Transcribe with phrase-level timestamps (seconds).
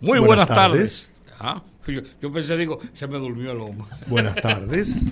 [0.00, 1.14] Muy buenas, tardes.
[1.40, 1.62] Ah,
[2.20, 3.86] yo, pensé, digo, se me durmió el hombre.
[4.06, 5.06] Buenas tardes.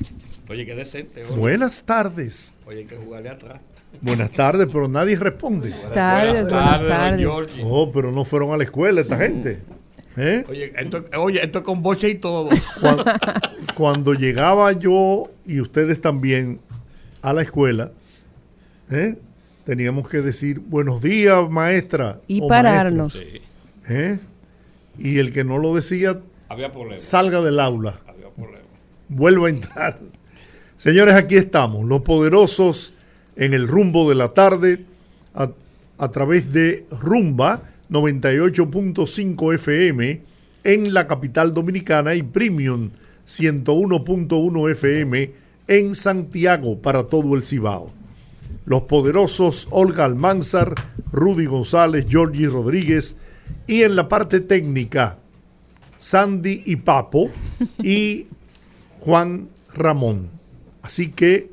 [0.49, 1.25] Oye, qué decente.
[1.25, 2.55] Buenas tardes.
[2.67, 3.61] Oye, hay que jugarle atrás.
[4.01, 5.71] Buenas tardes, pero nadie responde.
[5.71, 7.61] Buenas tardes, buenas tardes.
[7.65, 9.61] Oh, pero no fueron a la escuela esta gente.
[10.17, 10.45] ¿Eh?
[10.49, 12.49] Oye, esto, oye, esto es con boche y todo.
[13.75, 16.61] Cuando, llegaba yo y ustedes también
[17.23, 17.91] a la escuela,
[18.91, 19.17] ¿eh?
[19.65, 22.21] teníamos que decir buenos días, maestra.
[22.27, 23.23] Y pararnos.
[23.89, 24.19] ¿Eh?
[24.99, 26.21] Y el que no lo decía
[26.95, 28.01] salga del aula.
[29.09, 29.99] Vuelva a entrar.
[30.77, 32.93] Señores, aquí estamos, los poderosos
[33.37, 34.85] en el rumbo de la tarde
[35.35, 35.51] a,
[35.99, 40.21] a través de Rumba 98.5 FM
[40.65, 42.91] en la capital dominicana y Premium
[43.27, 45.31] 101.1 FM
[45.69, 47.93] en Santiago para todo el Cibao.
[48.65, 50.75] Los poderosos Olga Almanzar,
[51.13, 53.17] Rudy González, Georgie Rodríguez,
[53.67, 55.19] y en la parte técnica,
[55.99, 57.29] Sandy y Papo
[57.83, 58.27] y
[59.01, 60.31] Juan Ramón.
[60.83, 61.51] Así que,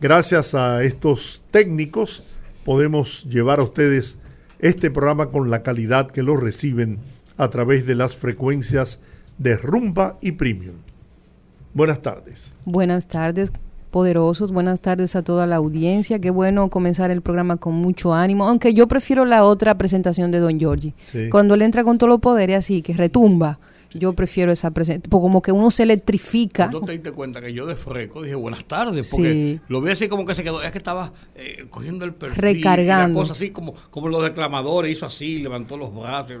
[0.00, 2.24] gracias a estos técnicos,
[2.64, 4.18] podemos llevar a ustedes
[4.58, 6.98] este programa con la calidad que lo reciben
[7.36, 9.00] a través de las frecuencias
[9.38, 10.76] de Rumba y Premium.
[11.74, 12.54] Buenas tardes.
[12.64, 13.50] Buenas tardes
[13.92, 14.50] poderosos.
[14.50, 16.18] Buenas tardes a toda la audiencia.
[16.18, 20.40] Qué bueno comenzar el programa con mucho ánimo, aunque yo prefiero la otra presentación de
[20.40, 20.94] Don Giorgi.
[21.30, 23.60] Cuando él entra con todos los poderes así, que retumba.
[23.94, 26.68] Yo prefiero esa presentación, como que uno se electrifica.
[26.68, 29.10] ¿No te diste cuenta que yo de freco dije buenas tardes?
[29.10, 32.40] Porque lo vi así como que se quedó, es que estaba eh, cogiendo el perfil.
[32.40, 33.20] Recargando.
[33.20, 36.38] Cosa así como, como los declamadores, hizo así, levantó los brazos.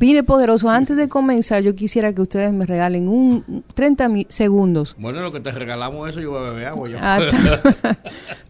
[0.00, 4.96] Mire, poderoso, antes de comenzar, yo quisiera que ustedes me regalen un 30 segundos.
[4.98, 6.98] Bueno, lo que te regalamos eso, yo voy a beber agua ya.
[7.00, 7.18] Ah,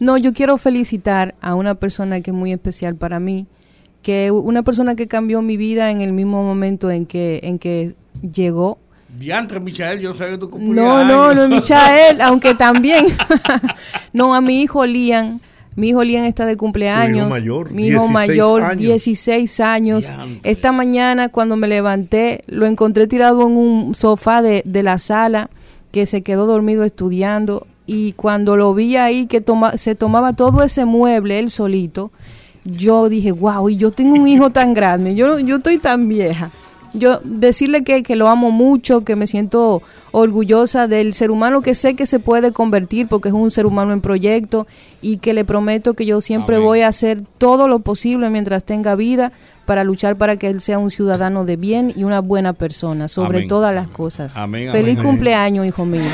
[0.00, 3.46] no, yo quiero felicitar a una persona que es muy especial para mí,
[4.02, 7.94] que una persona que cambió mi vida en el mismo momento en que, en que
[8.22, 8.78] llegó.
[9.18, 13.06] Diantre, Michael, yo no sabía tú No, no, no Michael, aunque también.
[14.12, 15.40] no, a mi hijo Lian
[15.76, 17.32] mi hijo Lian está de cumpleaños.
[17.70, 20.10] mi hijo mayor, 16 años.
[20.42, 25.50] Esta mañana cuando me levanté, lo encontré tirado en un sofá de, la sala,
[25.90, 27.66] que se quedó dormido estudiando.
[27.86, 32.12] Y cuando lo vi ahí, que toma, se tomaba todo ese mueble él solito,
[32.64, 36.50] yo dije, wow, y yo tengo un hijo tan grande, yo, yo estoy tan vieja
[36.94, 39.82] yo decirle que, que, lo amo mucho, que me siento
[40.12, 43.92] orgullosa del ser humano que sé que se puede convertir porque es un ser humano
[43.92, 44.66] en proyecto
[45.02, 48.94] y que le prometo que yo siempre voy a hacer todo lo posible mientras tenga
[48.94, 49.32] vida
[49.66, 53.46] para luchar para que él sea un ciudadano de bien y una buena persona, sobre
[53.46, 54.34] todas las cosas.
[54.70, 56.10] Feliz cumpleaños, hijo mío.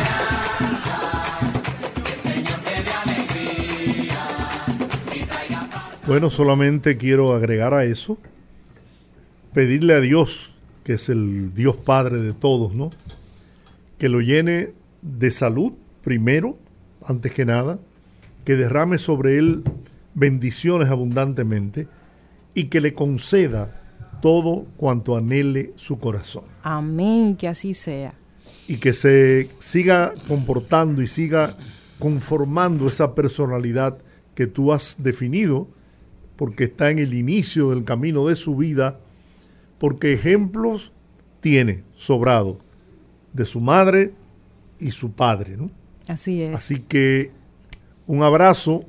[6.07, 8.19] Bueno, solamente quiero agregar a eso,
[9.53, 10.55] pedirle a Dios
[10.85, 12.91] que es el Dios Padre de todos, ¿no?
[13.99, 16.59] Que lo llene de salud primero,
[17.05, 17.79] antes que nada,
[18.45, 19.65] que derrame sobre él
[20.15, 21.89] bendiciones abundantemente
[22.55, 23.81] y que le conceda
[24.21, 26.45] todo cuanto anhele su corazón.
[26.63, 28.15] Amén, que así sea.
[28.69, 31.57] Y que se siga comportando y siga
[31.99, 33.99] conformando esa personalidad
[34.35, 35.69] que tú has definido,
[36.37, 38.99] porque está en el inicio del camino de su vida
[39.81, 40.93] porque ejemplos
[41.41, 42.59] tiene sobrado
[43.33, 44.13] de su madre
[44.79, 45.57] y su padre.
[45.57, 45.71] ¿no?
[46.07, 46.55] Así es.
[46.55, 47.33] Así que
[48.07, 48.85] un abrazo,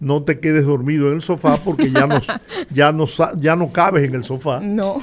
[0.00, 2.18] no te quedes dormido en el sofá porque ya no,
[2.70, 3.06] ya no,
[3.38, 4.58] ya no cabes en el sofá.
[4.60, 4.98] No.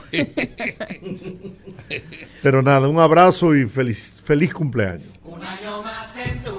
[2.44, 5.08] Pero nada, un abrazo y feliz, feliz cumpleaños.
[5.24, 6.52] Un año más en tu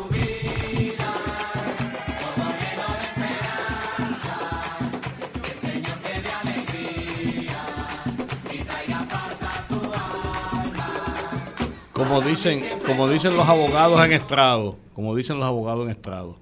[12.03, 16.37] como dicen, como dicen los abogados en estrado, como dicen los abogados en estrado,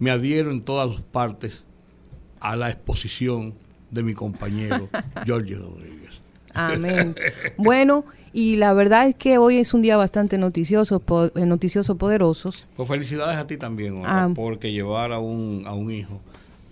[0.00, 1.64] me adhiero en todas partes
[2.40, 3.54] a la exposición
[3.92, 4.88] de mi compañero
[5.26, 6.20] Jorge Rodríguez.
[6.54, 7.14] Amén.
[7.56, 11.00] Bueno, y la verdad es que hoy es un día bastante noticioso,
[11.36, 12.66] eh, noticioso poderosos.
[12.76, 14.28] Pues felicidades a ti también, ah.
[14.34, 16.20] porque llevar a un, a un hijo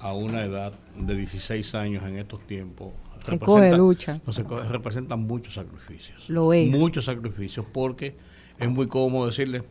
[0.01, 2.93] a una edad de 16 años en estos tiempos
[3.25, 4.21] se coge lucha.
[4.27, 6.29] No se coge, representan muchos sacrificios.
[6.29, 6.71] Lo es.
[6.71, 8.17] Muchos sacrificios, porque
[8.59, 9.63] es muy cómodo decirle,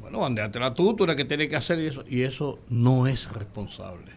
[0.00, 2.04] bueno, la tú, tú eres que tienes que hacer eso.
[2.08, 4.12] Y eso no es responsable.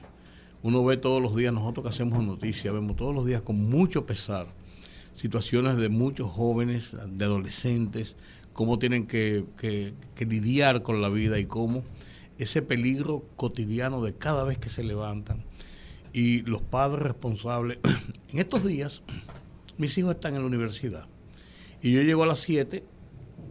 [0.64, 4.06] Uno ve todos los días, nosotros que hacemos noticias, vemos todos los días con mucho
[4.06, 4.48] pesar
[5.14, 8.16] situaciones de muchos jóvenes, de adolescentes,
[8.54, 11.84] cómo tienen que, que, lidiar con la vida y cómo
[12.38, 15.44] ese peligro cotidiano de cada vez que se levantan.
[16.14, 17.80] Y los padres responsables,
[18.30, 19.04] en estos días,
[19.78, 21.08] mis hijos están en la universidad.
[21.82, 22.84] Y yo llego a las 7,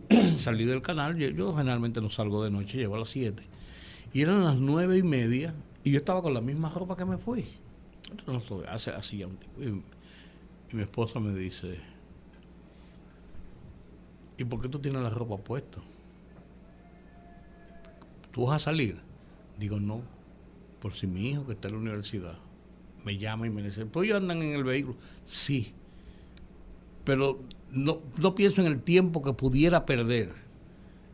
[0.37, 3.43] salí del canal, yo, generalmente no salgo de noche, llego a las 7.
[4.13, 5.55] Y eran las nueve y media
[5.85, 7.47] y yo estaba con la misma ropa que me fui.
[8.69, 9.87] hace así ya un tiempo.
[10.73, 11.81] Y mi esposa me dice,
[14.37, 15.81] ¿y por qué tú tienes la ropa puesta?
[18.33, 19.01] ¿Tú vas a salir?
[19.59, 20.03] Digo, no,
[20.81, 22.39] por si mi hijo que está en la universidad
[23.05, 24.97] me llama y me dice, pues ellos andan en el vehículo.
[25.25, 25.73] Sí,
[27.05, 30.33] pero no, no pienso en el tiempo que pudiera perder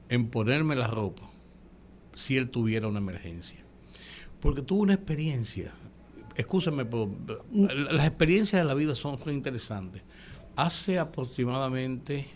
[0.08, 1.22] en ponerme la ropa
[2.14, 3.64] si él tuviera una emergencia.
[4.40, 5.74] Porque tuvo una experiencia
[6.36, 6.86] Escúchame,
[7.90, 10.02] las experiencias de la vida son, interesantes.
[10.54, 12.26] Hace aproximadamente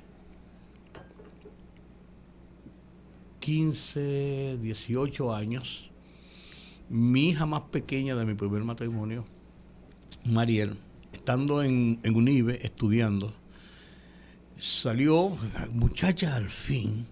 [3.40, 5.90] 15, 18 años,
[6.88, 9.26] mi hija más pequeña de mi primer matrimonio,
[10.24, 10.78] Mariel,
[11.12, 13.32] estando en, en UNIBE estudiando,
[14.58, 15.36] salió,
[15.72, 17.06] muchacha al fin,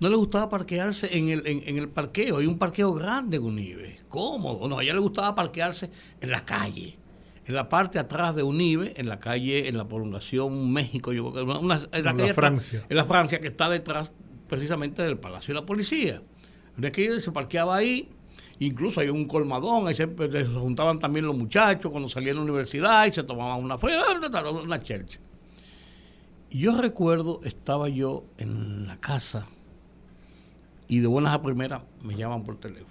[0.00, 2.38] no le gustaba parquearse en el, en, el parqueo.
[2.38, 4.68] Hay un parqueo grande en Unive, cómodo.
[4.68, 5.90] No, a ella le gustaba parquearse
[6.20, 6.96] en la calle,
[7.46, 11.46] en la parte atrás de Unive, en la calle, en la prolongación México, yo creo
[11.46, 12.84] que una, en la, Francia.
[12.88, 14.12] en la Francia, que está detrás
[14.48, 16.22] precisamente del Palacio de la Policía.
[16.80, 18.08] Es que se parqueaba ahí,
[18.60, 23.06] incluso hay un colmadón, ahí se, juntaban también los muchachos cuando salían de la universidad
[23.06, 25.20] y se tomaban una una chelcha.
[26.50, 29.46] Y yo recuerdo, estaba yo en la casa
[30.88, 32.88] y de buenas a primeras me llaman por teléfono.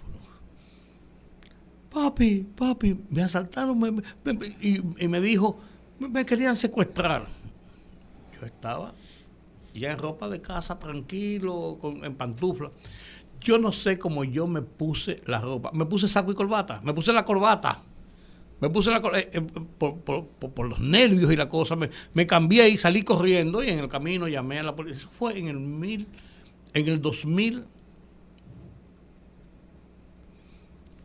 [1.91, 4.03] Papi, papi, me asaltaron
[4.61, 5.59] y, me dijo,
[5.97, 7.25] me, querían secuestrar.
[8.39, 8.93] Yo estaba
[9.73, 12.69] ya en ropa de casa, tranquilo, con, en pantufla.
[13.41, 15.71] Yo no sé cómo yo me puse la ropa.
[15.73, 16.81] Me puse saco y corbata.
[16.83, 17.81] Me puse la corbata.
[18.59, 19.41] Me puse la eh, eh,
[19.77, 21.75] por, los nervios y la cosa.
[21.75, 24.97] Me, cambié y salí corriendo y en el camino llamé a la policía.
[24.97, 26.07] Eso fue en el mil,
[26.73, 27.65] en el 2000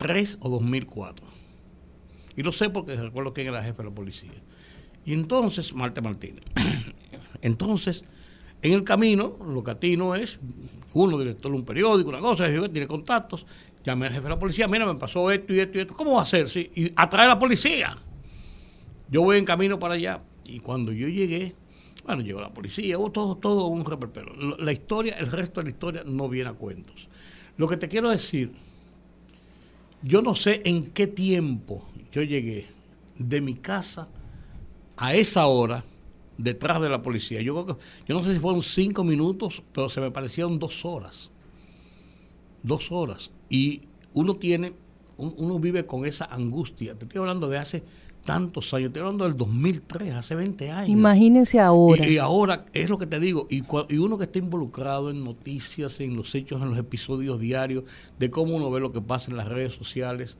[0.02, 1.26] 2003 o 2004.
[2.37, 4.32] Y lo sé porque recuerdo quién era jefe de la policía.
[5.05, 6.44] Y entonces, Marte Martínez.
[7.43, 8.05] entonces,
[8.62, 10.41] en el camino, lo que atino es,
[10.94, 13.44] uno director de un periódico, una cosa, tiene contactos,
[13.85, 16.12] llamé al jefe de la policía, mira, me pasó esto y esto y esto, ¿cómo
[16.12, 16.49] va a hacer?
[16.49, 16.70] Sí?
[16.75, 17.97] Y atrae a la policía.
[19.11, 20.23] Yo voy en camino para allá.
[20.44, 21.55] Y cuando yo llegué,
[22.05, 24.35] bueno, llegó la policía, hubo todo, todo un reperpero.
[24.59, 27.08] La historia, el resto de la historia no viene a cuentos.
[27.56, 28.53] Lo que te quiero decir
[30.03, 32.67] yo no sé en qué tiempo yo llegué
[33.17, 34.08] de mi casa
[34.97, 35.85] a esa hora
[36.38, 37.40] detrás de la policía.
[37.43, 40.84] Yo, creo que, yo no sé si fueron cinco minutos, pero se me parecieron dos
[40.84, 41.31] horas.
[42.62, 43.31] Dos horas.
[43.49, 43.82] Y
[44.14, 44.75] uno tiene,
[45.17, 46.96] uno vive con esa angustia.
[46.99, 47.82] Te estoy hablando de hace
[48.25, 50.88] tantos años, estoy hablando del 2003, hace 20 años.
[50.88, 52.06] Imagínense ahora.
[52.06, 56.01] Y, ahora es lo que te digo, y, y, uno que está involucrado en noticias,
[56.01, 57.84] en los hechos, en los episodios diarios,
[58.19, 60.39] de cómo uno ve lo que pasa en las redes sociales.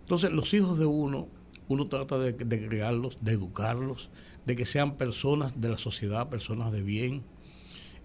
[0.00, 1.28] Entonces, los hijos de uno,
[1.68, 4.08] uno trata de, de crearlos, de educarlos,
[4.48, 7.22] de que sean personas de la sociedad, personas de bien.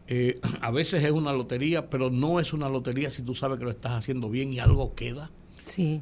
[0.08, 3.64] Eh, a veces es una lotería, pero no es una lotería si tú sabes que
[3.64, 5.32] lo estás haciendo bien y algo queda.
[5.66, 6.02] Sí.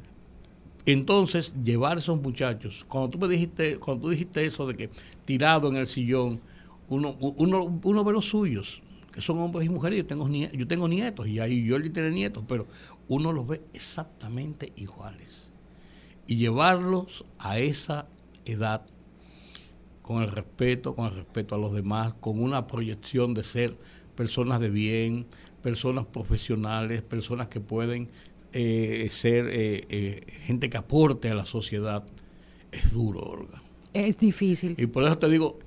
[0.84, 4.90] Entonces, llevar a esos muchachos, cuando tú me dijiste, cuando tú dijiste eso de que
[5.24, 6.40] tirado en el sillón,
[6.88, 8.82] uno, uno, uno ve los suyos,
[9.12, 12.42] que son hombres y mujeres, yo tengo, yo tengo nietos, y ahí yo tiene nietos,
[12.48, 12.66] pero
[13.06, 15.52] uno los ve exactamente iguales.
[16.26, 18.08] Y llevarlos a esa
[18.44, 18.82] edad,
[20.02, 23.76] con el respeto, con el respeto a los demás, con una proyección de ser
[24.16, 25.26] personas de bien,
[25.62, 28.08] personas profesionales, personas que pueden
[28.52, 32.04] eh, ser eh, eh, gente que aporte a la sociedad
[32.70, 33.62] es duro, Olga.
[33.94, 34.74] Es difícil.
[34.78, 35.58] Y por eso te digo,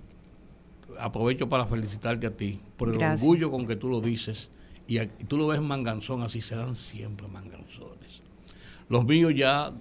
[0.99, 4.49] aprovecho para felicitarte a ti, por el orgullo con que tú lo dices.
[4.87, 8.21] Y, tú lo ves manganzón, así serán siempre manganzones.
[8.89, 9.71] Los míos ya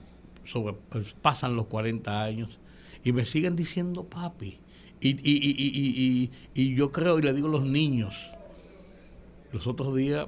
[0.45, 2.59] sobre, pues, pasan los 40 años
[3.05, 4.59] y me siguen diciendo papi.
[5.01, 8.15] Y, y, y, y, yo creo, y le digo a los niños,
[9.53, 10.27] los otros días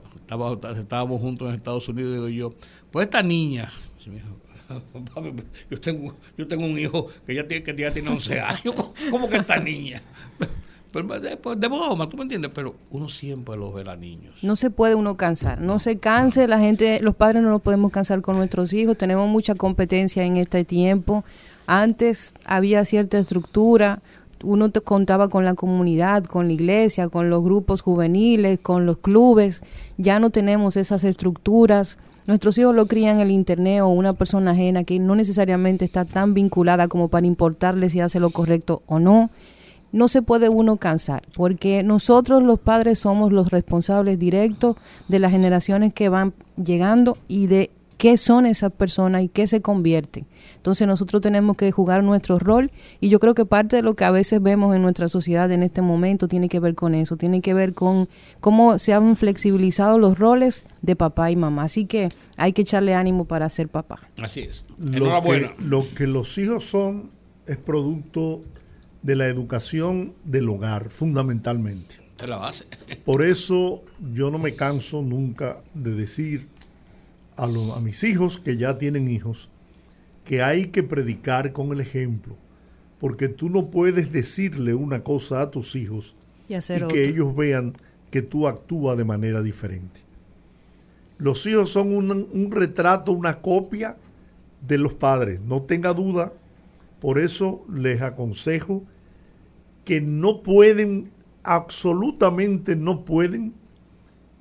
[0.78, 2.54] estábamos, juntos en Estados Unidos y digo yo,
[2.90, 3.73] pues esta niña,
[5.71, 8.75] yo tengo, yo tengo un hijo que ya tiene, que ya tiene 11 años,
[9.11, 10.02] ¿cómo que esta niña?
[10.92, 14.42] Pero de, pues, de broma, tú me entiendes, pero uno siempre los verá niños.
[14.42, 17.92] No se puede uno cansar, no se canse, la gente, los padres no nos podemos
[17.92, 21.23] cansar con nuestros hijos, tenemos mucha competencia en este tiempo.
[21.66, 24.00] Antes había cierta estructura,
[24.44, 28.99] uno te contaba con la comunidad, con la iglesia, con los grupos juveniles, con los
[28.99, 29.62] clubes,
[29.96, 31.99] ya no tenemos esas estructuras.
[32.26, 36.04] Nuestros hijos lo crían en el internet o una persona ajena que no necesariamente está
[36.04, 39.30] tan vinculada como para importarle si hace lo correcto o no
[39.92, 44.76] no se puede uno cansar, porque nosotros los padres somos los responsables directos
[45.08, 49.62] de las generaciones que van llegando y de qué son esas personas y qué se
[49.62, 50.26] convierten.
[50.56, 54.04] Entonces nosotros tenemos que jugar nuestro rol y yo creo que parte de lo que
[54.04, 57.40] a veces vemos en nuestra sociedad en este momento tiene que ver con eso, tiene
[57.40, 58.08] que ver con
[58.40, 61.64] cómo se han flexibilizado los roles de papá y mamá.
[61.64, 64.00] Así que hay que echarle ánimo para ser papá.
[64.20, 64.64] Así es.
[64.78, 67.10] Lo que, lo que los hijos son
[67.46, 68.40] es producto
[69.02, 71.94] de la educación del hogar, fundamentalmente.
[72.18, 72.64] Es la base.
[73.04, 76.48] Por eso yo no me canso nunca de decir
[77.37, 79.50] a, a mis hijos que ya tienen hijos
[80.26, 82.37] que hay que predicar con el ejemplo,
[82.99, 86.16] porque tú no puedes decirle una cosa a tus hijos
[86.49, 87.75] y, que ellos vean
[88.11, 90.00] que tú actúas de manera diferente.
[91.19, 93.97] Los hijos son un, un retrato, una copia
[94.66, 96.33] de los padres, no tenga duda.
[97.00, 98.83] Por eso les aconsejo
[99.85, 101.12] que no pueden,
[101.45, 103.55] absolutamente no pueden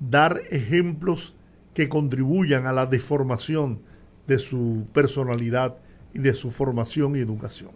[0.00, 1.35] dar ejemplos
[1.76, 3.80] que contribuyan a la deformación
[4.26, 5.76] de su personalidad
[6.14, 7.70] y de su formación y educación.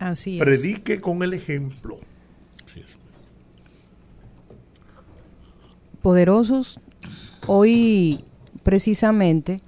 [0.00, 0.44] Así es.
[0.44, 2.00] Predique con el ejemplo.
[6.02, 6.80] Poderosos,
[7.46, 8.24] hoy
[8.64, 9.60] precisamente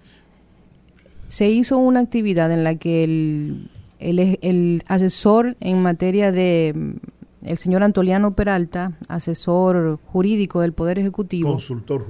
[1.28, 3.70] se hizo una actividad en la que el
[4.00, 6.75] el, el asesor en materia de
[7.42, 11.56] el señor Antoliano Peralta, asesor jurídico del Poder Ejecutivo,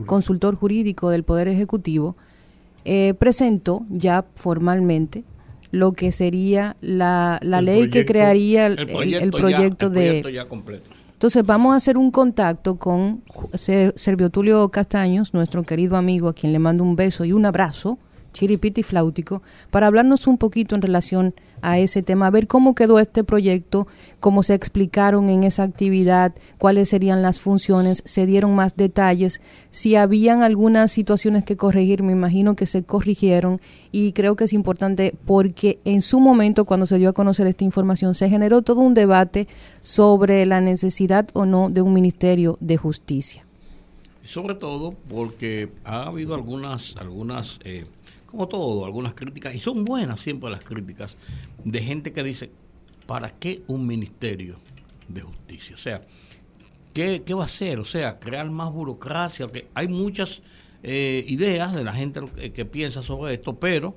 [0.07, 2.17] consultor jurídico, del Poder Ejecutivo,
[2.85, 5.25] eh, presentó ya formalmente
[5.71, 8.77] lo que sería la, la ley que crearía el,
[9.31, 10.23] proyecto, de...
[11.13, 13.23] Entonces vamos a hacer un contacto con
[13.55, 17.99] Servio Tulio Castaños, nuestro querido amigo, a quien le mando un beso y un abrazo,
[18.33, 23.25] chiripiti flautico, para hablarnos un poquito en relación a ese tema, ver cómo quedó este
[23.25, 23.87] proyecto,
[24.19, 29.97] cómo se explicaron en esa actividad, cuáles serían las funciones, se dieron más detalles, si
[29.97, 33.61] habían algunas situaciones que corregir, me imagino que se corrigieron
[33.93, 37.65] y creo que es importante porque en su momento cuando se dio a conocer esta
[37.65, 39.49] información se generó todo un debate
[39.83, 43.47] sobre la necesidad o no de un Ministerio de Justicia.
[44.25, 47.85] Sobre todo porque ha habido algunas, algunas eh,
[48.31, 51.17] como todo, algunas críticas, y son buenas siempre las críticas,
[51.65, 52.51] de gente que dice,
[53.07, 54.57] ¿para qué un ministerio
[55.09, 55.75] de justicia?
[55.75, 56.03] O sea,
[56.95, 57.81] ¿qué, va a hacer?
[57.81, 59.49] O sea, crear más burocracia.
[59.49, 60.43] Que hay muchas
[60.83, 62.21] eh, ideas de la gente
[62.55, 63.97] que, piensa sobre esto, pero,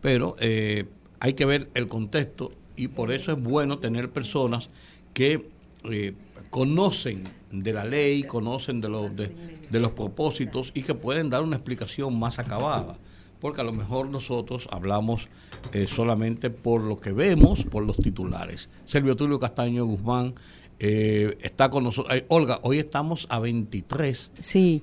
[0.00, 0.86] pero eh,
[1.20, 4.70] hay que ver el contexto y por eso es bueno tener personas
[5.12, 5.50] que
[5.90, 6.14] eh,
[6.48, 9.30] conocen de la ley, conocen de los, de
[9.72, 12.98] los propósitos y que pueden dar una explicación más acabada
[13.40, 15.28] porque a lo mejor nosotros hablamos
[15.72, 18.68] eh, solamente por lo que vemos, por los titulares.
[18.84, 20.34] Servio Tulio Castaño Guzmán
[20.80, 22.16] eh, está con nosotros.
[22.16, 24.32] Eh, Olga, hoy estamos a 23.
[24.38, 24.82] Sí.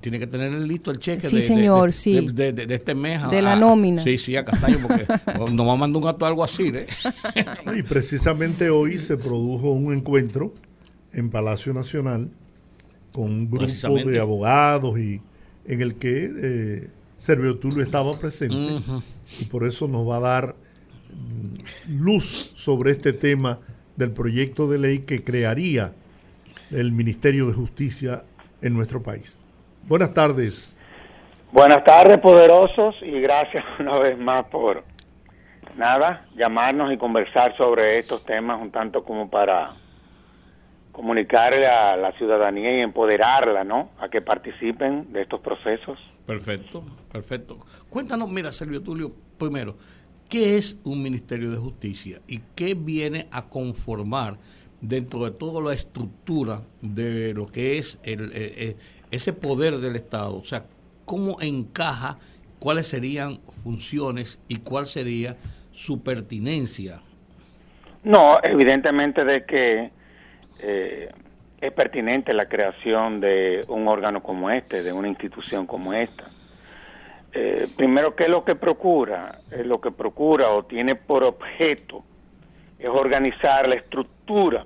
[0.00, 2.28] tiene que tener listo el cheque sí, de, señor, sí.
[2.32, 3.28] de, este mes.
[3.30, 4.02] De la nómina.
[4.02, 5.06] Sí, sí, a Castaño, porque
[5.52, 6.72] nos va a mandar un acto algo así.
[7.76, 10.54] y precisamente hoy se produjo un encuentro
[11.12, 12.30] en Palacio Nacional
[13.12, 15.20] con un grupo de abogados y
[15.66, 16.90] en el que
[17.22, 18.82] Servio Tulio estaba presente
[19.40, 20.54] y por eso nos va a dar
[21.12, 23.60] mm, luz sobre este tema
[23.94, 25.92] del proyecto de ley que crearía
[26.72, 28.22] el Ministerio de Justicia
[28.60, 29.40] en nuestro país.
[29.86, 30.76] Buenas tardes.
[31.52, 34.82] Buenas tardes, poderosos, y gracias una vez más por
[35.76, 39.74] nada, llamarnos y conversar sobre estos temas un tanto como para
[40.90, 43.90] comunicarle a la ciudadanía y empoderarla, ¿no?
[44.00, 46.00] A que participen de estos procesos.
[46.26, 47.58] Perfecto, perfecto.
[47.90, 49.76] Cuéntanos, mira, Servio Tulio, primero,
[50.28, 54.38] ¿qué es un Ministerio de Justicia y qué viene a conformar
[54.80, 58.76] dentro de toda la estructura de lo que es el, eh, eh,
[59.10, 60.36] ese poder del Estado?
[60.36, 60.64] O sea,
[61.04, 62.18] ¿cómo encaja,
[62.58, 65.36] cuáles serían funciones y cuál sería
[65.72, 67.00] su pertinencia?
[68.04, 69.90] No, evidentemente de que
[70.60, 71.08] eh,
[71.62, 76.24] es pertinente la creación de un órgano como este, de una institución como esta.
[77.32, 79.38] eh, primero, ¿qué es lo que procura?
[79.64, 82.02] lo que procura o tiene por objeto
[82.78, 84.64] es organizar la estructura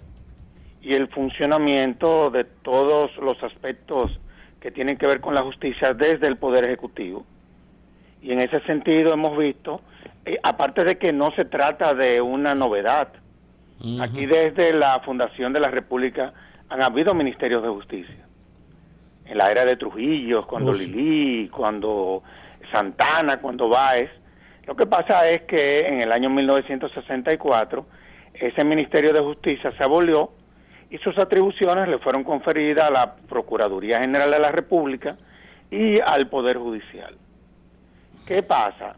[0.80, 4.18] y el funcionamiento de todos los aspectos
[4.58, 7.26] que tienen que ver con la justicia desde el Poder Ejecutivo.
[8.22, 9.82] Y en ese sentido hemos visto,
[10.24, 13.08] eh, aparte de que no se trata de una novedad,
[14.00, 16.32] aquí desde la fundación de la República
[16.68, 18.26] han habido ministerios de justicia.
[19.25, 22.23] En la era de Trujillo, cuando Lili, cuando
[22.70, 24.11] Santana, cuando Báez.
[24.66, 27.87] Lo que pasa es que en el año 1964
[28.35, 30.30] ese Ministerio de Justicia se abolió
[30.90, 35.16] y sus atribuciones le fueron conferidas a la Procuraduría General de la República
[35.70, 37.16] y al Poder Judicial.
[38.26, 38.96] ¿Qué pasa?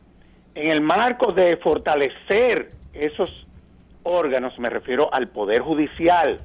[0.55, 3.47] En el marco de fortalecer esos
[4.03, 6.39] órganos, me refiero al Poder Judicial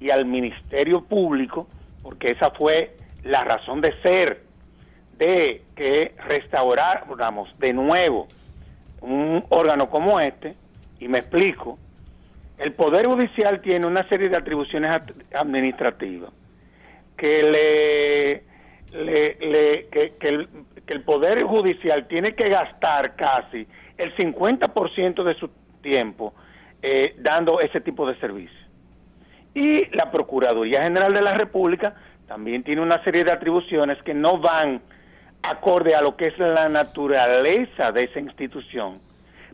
[0.00, 1.68] y al Ministerio Público,
[2.02, 4.42] porque esa fue la razón de ser
[5.18, 8.26] de que restauráramos de nuevo
[9.02, 10.54] un órgano como este,
[10.98, 11.78] y me explico,
[12.58, 15.02] el Poder Judicial tiene una serie de atribuciones
[15.34, 16.30] administrativas
[17.16, 18.42] que le,
[19.04, 20.48] le, que, el,
[20.86, 23.66] que, el, Poder Judicial tiene que gastar casi
[23.96, 25.48] el 50% de su
[25.82, 26.34] tiempo
[26.82, 28.59] eh, dando ese tipo de servicios.
[29.60, 31.92] Y la Procuraduría General de la República
[32.26, 34.80] también tiene una serie de atribuciones que no van
[35.42, 39.00] acorde a lo que es la naturaleza de esa institución,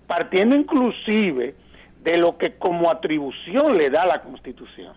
[0.07, 1.57] partiendo inclusive
[2.05, 4.95] de lo que como atribución le da la Constitución.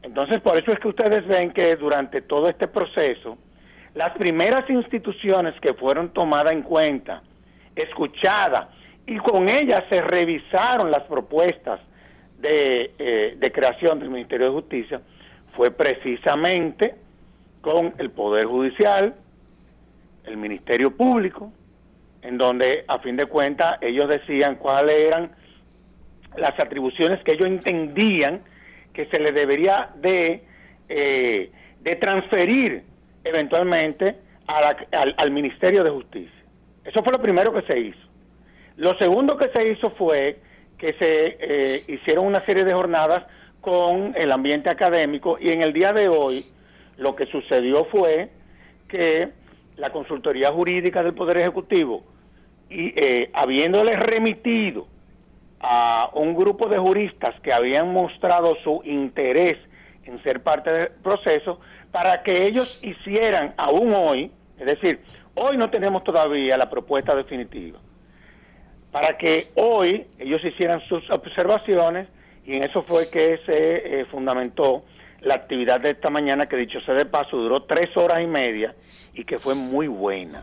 [0.00, 3.36] Entonces, por eso es que ustedes ven que durante todo este proceso,
[3.94, 7.20] las primeras instituciones que fueron tomadas en cuenta,
[7.76, 8.68] escuchadas,
[9.06, 11.80] y con ellas se revisaron las propuestas
[12.38, 15.00] de, eh, de creación del Ministerio de Justicia,
[15.54, 16.94] fue precisamente
[17.60, 19.14] con el Poder Judicial,
[20.24, 21.52] el Ministerio Público,
[22.22, 25.30] en donde a fin de cuentas ellos decían cuáles eran
[26.36, 28.42] las atribuciones que ellos entendían
[28.92, 30.42] que se le debería de,
[30.88, 32.82] eh, de transferir
[33.24, 36.42] eventualmente al, Ministerio de Justicia.
[36.84, 37.98] Eso fue lo primero que se hizo.
[38.76, 40.38] Lo segundo que se hizo fue
[40.78, 43.24] que se eh, hicieron una serie de jornadas
[43.60, 46.44] con el ambiente académico y en el día de hoy
[46.96, 48.30] lo que sucedió fue
[48.88, 49.28] que
[49.76, 52.04] la consultoría jurídica del Poder Ejecutivo
[52.70, 54.86] y eh, habiéndole remitido
[55.60, 59.58] a un grupo de juristas que habían mostrado su interés
[60.04, 61.60] en ser parte del proceso
[61.90, 65.00] para que ellos hicieran aún hoy, es decir,
[65.34, 67.78] hoy no tenemos todavía la propuesta definitiva,
[68.92, 72.08] para que hoy ellos hicieran sus observaciones
[72.44, 74.84] y en eso fue que se eh, fundamentó
[75.20, 78.74] la actividad de esta mañana que dicho sea de paso duró tres horas y media
[79.14, 80.42] y que fue muy buena.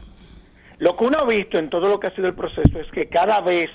[0.78, 3.08] Lo que uno ha visto en todo lo que ha sido el proceso es que
[3.08, 3.70] cada vez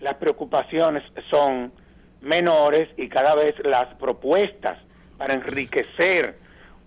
[0.00, 1.72] las preocupaciones son
[2.20, 4.78] menores y cada vez las propuestas
[5.16, 6.36] para enriquecer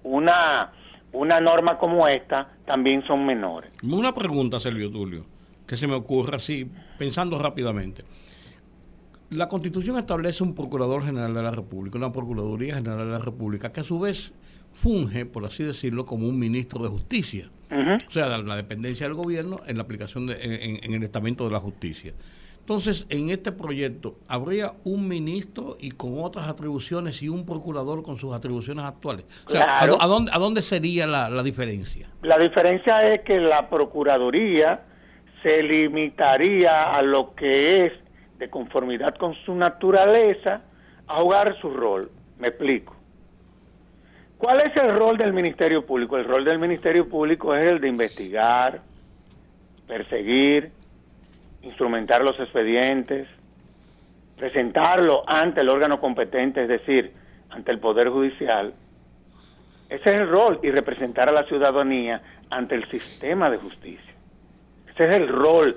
[0.03, 0.73] una,
[1.13, 3.71] una norma como esta también son menores.
[3.83, 5.23] Una pregunta, Sergio Tulio,
[5.67, 8.03] que se me ocurre así, pensando rápidamente.
[9.31, 13.71] La Constitución establece un Procurador General de la República, una Procuraduría General de la República,
[13.71, 14.33] que a su vez
[14.73, 17.49] funge, por así decirlo, como un ministro de justicia.
[17.71, 21.59] O sea, la, dependencia del gobierno en la aplicación de, en el estamento de la
[21.59, 22.13] justicia.
[22.65, 28.17] Entonces, en este proyecto, ¿habría un ministro y con otras atribuciones y un procurador con
[28.17, 29.23] sus atribuciones actuales?
[29.53, 32.09] ¿a, dónde, ¿a, dónde, sería la, diferencia?
[32.23, 34.81] La diferencia es que la Procuraduría
[35.45, 37.93] se limitaría a lo que es
[38.39, 40.63] de conformidad con su naturaleza
[41.05, 42.09] a jugar su rol.
[42.39, 42.95] Me explico.
[44.39, 46.17] ¿Cuál es el rol del Ministerio Público?
[46.17, 48.81] El rol del Ministerio Público es el de investigar,
[49.87, 50.71] perseguir,
[51.61, 53.27] instrumentar los expedientes,
[54.37, 57.13] presentarlo ante el órgano competente, es decir,
[57.51, 58.73] ante el Poder Judicial.
[59.89, 64.14] Ese es el rol y representar a la ciudadanía ante el sistema de justicia.
[64.95, 65.75] Ese es el rol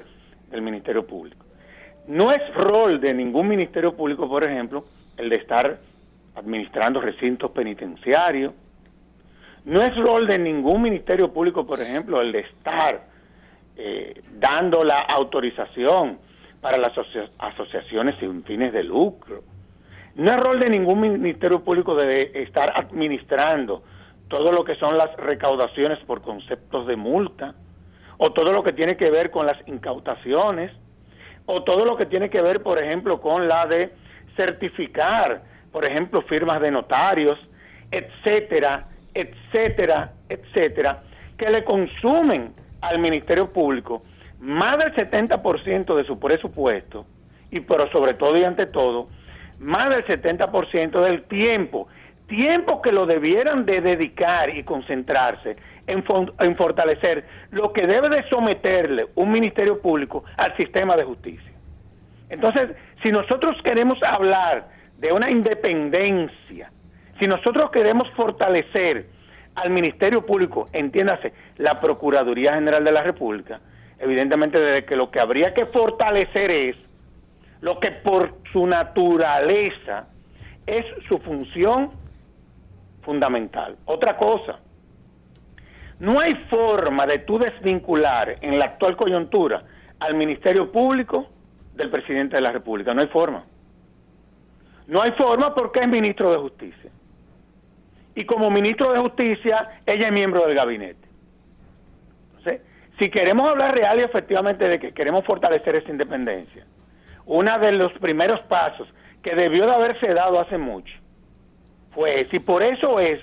[0.49, 1.45] del Ministerio Público.
[2.07, 4.85] No es rol de ningún Ministerio Público, por ejemplo,
[5.17, 5.79] el de estar
[6.37, 8.55] administrando recintos penitenciarios.
[9.65, 13.03] No es rol de ningún Ministerio Público, por ejemplo, el de estar
[13.77, 16.19] eh, dando la autorización
[16.61, 16.93] para las
[17.39, 19.43] asociaciones sin fines de lucro.
[20.15, 23.83] No es rol de ningún ministerio público de estar administrando
[24.29, 27.55] todo lo que son las recaudaciones por conceptos de multa,
[28.19, 30.73] o todo lo que tiene que ver con las incautaciones,
[31.47, 33.91] o todo lo que tiene que ver, por ejemplo, con la de
[34.37, 37.39] certificar, por ejemplo, firmas de notarios,
[37.91, 40.99] etcétera, etcétera, etcétera,
[41.39, 42.53] que le consumen
[42.83, 44.03] al Ministerio Público
[44.41, 47.07] más del 70% de su presupuesto,
[47.51, 49.07] y pero sobre todo y ante todo,
[49.59, 51.89] más del 70% del tiempo,
[52.29, 55.55] tiempo que lo debieran de dedicar y concentrarse
[55.89, 61.53] en, fortalecer lo que debe de someterle un Ministerio Público al sistema de justicia.
[62.29, 62.71] Entonces,
[63.03, 66.71] si nosotros queremos hablar de una independencia,
[67.19, 69.07] si nosotros queremos fortalecer
[69.55, 73.61] al Ministerio Público, entiéndase, la Procuraduría General de la República,
[73.99, 76.77] evidentemente de que lo que habría que fortalecer es
[77.61, 80.07] lo que por su naturaleza
[80.67, 81.89] es su función
[83.03, 83.77] fundamental.
[83.87, 84.61] Otra cosa,
[86.01, 89.65] no hay forma de tú desvincular en la actual coyuntura
[89.99, 91.27] al Ministerio Público
[91.75, 92.95] del presidente de la República.
[92.95, 93.45] No hay forma.
[94.87, 96.91] No hay forma porque es ministro de Justicia.
[98.15, 101.07] Y como ministro de Justicia, ella es miembro del gabinete.
[102.31, 102.63] Entonces,
[102.99, 106.65] si queremos hablar real y efectivamente de que queremos fortalecer esa independencia,
[107.27, 108.89] uno de los primeros pasos
[109.23, 110.95] que debió de haberse dado hace mucho
[111.93, 112.37] fue ese.
[112.37, 113.21] Y por eso es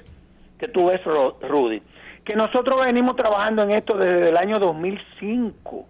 [0.59, 1.81] que tú ves, Rudy,
[2.25, 5.85] que nosotros venimos trabajando en esto desde el año 2005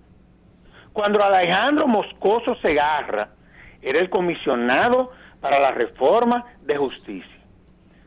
[0.91, 3.29] cuando Alejandro Moscoso Segarra
[3.81, 7.39] era el comisionado para la reforma de justicia,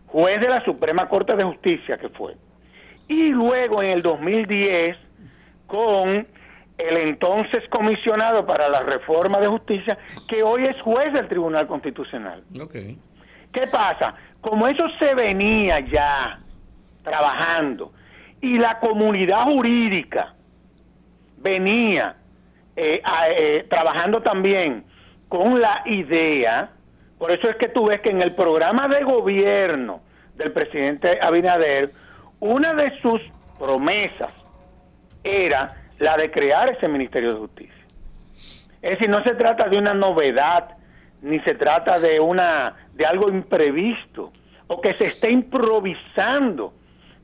[0.06, 2.36] juez de la Suprema Corte de Justicia que fue,
[3.08, 4.96] y luego en el 2010
[5.66, 6.26] con
[6.78, 12.42] el entonces comisionado para la reforma de justicia, que hoy es juez del Tribunal Constitucional.
[13.52, 14.14] ¿Qué pasa?
[14.40, 16.38] Como eso se venía ya
[17.02, 17.92] trabajando
[18.40, 20.34] y la comunidad jurídica
[21.38, 22.16] venía
[22.76, 24.84] eh, eh, trabajando también
[25.28, 26.70] con la idea,
[27.18, 30.00] por eso es que tú ves que en el programa de gobierno
[30.36, 31.92] del presidente Abinader,
[32.40, 33.20] una de sus
[33.58, 34.32] promesas
[35.24, 37.84] era la de crear ese Ministerio de Justicia.
[38.80, 40.76] Es decir, no se trata de una novedad,
[41.20, 44.32] ni se trata de una de algo imprevisto
[44.68, 46.74] o que se esté improvisando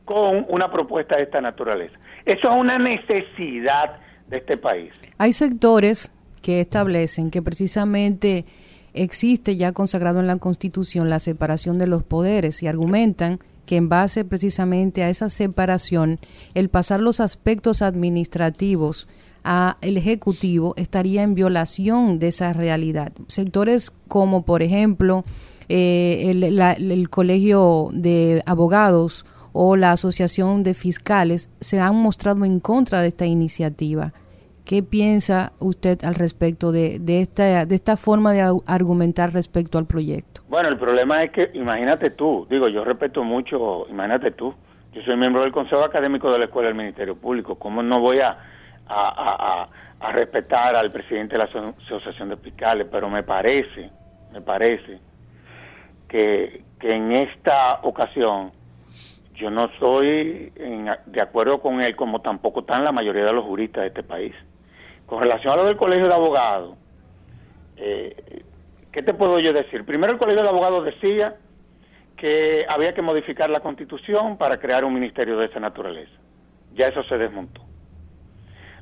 [0.05, 1.95] con una propuesta de esta naturaleza.
[2.25, 4.93] Eso es una necesidad de este país.
[5.19, 6.13] Hay sectores
[6.43, 8.45] que establecen que precisamente
[8.93, 13.89] existe ya consagrado en la Constitución la separación de los poderes y argumentan que en
[13.89, 16.19] base precisamente a esa separación,
[16.55, 19.09] el pasar los aspectos administrativos
[19.43, 23.13] al Ejecutivo estaría en violación de esa realidad.
[23.27, 25.25] Sectores como, por ejemplo,
[25.69, 33.01] eh, el Colegio de Abogados o la Asociación de Fiscales se han mostrado en contra
[33.01, 34.13] de esta iniciativa.
[34.65, 39.87] ¿Qué piensa usted al respecto de, de, esta, de esta forma de argumentar respecto al
[39.87, 40.43] proyecto?
[40.49, 44.53] Bueno, el problema es que, imagínate tú, digo, yo respeto mucho, imagínate tú,
[44.93, 48.21] yo soy miembro del Consejo Académico de la Escuela del Ministerio Público, ¿cómo no voy
[48.21, 48.37] a,
[48.89, 49.69] a,
[50.01, 52.89] a respetar al presidente de la Asociación de Fiscales?
[52.91, 53.91] Pero me parece,
[54.33, 54.99] me parece
[56.09, 58.51] que, que en esta ocasión
[59.35, 60.53] yo no estoy
[61.07, 64.35] de acuerdo con él, como tampoco están la mayoría de los juristas de este país.
[65.07, 66.77] Con relación a lo del colegio de abogados,
[67.77, 68.43] eh,
[68.93, 69.85] ¿qué te puedo yo decir?
[69.85, 71.37] Primero el colegio de abogados decía
[72.17, 76.13] que había que modificar la constitución para crear un ministerio de esa naturaleza.
[76.75, 77.61] Ya eso se desmontó.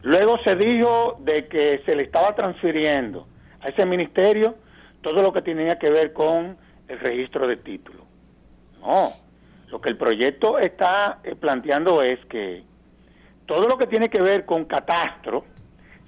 [0.03, 3.27] Luego se dijo de que se le estaba transfiriendo
[3.61, 4.57] a ese ministerio
[5.01, 6.57] todo lo que tenía que ver con
[6.88, 8.03] el registro de títulos.
[8.81, 9.12] No,
[9.72, 12.62] lo que el proyecto está eh, planteando es que
[13.46, 15.46] todo lo que tiene que ver con catastro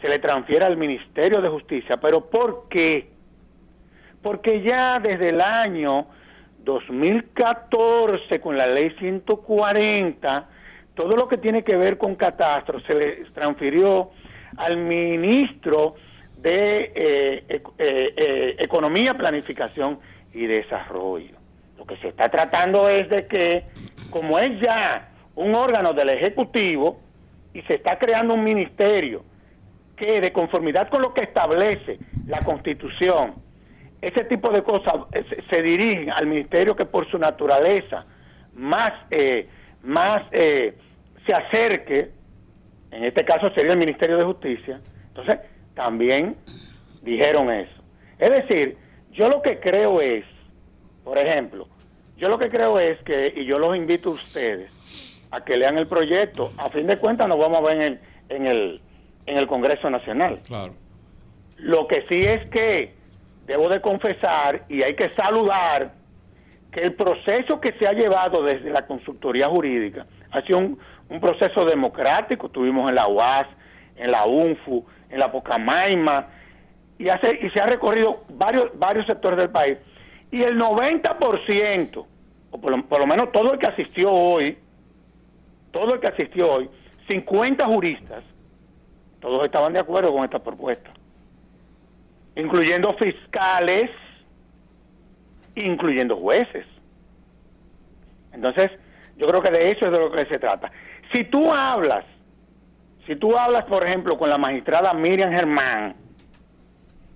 [0.03, 1.97] se le transfiera al Ministerio de Justicia.
[1.97, 3.09] ¿Pero por qué?
[4.23, 6.07] Porque ya desde el año
[6.59, 10.49] 2014, con la ley 140,
[10.95, 14.11] todo lo que tiene que ver con catastro se le transfirió
[14.59, 15.95] al ministro
[16.37, 19.99] de eh, eh, Economía, Planificación
[20.35, 21.44] y Desarrollo.
[21.85, 23.63] Lo que se está tratando es de que,
[24.09, 26.99] como es ya un órgano del Ejecutivo
[27.53, 29.23] y se está creando un ministerio
[29.95, 33.35] que de conformidad con lo que establece la Constitución,
[34.01, 38.07] ese tipo de cosas eh, se, dirigen al ministerio que por su naturaleza
[38.55, 39.47] más, eh,
[39.83, 40.75] más eh,
[41.27, 42.09] se acerque,
[42.93, 45.39] en este caso sería el Ministerio de Justicia, entonces
[45.75, 46.35] también
[47.03, 47.83] dijeron eso.
[48.19, 48.79] Es decir,
[49.13, 50.25] yo lo que creo es
[51.05, 51.69] por ejemplo,
[52.17, 54.71] yo lo que creo es que, y yo los invito a ustedes
[55.31, 58.01] a que lean el proyecto, a fin de cuentas nos vamos a ver en el,
[58.29, 58.81] en el,
[59.27, 60.39] en el Congreso Nacional.
[60.47, 60.75] Claro.
[61.59, 62.95] Lo que sí es que
[63.47, 65.93] debo de confesar y hay que saludar
[66.73, 70.79] que el proceso que se ha llevado desde la consultoría jurídica Ha sido un,
[71.21, 72.49] proceso democrático.
[72.49, 73.47] Estuvimos en la UAS,
[73.97, 76.27] en la UNFU, en la Pocamaima,
[76.99, 79.79] y, hace, y se ha recorrido varios, varios sectores del país.
[80.35, 82.07] Y el 90%,
[82.51, 84.59] o por lo, por lo menos todo el que asistió hoy,
[85.71, 86.69] todo el que asistió hoy,
[87.07, 88.25] 50 juristas,
[89.21, 90.91] todos estaban de acuerdo con esta propuesta,
[92.35, 93.93] incluyendo fiscales,
[95.55, 96.67] incluyendo jueces.
[98.33, 98.73] Entonces,
[99.17, 100.73] yo creo que de eso es de lo que se trata.
[101.13, 102.05] Si tú hablas,
[103.07, 105.95] si tú hablas, por ejemplo, con la magistrada Miriam Germán,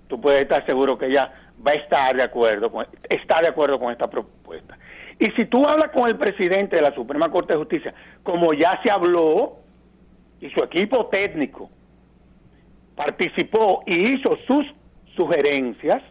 [0.07, 3.79] tú puedes estar seguro que ella va a estar de acuerdo con, está de acuerdo
[3.79, 4.79] con esta propuesta.
[5.19, 8.81] Y si tú hablas con el presidente de la Suprema Corte de Justicia, como ya
[8.83, 9.57] se habló,
[10.41, 11.71] y su equipo técnico
[12.95, 14.67] participó y hizo sus
[15.17, 16.03] sugerencias,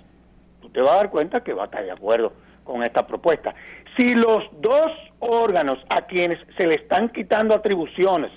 [0.62, 2.34] tú te vas a dar cuenta que va a estar de acuerdo
[2.64, 3.56] con esta propuesta.
[3.96, 8.32] Si los dos órganos a quienes se le están quitando atribuciones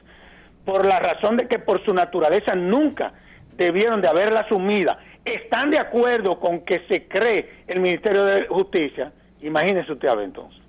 [0.65, 3.13] por la razón de que por su naturaleza nunca
[3.57, 9.13] debieron de haberla asumida, están de acuerdo con que se cree el Ministerio de Justicia,
[9.41, 10.61] imagínese usted a ver entonces.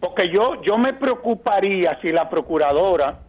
[0.00, 3.20] Porque yo, yo me preocuparía si la procuradora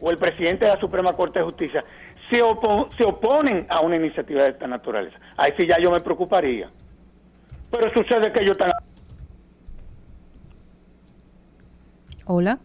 [0.00, 1.84] o el presidente de la Suprema Corte de Justicia
[2.30, 2.40] se,
[2.96, 5.18] se oponen a una iniciativa de esta naturaleza.
[5.36, 6.70] Ahí sí ya yo me preocuparía.
[7.70, 8.70] Pero sucede que yo están...
[12.26, 12.58] Hola.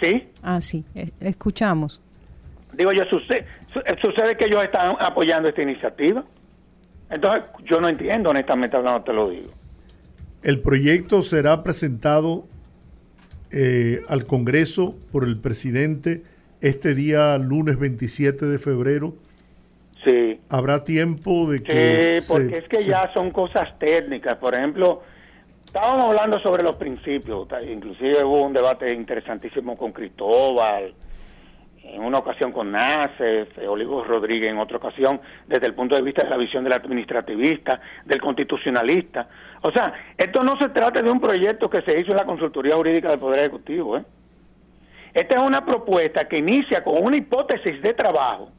[0.00, 0.26] ¿Sí?
[0.42, 0.84] Ah, sí,
[1.20, 2.02] escuchamos.
[2.80, 3.44] Digo yo, sucede,
[4.00, 6.24] sucede que ellos están apoyando esta iniciativa.
[7.10, 9.50] Entonces, yo no entiendo, honestamente hablando, te lo digo.
[10.42, 12.46] El proyecto será presentado
[13.52, 16.22] eh, al Congreso por el presidente
[16.62, 19.12] este día lunes 27 de febrero.
[20.02, 20.40] Sí.
[20.48, 22.20] ¿Habrá tiempo de que...
[22.22, 24.38] Sí, porque es que ya son cosas técnicas.
[24.38, 25.02] Por ejemplo,
[25.66, 27.46] estábamos hablando sobre los principios.
[27.70, 30.94] Inclusive hubo un debate interesantísimo con Cristóbal,
[31.92, 36.22] en una ocasión con Nace, Olivo Rodríguez en otra ocasión, desde el punto de vista
[36.22, 39.28] de la visión del administrativista, del constitucionalista.
[39.62, 42.76] O sea, esto no se trata de un proyecto que se hizo en la Consultoría
[42.76, 43.96] Jurídica del Poder Ejecutivo.
[43.96, 44.04] ¿eh?
[45.14, 48.50] Esta es una propuesta que inicia con una hipótesis de trabajo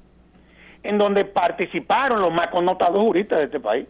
[0.83, 3.87] en donde participaron los más connotados juristas de este país,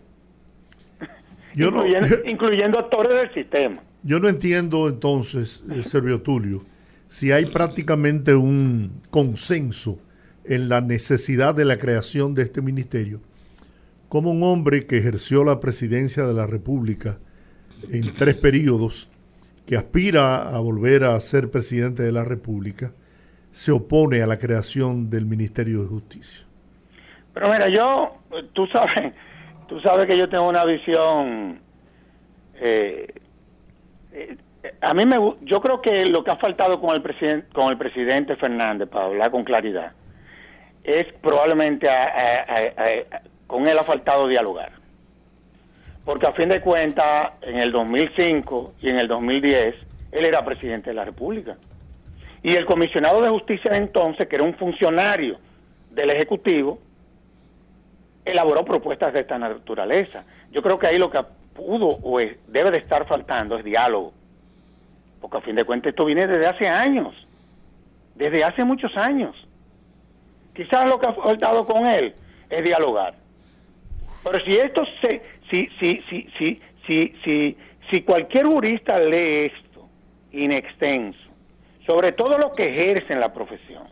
[2.26, 3.82] incluyendo, actores del sistema.
[4.04, 6.60] Yo no entiendo entonces, eh, Servio Tulio,
[7.12, 10.00] si hay prácticamente un consenso
[10.46, 13.20] en la necesidad de la creación de este ministerio,
[14.08, 17.18] como un hombre que ejerció la presidencia de la República
[17.92, 19.10] en tres periodos,
[19.68, 22.94] que aspira a volver a ser presidente de la República,
[23.52, 26.48] se opone a la creación del Ministerio de Justicia.
[27.34, 28.16] Pero mira, yo,
[28.54, 29.14] tú sabes,
[29.68, 31.60] tú sabes que yo tengo una visión
[32.56, 33.14] eh,
[34.14, 34.38] eh,
[34.82, 37.78] a mí me yo creo que lo que ha faltado con el presidente con el
[37.78, 39.94] presidente Fernández para hablar con claridad
[40.84, 41.88] es probablemente
[43.48, 44.72] con él ha faltado dialogar.
[46.06, 49.76] Porque a fin de cuentas en el 2005 y en el 2010
[50.12, 51.58] él era presidente de la República.
[52.42, 55.38] Y el comisionado de justicia de entonces que era un funcionario
[55.92, 56.80] del ejecutivo
[58.26, 60.24] elaboró propuestas de esta naturaleza.
[60.52, 61.22] Yo creo que ahí lo que
[61.54, 64.14] pudo o debe de estar faltando es diálogo
[65.22, 67.16] porque a fin de cuentas esto viene desde hace años,
[68.16, 69.36] desde hace muchos años.
[70.56, 72.14] Quizás lo que ha faltado con él
[72.50, 73.14] es dialogar.
[74.24, 77.58] Pero si esto se, si, si, si, si, si, si,
[77.90, 79.88] si cualquier jurista lee esto
[80.32, 81.20] in extenso,
[81.86, 83.84] sobre todo los que ejercen la profesión,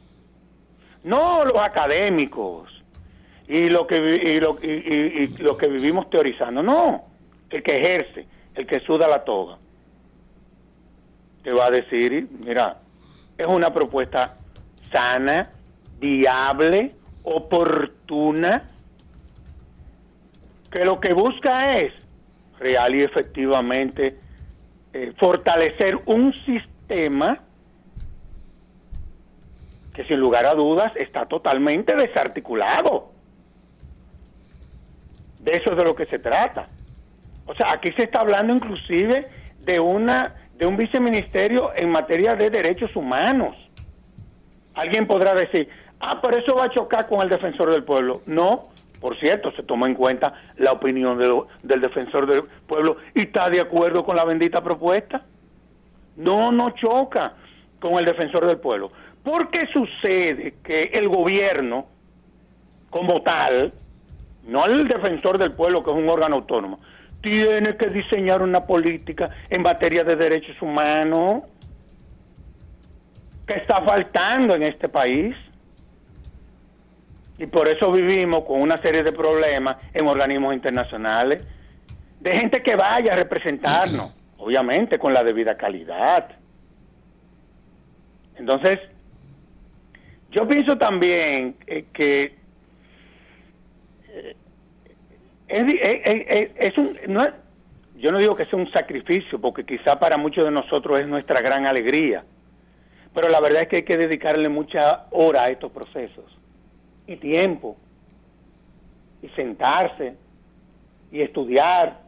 [1.04, 2.84] no los académicos
[3.48, 7.06] y lo que y lo, y, y lo que vivimos teorizando, no,
[7.50, 9.58] el que ejerce, el que suda la toga
[11.44, 12.78] te va a decir, mira,
[13.38, 14.36] es una propuesta
[14.92, 15.44] sana,
[16.00, 16.92] viable,
[17.24, 18.64] oportuna,
[20.72, 21.94] que lo que busca es
[22.60, 24.16] real y efectivamente
[24.94, 27.40] eh, fortalecer un sistema
[29.94, 33.12] que sin lugar a dudas está totalmente desarticulado.
[35.42, 36.68] De eso es de lo que se trata.
[37.46, 39.28] O sea, aquí se está hablando inclusive
[39.62, 43.56] de una de un viceministerio en materia de derechos humanos.
[44.76, 45.70] Alguien podrá decir,
[46.02, 48.22] ah, pero eso va a chocar con el defensor del pueblo.
[48.26, 48.64] No,
[49.00, 53.62] por cierto, se toma en cuenta la opinión del defensor del pueblo y está de
[53.62, 55.24] acuerdo con la bendita propuesta.
[56.18, 57.34] No, no choca
[57.80, 58.92] con el defensor del pueblo.
[59.24, 61.86] ¿Por qué sucede que el gobierno,
[62.90, 63.72] como tal,
[64.46, 66.80] no el defensor del pueblo, que es un órgano autónomo,
[67.22, 71.44] tiene que diseñar una política en materia de derechos humanos.
[73.46, 75.36] que está faltando en este país.
[77.40, 81.48] Y por eso vivimos con una serie de problemas en organismos internacionales,
[82.20, 86.30] de gente que vaya a representarnos, obviamente con la debida calidad.
[88.36, 88.80] Entonces,
[90.32, 92.36] yo pienso también eh, que
[94.10, 94.36] eh,
[95.50, 96.98] es, un,
[97.98, 101.42] yo no digo que sea un sacrificio, porque quizá para muchos de nosotros es nuestra
[101.42, 102.24] gran alegría,
[103.14, 106.26] pero la verdad es que hay que dedicarle mucha hora a estos procesos
[107.08, 107.76] y tiempo
[109.22, 110.16] y sentarse
[111.12, 112.00] y estudiar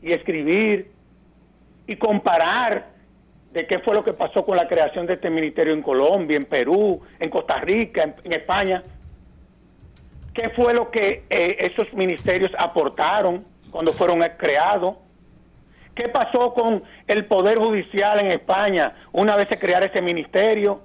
[0.00, 0.90] y escribir
[1.86, 2.94] y comparar
[3.52, 6.46] de qué fue lo que pasó con la creación de este ministerio en Colombia, en
[6.46, 8.82] Perú, en Costa Rica, en, España.
[10.34, 14.96] ¿Qué fue lo que eh, esos ministerios aportaron cuando fueron creados?
[15.94, 20.80] ¿Qué pasó con el Poder Judicial en España una vez se creara ese ministerio?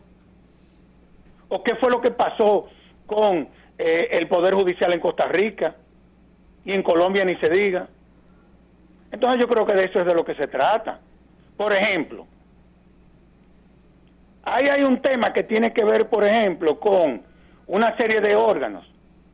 [1.48, 2.68] ¿O qué fue lo que pasó
[3.08, 5.76] con eh, el Poder Judicial en Costa Rica
[6.66, 7.88] y en Colombia ni se diga.
[9.12, 11.00] Entonces yo creo que de eso es de lo que se trata.
[11.56, 12.28] Por ejemplo,
[14.44, 17.24] ahí hay un tema que tiene que ver, por ejemplo, con
[17.68, 18.86] una serie de órganos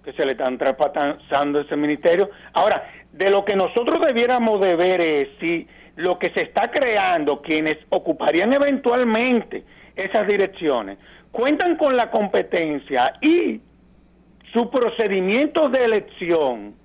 [0.06, 2.30] que se le están traspasando ese ministerio.
[2.54, 7.42] Ahora, de lo que nosotros debiéramos de ver es si lo que se está creando,
[7.42, 9.64] quienes ocuparían eventualmente
[9.96, 10.98] esas direcciones,
[11.32, 13.60] cuentan con la competencia y
[14.54, 16.76] su procedimiento de elección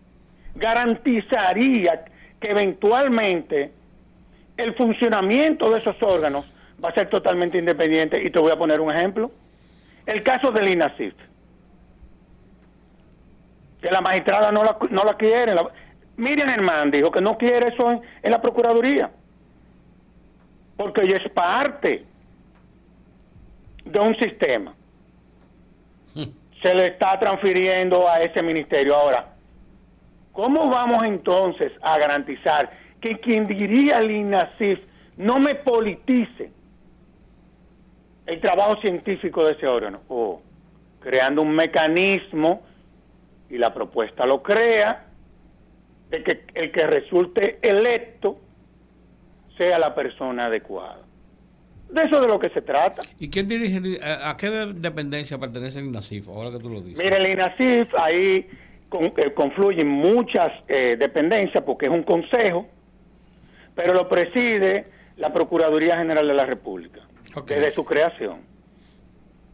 [0.54, 2.04] garantizaría
[2.40, 3.72] que eventualmente
[4.56, 6.46] el funcionamiento de esos órganos
[6.82, 8.22] va a ser totalmente independiente.
[8.22, 9.30] Y te voy a poner un ejemplo.
[10.06, 11.14] El caso del INACIF.
[13.80, 15.54] Que la magistrada no la, no la quiere.
[16.16, 19.10] Miriam Hermán dijo que no quiere eso en, en la Procuraduría.
[20.76, 22.04] Porque ella es parte
[23.84, 24.74] de un sistema.
[26.62, 28.94] Se le está transfiriendo a ese ministerio.
[28.94, 29.26] Ahora,
[30.32, 32.68] ¿cómo vamos entonces a garantizar
[33.00, 34.80] que quien diría el INASIF
[35.16, 36.50] no me politice
[38.26, 40.00] el trabajo científico de ese órgano?
[40.08, 40.42] O
[41.00, 42.62] creando un mecanismo,
[43.50, 45.06] y la propuesta lo crea,
[46.08, 48.38] de que el que resulte electo
[49.56, 51.02] sea la persona adecuada.
[51.90, 53.02] De eso de lo que se trata.
[53.18, 57.02] ¿Y quién dirige, a, qué dependencia pertenece el INASIF, ahora que tú lo dices?
[57.02, 58.48] Mire, el INASIF ahí
[59.16, 62.66] eh, confluyen muchas eh, dependencias porque es un consejo,
[63.74, 64.84] pero lo preside
[65.16, 67.00] la Procuraduría General de la República,
[67.46, 68.40] desde su creación.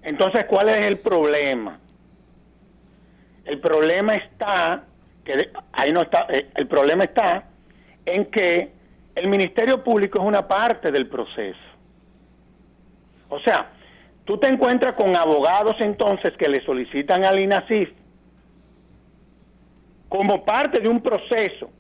[0.03, 1.81] Entonces, ¿cuál es el problema?
[3.47, 4.85] El problema está,
[5.25, 7.45] que ahí no está, eh, el problema está
[8.05, 8.71] en que
[9.15, 11.59] el Ministerio Público es una parte del proceso.
[13.29, 13.71] O sea,
[14.25, 17.91] tú te encuentras con abogados entonces que le solicitan al INASIF
[20.09, 21.71] como parte de un proceso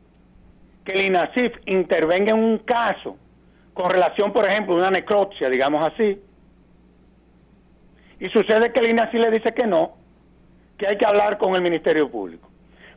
[0.84, 3.16] que el INASIF intervenga en un caso
[3.74, 6.18] con relación, por ejemplo, a una necropsia, digamos así,
[8.18, 10.05] y sucede que el INASIF le dice que no,
[10.78, 12.48] que hay que hablar con el Ministerio Público.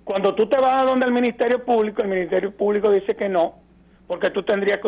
[0.03, 3.55] Cuando tú te vas a donde el Ministerio Público, el Ministerio Público dice que no,
[4.07, 4.79] porque tú tendrías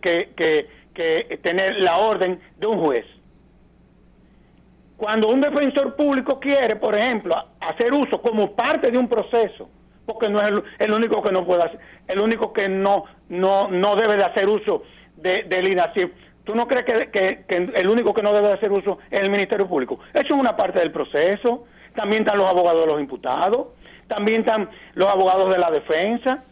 [0.00, 3.04] que, que, tener la orden de un juez.
[4.96, 9.68] Cuando un defensor público quiere, por ejemplo, hacer uso como parte de un proceso,
[10.06, 13.96] porque no es el, único que no puede hacer, el único que no no no
[13.96, 14.84] debe de hacer uso
[15.16, 16.10] de, del INACIF.
[16.44, 19.68] ¿Tú no crees que, el único que no debe de hacer uso es el Ministerio
[19.68, 19.98] Público?
[20.12, 21.66] Eso es una parte del proceso.
[21.94, 23.68] También están los abogados de los imputados,
[24.08, 26.42] también están los abogados de la defensa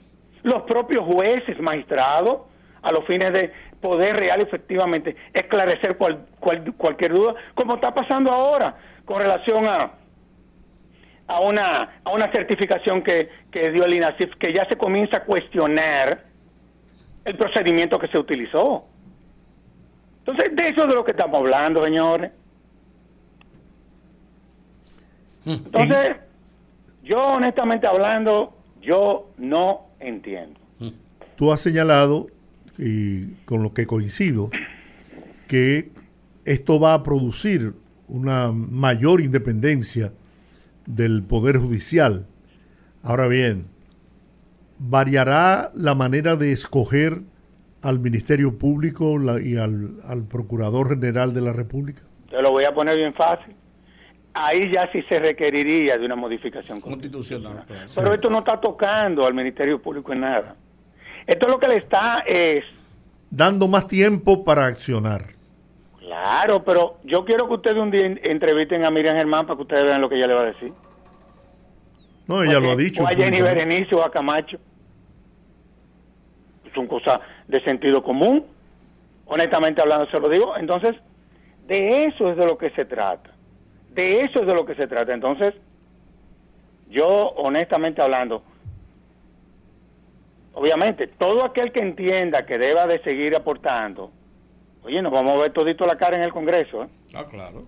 [0.42, 2.42] los propios jueces, magistrados,
[2.82, 8.74] a los fines de poder real efectivamente esclarecer cualquier duda, como está pasando ahora
[9.04, 9.92] con relación a
[11.26, 15.24] a una a una certificación que, que dio el INASIF, que ya se comienza a
[15.24, 16.24] cuestionar
[17.24, 18.86] el procedimiento que se utilizó.
[20.20, 22.32] Entonces, de eso es de lo que estamos hablando, señores.
[25.44, 26.16] Entonces,
[27.02, 30.58] yo honestamente hablando, yo no entiendo.
[31.36, 32.28] Tú has señalado,
[32.78, 34.50] y con lo que coincido,
[35.48, 35.90] que
[36.44, 37.74] esto va a producir
[38.08, 40.12] una mayor independencia
[40.86, 42.26] del Poder Judicial.
[43.02, 43.66] Ahora bien,
[44.78, 47.22] ¿variará la manera de escoger
[47.82, 52.02] al Ministerio Público y al, al, Procurador General de la República?
[52.28, 53.54] Te lo voy a poner bien fácil
[54.34, 57.64] ahí ya sí se requeriría de una modificación constitucional.
[57.94, 60.56] Pero esto no está tocando al Ministerio Público en nada.
[61.26, 62.64] Esto lo que le está es...
[63.30, 65.34] Dando más tiempo para accionar.
[65.98, 69.84] Claro, pero yo quiero que ustedes un día entrevisten a Miriam Germán para que ustedes
[69.84, 70.72] vean lo que ella le va a decir.
[72.26, 73.04] No, ella lo ha dicho.
[73.04, 74.58] O a Jenny Berenice o a Camacho.
[76.74, 78.44] Son cosas de sentido común.
[79.26, 80.56] Honestamente hablando, se lo digo.
[80.56, 80.96] Entonces,
[81.66, 83.30] de eso es de lo que se trata.
[83.94, 85.12] De eso es de lo que se trata.
[85.12, 85.54] Entonces,
[86.88, 88.42] yo honestamente hablando,
[90.54, 94.10] obviamente, todo aquel que entienda que deba de seguir aportando,
[94.82, 96.84] oye, nos vamos a ver todito la cara en el Congreso.
[96.84, 96.88] ¿eh?
[97.14, 97.64] Ah, claro.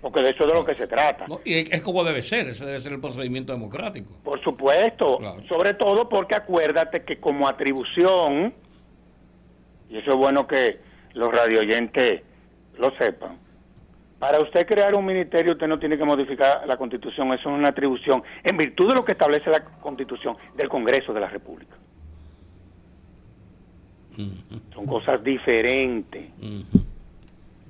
[0.00, 1.24] Porque de eso es de lo que se trata.
[1.46, 4.12] y es como debe ser, ese debe ser el procedimiento democrático.
[4.22, 5.18] Por supuesto,
[5.48, 8.52] sobre todo porque acuérdate que como atribución,
[9.88, 10.78] y eso es bueno que
[11.14, 12.22] los radioyentes
[12.76, 13.38] lo sepan,
[14.24, 17.68] para usted crear un ministerio usted no tiene que modificar la constitución, eso es una
[17.68, 21.76] atribución en virtud de lo que establece la constitución del Congreso de la República.
[24.72, 26.24] Son cosas diferentes.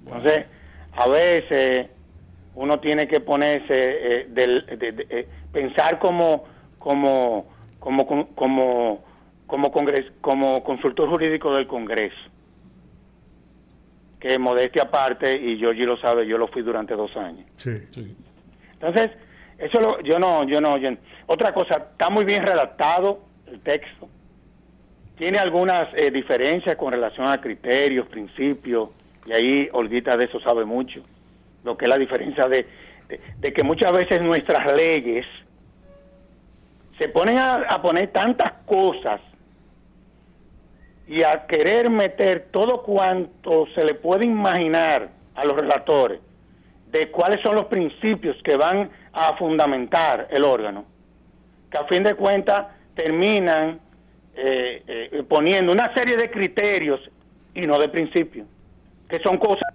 [0.05, 0.47] Entonces,
[0.93, 1.91] a veces
[2.55, 6.45] uno tiene que ponerse, eh, del, de, eh, pensar como,
[6.79, 7.47] como,
[7.81, 9.03] como, como, como,
[10.21, 12.31] como consultor jurídico del Congreso
[14.25, 17.45] que modestia aparte, y Georgie lo sabe, yo lo fui durante dos años.
[17.57, 17.73] Sí.
[18.73, 19.11] Entonces,
[19.59, 20.79] eso lo, yo no, yo no,
[21.27, 24.09] otra cosa, está muy bien redactado el texto,
[25.19, 28.89] tiene algunas eh, diferencias con relación a criterios, principios,
[29.27, 31.03] y ahí Olguita de eso sabe mucho,
[31.63, 32.67] lo que es la diferencia de,
[33.41, 35.27] de, que muchas veces nuestras leyes
[36.97, 39.21] se ponen a poner tantas cosas
[41.07, 46.21] y a querer meter todo cuanto se le puede imaginar a los relatores
[46.91, 50.85] de cuáles son los principios que van a fundamentar el órgano,
[51.71, 53.81] que a fin de cuentas terminan
[54.37, 57.01] eh, eh, poniendo una serie de criterios
[57.55, 58.47] y no de principios,
[59.09, 59.75] que son cosas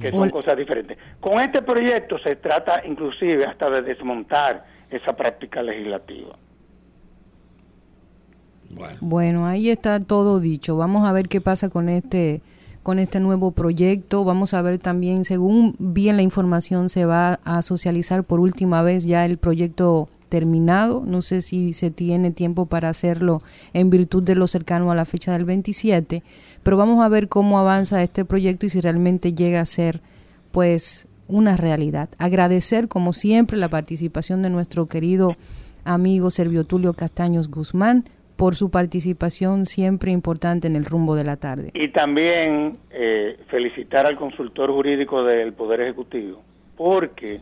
[0.00, 0.98] que son cosas diferentes.
[1.20, 6.36] Con este proyecto se trata inclusive hasta de desmontar esa práctica legislativa.
[9.00, 9.46] Bueno.
[9.46, 10.76] ahí está todo dicho.
[10.76, 12.42] Vamos a ver qué pasa con este
[12.82, 14.24] con este nuevo proyecto.
[14.24, 19.04] Vamos a ver también, según bien la información, se va a socializar por última vez
[19.04, 21.02] ya el proyecto terminado.
[21.04, 23.42] No sé si se tiene tiempo para hacerlo
[23.72, 26.22] en virtud de lo cercano a la fecha del 27,
[26.62, 30.00] pero vamos a ver cómo avanza este proyecto y si realmente llega a ser
[30.52, 32.08] pues una realidad.
[32.18, 35.36] Agradecer como siempre la participación de nuestro querido
[35.84, 38.04] amigo Servio Tulio Castaños Guzmán
[38.36, 41.70] por su participación siempre importante en el rumbo de la tarde.
[41.74, 46.42] Y también eh, felicitar al consultor jurídico del Poder Ejecutivo,
[46.76, 47.40] porque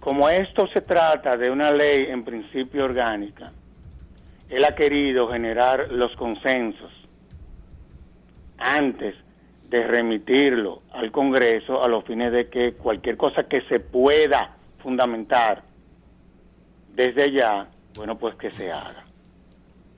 [0.00, 3.52] como esto se trata de una ley en principio orgánica,
[4.48, 6.90] él ha querido generar los consensos
[8.58, 9.14] antes
[9.68, 15.62] de remitirlo al Congreso a los fines de que cualquier cosa que se pueda fundamentar
[16.94, 19.04] desde ya bueno, pues que se haga.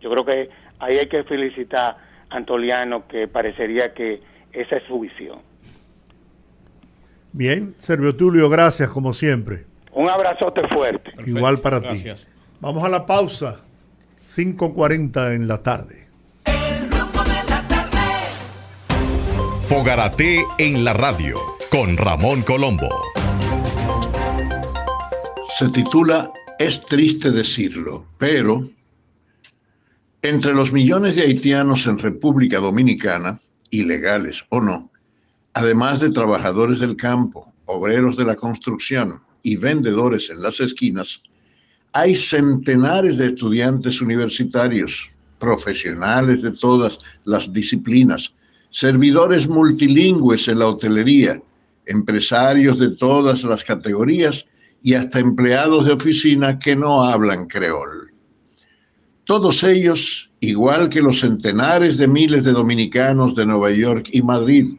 [0.00, 1.96] Yo creo que ahí hay que felicitar
[2.30, 4.20] a Antoliano, que parecería que
[4.52, 5.38] esa es su visión.
[7.32, 9.64] Bien, Servio Tulio, gracias como siempre.
[9.92, 11.12] Un abrazote fuerte.
[11.26, 12.04] Igual para ti.
[12.60, 13.60] Vamos a la pausa,
[14.26, 16.04] 5.40 en la tarde.
[19.68, 21.40] Fogarate en la radio
[21.70, 22.88] con Ramón Colombo.
[25.58, 28.68] Se titula es triste decirlo, pero
[30.22, 33.40] entre los millones de haitianos en República Dominicana,
[33.70, 34.90] ilegales o no,
[35.52, 41.22] además de trabajadores del campo, obreros de la construcción y vendedores en las esquinas,
[41.92, 48.32] hay centenares de estudiantes universitarios, profesionales de todas las disciplinas,
[48.70, 51.42] servidores multilingües en la hotelería,
[51.86, 54.46] empresarios de todas las categorías
[54.84, 58.12] y hasta empleados de oficina que no hablan creol.
[59.24, 64.76] Todos ellos, igual que los centenares de miles de dominicanos de Nueva York y Madrid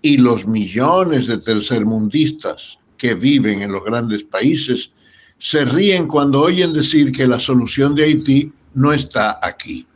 [0.00, 4.94] y los millones de tercermundistas que viven en los grandes países,
[5.38, 9.86] se ríen cuando oyen decir que la solución de Haití no está aquí.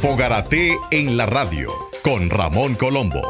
[0.00, 1.72] Fogarate en la radio
[2.04, 3.22] con Ramón Colombo.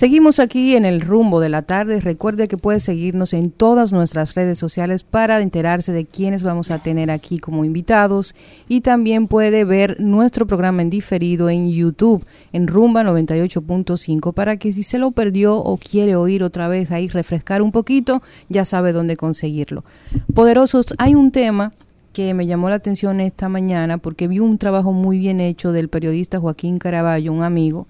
[0.00, 2.00] Seguimos aquí en el rumbo de la tarde.
[2.00, 6.78] Recuerde que puede seguirnos en todas nuestras redes sociales para enterarse de quiénes vamos a
[6.78, 8.34] tener aquí como invitados
[8.66, 12.24] y también puede ver nuestro programa en diferido en YouTube
[12.54, 17.08] en Rumba 98.5 para que si se lo perdió o quiere oír otra vez ahí
[17.08, 19.84] refrescar un poquito, ya sabe dónde conseguirlo.
[20.32, 21.72] Poderosos, hay un tema
[22.14, 25.90] que me llamó la atención esta mañana porque vi un trabajo muy bien hecho del
[25.90, 27.86] periodista Joaquín Caraballo, un amigo,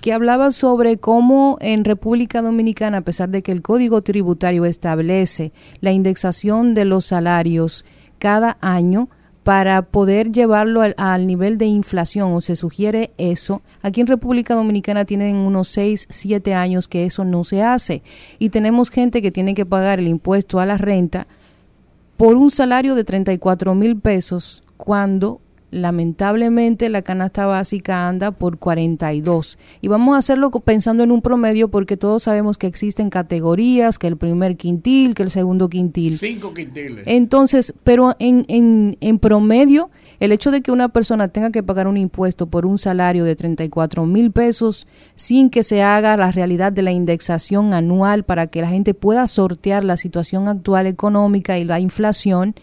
[0.00, 5.52] que hablaba sobre cómo en República Dominicana, a pesar de que el Código Tributario establece
[5.80, 7.84] la indexación de los salarios
[8.18, 9.08] cada año,
[9.48, 13.62] para poder llevarlo al, nivel de inflación o se sugiere eso.
[13.80, 18.02] Aquí en República Dominicana tienen unos 6, 7 años que eso no se hace
[18.38, 21.26] y tenemos gente que tiene que pagar el impuesto a la renta
[22.18, 25.40] por un salario de 34 mil pesos cuando
[25.70, 31.68] lamentablemente la canasta básica anda por 42 y vamos a hacerlo pensando en un promedio
[31.68, 36.18] porque todos sabemos que existen categorías, que el primer quintil, que el segundo quintil.
[36.18, 37.04] Cinco quintiles.
[37.06, 39.90] Entonces, pero en, en, en promedio,
[40.20, 43.36] el hecho de que una persona tenga que pagar un impuesto por un salario de
[43.36, 48.60] 34 mil pesos sin que se haga la realidad de la indexación anual para que
[48.60, 52.54] la gente pueda sortear la situación actual económica y la inflación,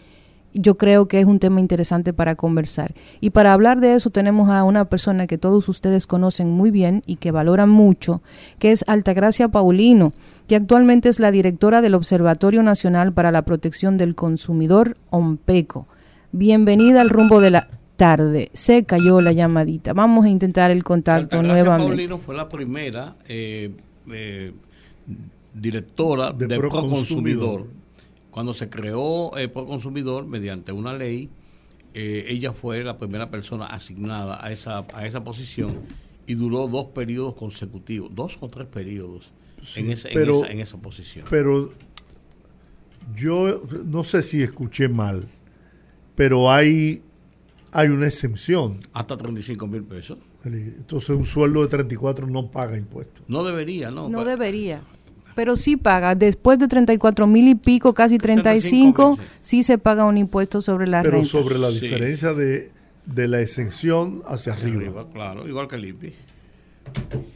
[0.56, 2.94] yo creo que es un tema interesante para conversar.
[3.20, 7.02] Y para hablar de eso tenemos a una persona que todos ustedes conocen muy bien
[7.06, 8.22] y que valoran mucho,
[8.58, 10.12] que es Altagracia Paulino,
[10.48, 15.86] que actualmente es la directora del Observatorio Nacional para la Protección del Consumidor, OMPECO.
[16.32, 18.50] Bienvenida al rumbo de la tarde.
[18.52, 19.92] Se cayó la llamadita.
[19.92, 21.92] Vamos a intentar el contacto Altagracia nuevamente.
[21.92, 23.70] Paulino fue la primera eh,
[24.10, 24.52] eh,
[25.54, 27.66] directora de, de Proconsumidor
[28.36, 31.30] cuando se creó eh, por consumidor mediante una ley,
[31.94, 35.72] eh, ella fue la primera persona asignada a esa, a esa posición
[36.26, 39.32] y duró dos periodos consecutivos, dos o tres periodos
[39.74, 41.24] en, esa, en, esa, posición.
[41.30, 41.70] Pero
[43.16, 45.26] yo no sé si escuché mal,
[46.14, 47.02] pero hay,
[47.72, 48.80] hay una exención.
[48.92, 50.18] Hasta 35 mil pesos.
[50.44, 53.24] Entonces un sueldo de 34 no paga impuestos.
[53.28, 54.10] No debería, ¿no?
[54.10, 54.82] No debería
[55.36, 56.14] pero sí paga.
[56.14, 61.02] Después de 34 mil y pico, casi 35, sí se paga un impuesto sobre la
[61.02, 61.18] renta.
[61.18, 62.72] Pero sobre la diferencia de,
[63.28, 65.06] la exención hacia, arriba.
[65.12, 66.14] Claro, igual que el IPI.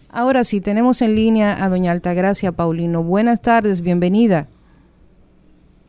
[0.09, 3.03] Ahora sí, tenemos en línea a doña Altagracia Paulino.
[3.03, 4.49] Buenas tardes, bienvenida.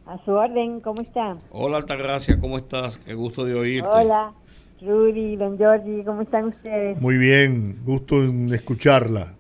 [0.06, 1.38] A su orden, ¿cómo está?
[1.52, 2.98] Hola Altagracia, ¿cómo estás?
[2.98, 3.88] Qué gusto de oírte.
[3.90, 4.34] Hola,
[4.82, 7.00] Rudy, don Giorgi, ¿cómo están ustedes?
[7.00, 9.34] Muy bien, gusto en escucharla.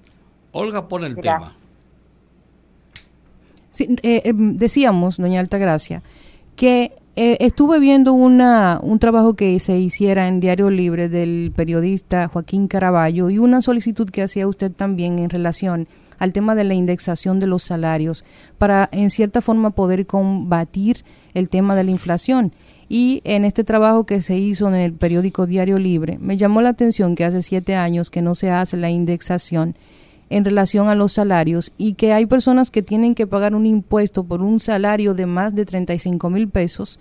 [0.53, 1.53] Olga pone el tema.
[3.79, 6.03] Eh, em, decíamos, doña Altagracia,
[6.55, 12.27] que eh, estuve viendo una, un trabajo que se hiciera en Diario Libre del periodista
[12.27, 15.87] Joaquín Caraballo y una solicitud que hacía usted también en relación
[16.19, 18.23] al tema de la indexación de los salarios
[18.57, 21.03] para en cierta forma poder combatir
[21.33, 22.53] el tema de la inflación.
[22.87, 26.69] Y en este trabajo que se hizo en el periódico Diario Libre, me llamó la
[26.69, 29.75] atención que hace siete años que no se hace la indexación
[30.31, 34.23] en relación a los salarios y que hay personas que tienen que pagar un impuesto
[34.23, 36.99] por un salario de más de 35 mil pesos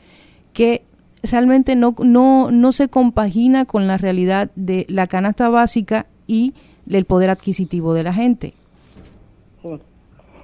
[0.53, 0.83] que
[1.22, 6.55] realmente no, no, no se compagina con la realidad de la canasta básica y
[6.91, 8.53] el poder adquisitivo de la gente.
[9.62, 9.68] Sí.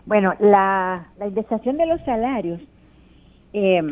[0.06, 2.60] Bueno, la, la indexación de los salarios
[3.52, 3.82] eh,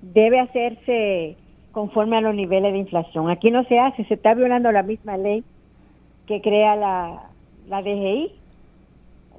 [0.00, 1.36] debe hacerse
[1.70, 3.28] conforme a los niveles de inflación.
[3.28, 5.44] Aquí no se hace, se está violando la misma ley
[6.26, 7.31] que crea la,
[7.68, 8.32] la DGI,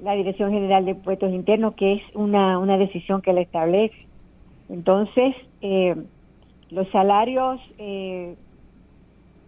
[0.02, 3.94] la Dirección General de Impuestos Internos, que es una, una decisión que la establece.
[4.68, 5.94] Entonces, eh,
[6.70, 8.34] los salarios, eh,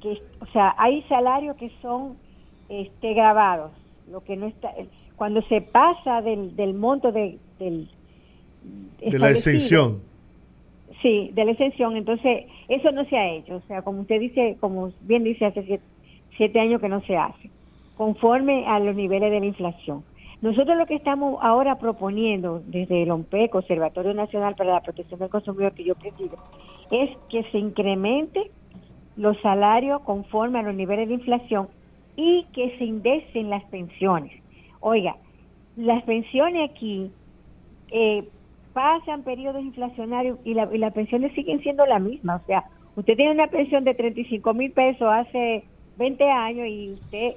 [0.00, 2.16] que, o sea, hay salarios que son
[2.68, 3.72] este, grabados,
[4.10, 4.72] lo que no está,
[5.16, 7.88] cuando se pasa del, del monto de, del
[9.00, 10.00] de la exención.
[11.02, 11.96] Sí, de la exención.
[11.96, 13.56] Entonces, eso no se ha hecho.
[13.56, 15.80] O sea, como usted dice, como bien dice, hace
[16.36, 17.50] siete años que no se hace
[17.96, 20.04] conforme a los niveles de la inflación.
[20.42, 25.30] Nosotros lo que estamos ahora proponiendo desde el OMPEC, Observatorio Nacional para la Protección del
[25.30, 26.36] Consumidor que yo presido,
[26.90, 28.50] es que se incremente
[29.16, 31.68] los salarios conforme a los niveles de inflación
[32.16, 34.32] y que se indexen las pensiones.
[34.80, 35.16] Oiga,
[35.76, 37.10] las pensiones aquí
[37.90, 38.28] eh,
[38.74, 42.36] pasan periodos inflacionarios y, y las pensiones siguen siendo la misma.
[42.36, 45.64] O sea, usted tiene una pensión de 35 mil pesos hace
[45.96, 47.36] 20 años y usted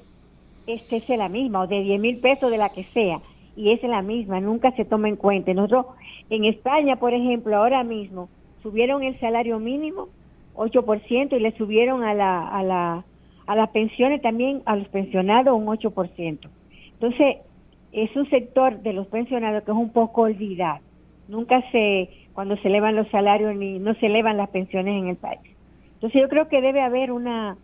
[0.74, 3.20] este es la misma, o de 10 mil pesos de la que sea,
[3.56, 5.54] y es la misma, nunca se toma en cuenta.
[5.54, 5.88] Nosotros,
[6.30, 8.30] en España, por ejemplo, ahora mismo,
[8.62, 10.08] subieron el salario mínimo
[10.56, 13.04] 8% y le subieron a, la, a, la,
[13.48, 16.50] a las pensiones también, a los pensionados, un 8%.
[16.94, 17.38] Entonces,
[17.92, 20.80] es un sector de los pensionados que es un poco olvidado.
[21.28, 25.16] Nunca se, cuando se elevan los salarios ni no se elevan las pensiones en el
[25.16, 25.40] país.
[25.96, 27.58] Entonces yo creo que debe haber una,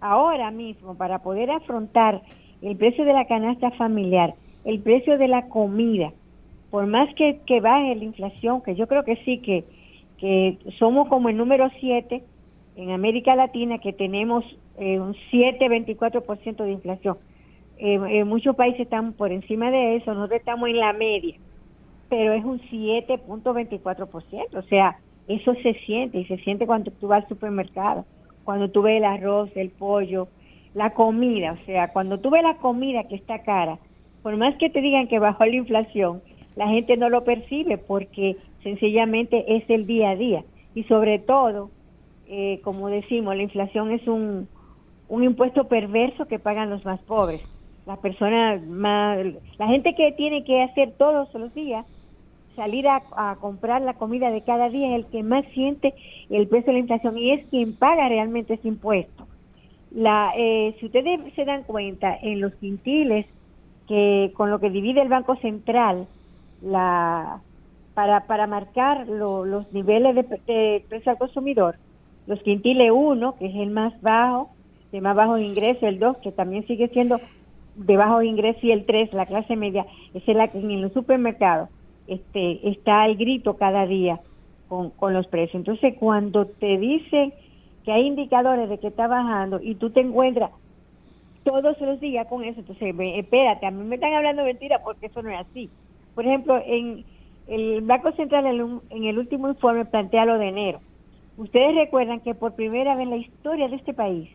[0.00, 2.22] ahora mismo, para poder afrontar
[2.66, 6.12] el precio de la canasta familiar, el precio de la comida,
[6.70, 9.64] por más que, que baje la inflación, que yo creo que sí, que,
[10.18, 12.24] que somos como el número 7
[12.74, 14.44] en América Latina, que tenemos
[14.78, 17.18] eh, un 7-24% de inflación.
[17.78, 21.36] Eh, muchos países están por encima de eso, nosotros estamos en la media,
[22.08, 24.98] pero es un 7.24%, o sea,
[25.28, 28.04] eso se siente y se siente cuando tú vas al supermercado,
[28.42, 30.26] cuando tú ves el arroz, el pollo,
[30.76, 33.78] la comida, o sea, cuando tú ves la comida que está cara,
[34.22, 36.22] por más que te digan que bajó la inflación,
[36.54, 41.70] la gente no lo percibe porque sencillamente es el día a día y sobre todo,
[42.28, 44.46] eh, como decimos, la inflación es un,
[45.08, 47.42] un impuesto perverso que pagan los más pobres
[47.86, 49.18] las personas más,
[49.58, 51.86] la gente que tiene que hacer todos los días,
[52.56, 55.94] salir a, comprar la comida de cada día es el que más siente
[56.28, 59.15] el peso de la inflación y es quien paga realmente ese impuesto.
[59.96, 63.24] La, eh, si ustedes se dan cuenta, en los quintiles,
[63.88, 66.06] que con lo que divide el Banco Central,
[66.60, 67.40] la,
[67.94, 71.76] para, para marcar los niveles de, de precio al consumidor,
[72.26, 74.50] los quintiles 1, que es el más bajo,
[74.92, 77.18] de más bajo ingreso, el 2, que también sigue siendo
[77.74, 81.70] de bajo ingreso y el 3, la clase media, es la que en los supermercados
[82.06, 84.20] este, está el grito cada día
[84.68, 85.54] con, con los precios.
[85.54, 87.32] Entonces, cuando te dicen
[87.86, 90.50] que hay indicadores de que está bajando y tú te encuentras
[91.44, 95.22] todos los días con eso, entonces, espérate, a mí me están hablando mentira porque eso
[95.22, 95.70] no es así.
[96.16, 97.04] Por ejemplo, en
[97.46, 98.46] el Banco Central
[98.90, 100.80] en el último informe plantea lo de enero.
[101.36, 104.28] Ustedes recuerdan que por primera vez en la historia de este país,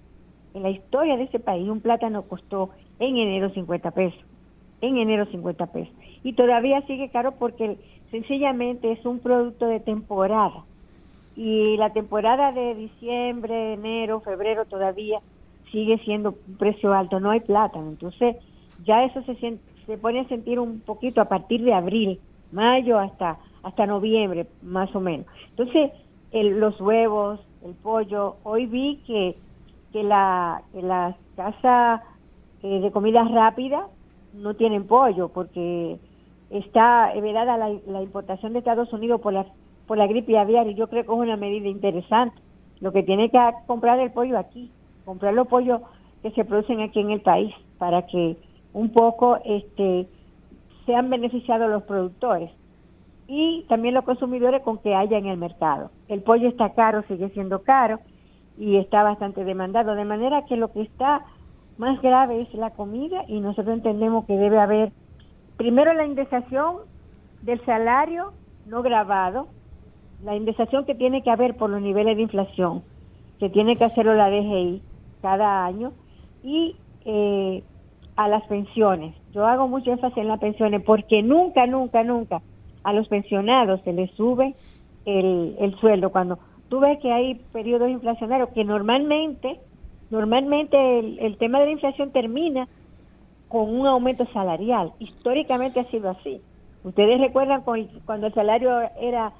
[0.54, 4.24] en la historia de este país, un plátano costó en enero 50 pesos.
[4.80, 5.93] En enero 50 pesos.
[6.24, 7.78] Y todavía sigue caro porque
[8.12, 10.64] sencillamente es un producto de temporada.
[11.36, 15.19] Y la temporada de diciembre, enero, febrero todavía
[15.71, 17.19] sigue siendo un precio alto.
[17.19, 17.89] No hay plátano.
[17.89, 18.36] Entonces
[18.84, 19.36] ya eso se,
[19.86, 22.19] se pone a sentir un poquito a partir de abril,
[22.51, 25.25] mayo hasta, hasta noviembre, más o menos.
[25.49, 25.91] Entonces
[26.34, 29.36] los huevos, el pollo, hoy vi que,
[29.91, 32.03] que la, que la casa
[32.63, 33.88] eh, de comida rápida
[34.34, 35.99] no tienen pollo porque
[36.49, 39.45] está vedada la, la, importación de Estados Unidos por la,
[39.91, 42.37] por la gripe aviar y yo creo que es una medida interesante.
[42.79, 43.37] Lo que tiene que
[43.67, 44.71] comprar el pollo aquí,
[45.03, 45.81] comprar los pollos
[46.21, 48.37] que se producen aquí en el país para que
[48.71, 50.07] un poco este
[50.85, 52.51] sean beneficiados los productores
[53.27, 55.91] y también los consumidores con que haya en el mercado.
[56.07, 57.99] El pollo está caro, sigue siendo caro
[58.57, 61.25] y está bastante demandado, de manera que lo que está
[61.77, 64.93] más grave es la comida y nosotros entendemos que debe haber
[65.57, 66.77] primero la indexación
[67.41, 68.31] del salario
[68.65, 69.49] no grabado,
[70.24, 72.84] la indexación que tiene que haber por los niveles de inflación,
[73.39, 74.82] que tiene que hacerlo la DGI
[75.22, 75.91] cada año,
[76.43, 77.63] y eh,
[78.15, 79.15] a las pensiones.
[79.34, 82.41] Yo hago mucho énfasis en las pensiones porque nunca, nunca, nunca
[82.84, 84.55] a los pensionados se les sube
[85.05, 86.11] el, el sueldo.
[86.11, 89.59] Cuando tú ves que hay periodos inflacionarios que normalmente
[90.11, 92.67] Normalmente el, tema de la inflación termina
[93.47, 94.91] con un aumento salarial.
[94.99, 96.41] Históricamente ha sido así.
[96.84, 97.63] Ustedes recuerdan
[98.05, 99.32] cuando el salario era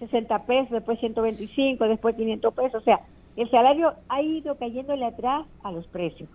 [0.00, 2.82] 60 pesos, después 125, después 500 pesos.
[2.82, 3.00] O sea,
[3.36, 6.28] el salario ha ido cayéndole atrás a los precios.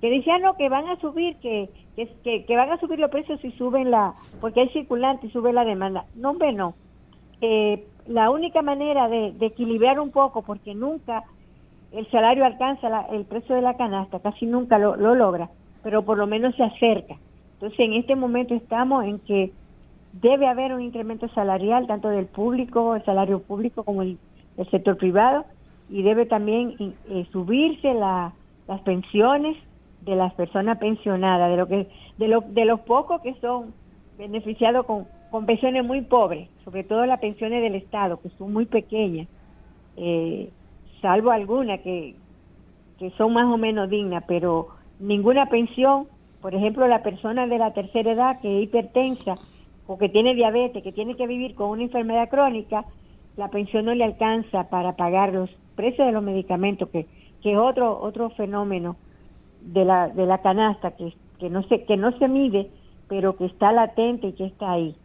[0.00, 3.40] Que decían no, que van a subir, que, que, que van a subir los precios
[3.40, 6.06] si suben la, porque hay circulante y sube la demanda.
[6.16, 6.74] No, hombre, no.
[7.40, 11.22] Eh, la única manera de, de equilibrar un poco, porque nunca
[11.92, 15.50] el salario alcanza el precio de la canasta, casi nunca lo, logra,
[15.82, 17.16] pero por lo menos se acerca.
[17.54, 19.52] Entonces, en este momento estamos en que
[20.12, 24.18] debe haber un incremento salarial, tanto del público, el salario público, como el,
[24.70, 25.44] sector privado,
[25.88, 26.74] y debe también
[27.08, 28.32] eh, subirse las
[28.84, 29.56] pensiones
[30.02, 31.88] de las personas pensionadas, de lo que
[32.18, 33.72] de, lo, de los pocos que son
[34.18, 38.66] beneficiados con, con pensiones muy pobres, sobre todo las pensiones del Estado, que son muy
[38.66, 39.26] pequeñas.
[39.96, 40.50] Eh,
[41.00, 42.14] salvo algunas que,
[42.98, 44.68] que son más o menos dignas, pero
[45.00, 46.06] ninguna pensión,
[46.40, 49.38] por ejemplo, la persona de la tercera edad que es hipertensa
[49.92, 52.86] o que tiene diabetes, que tiene que vivir con una enfermedad crónica,
[53.36, 57.06] la pensión no le alcanza para pagar los precios de los medicamentos, que,
[57.44, 58.96] es otro, otro fenómeno
[59.60, 62.70] de la, de la canasta que, que, no se, que no se mide,
[63.06, 64.96] pero que está latente y que está ahí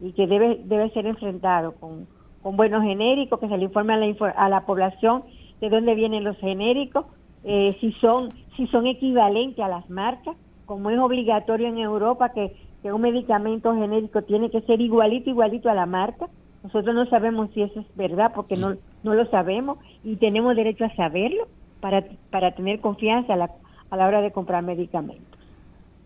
[0.00, 2.06] y que debe, debe ser enfrentado con,
[2.40, 5.24] con buenos genéricos, que se le informe a la, a la población
[5.60, 7.06] de dónde vienen los genéricos,
[7.42, 10.36] eh, si son si son equivalentes a las marcas,
[10.66, 12.54] como es obligatorio en Europa que,
[12.86, 16.28] que un medicamento genérico tiene que ser igualito, igualito a la marca.
[16.62, 20.84] Nosotros no sabemos si eso es verdad porque no, no lo sabemos y tenemos derecho
[20.84, 21.48] a saberlo
[21.80, 23.50] para, para tener confianza a la,
[23.90, 25.26] a la hora de comprar medicamentos.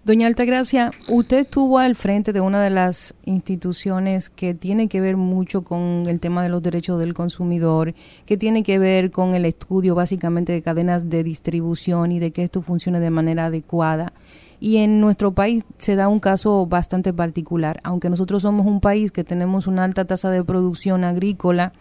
[0.05, 5.19] Doña Altagracia, usted estuvo al frente de una de las instituciones que tiene que ver
[5.19, 7.93] mucho con el tema de los derechos del consumidor,
[8.25, 12.43] que tiene que ver con el estudio básicamente de cadenas de distribución y de que
[12.43, 14.15] esto funcione de manera adecuada.
[14.61, 19.11] Y en nuestro país se da un caso bastante particular, aunque nosotros somos un país
[19.11, 21.73] que tenemos una alta tasa de producción agrícola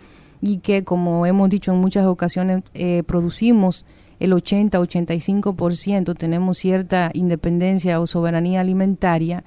[0.41, 3.85] y que, como hemos dicho en muchas ocasiones, eh, producimos
[4.19, 9.43] el 80-85% tenemos cierta independencia o soberanía alimentaria,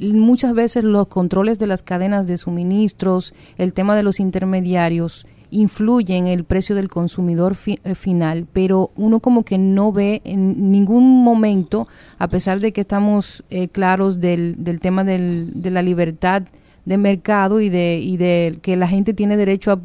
[0.00, 6.26] muchas veces los controles de las cadenas de suministros, el tema de los intermediarios, influyen
[6.26, 11.22] en el precio del consumidor eh, final, pero uno como que no ve en ningún
[11.22, 11.88] momento,
[12.18, 16.42] a pesar de que estamos eh, claros del, del tema del, de la libertad
[16.88, 19.80] de mercado y de, y de que la gente tiene derecho a,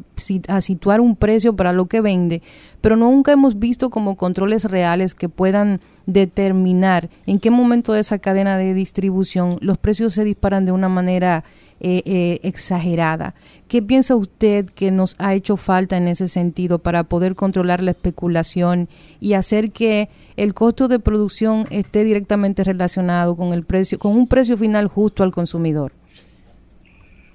[0.48, 2.40] a, situar un precio para lo que vende,
[2.80, 8.18] pero nunca hemos visto como controles reales que puedan determinar en qué momento de esa
[8.18, 11.44] cadena de distribución los precios se disparan de una manera
[11.86, 13.34] eh, eh, exagerada.
[13.68, 17.90] ¿Qué piensa usted que nos ha hecho falta en ese sentido para poder controlar la
[17.90, 18.88] especulación
[19.20, 20.08] y hacer que
[20.38, 25.22] el costo de producción esté directamente relacionado con el precio, con un precio final justo
[25.22, 25.92] al consumidor?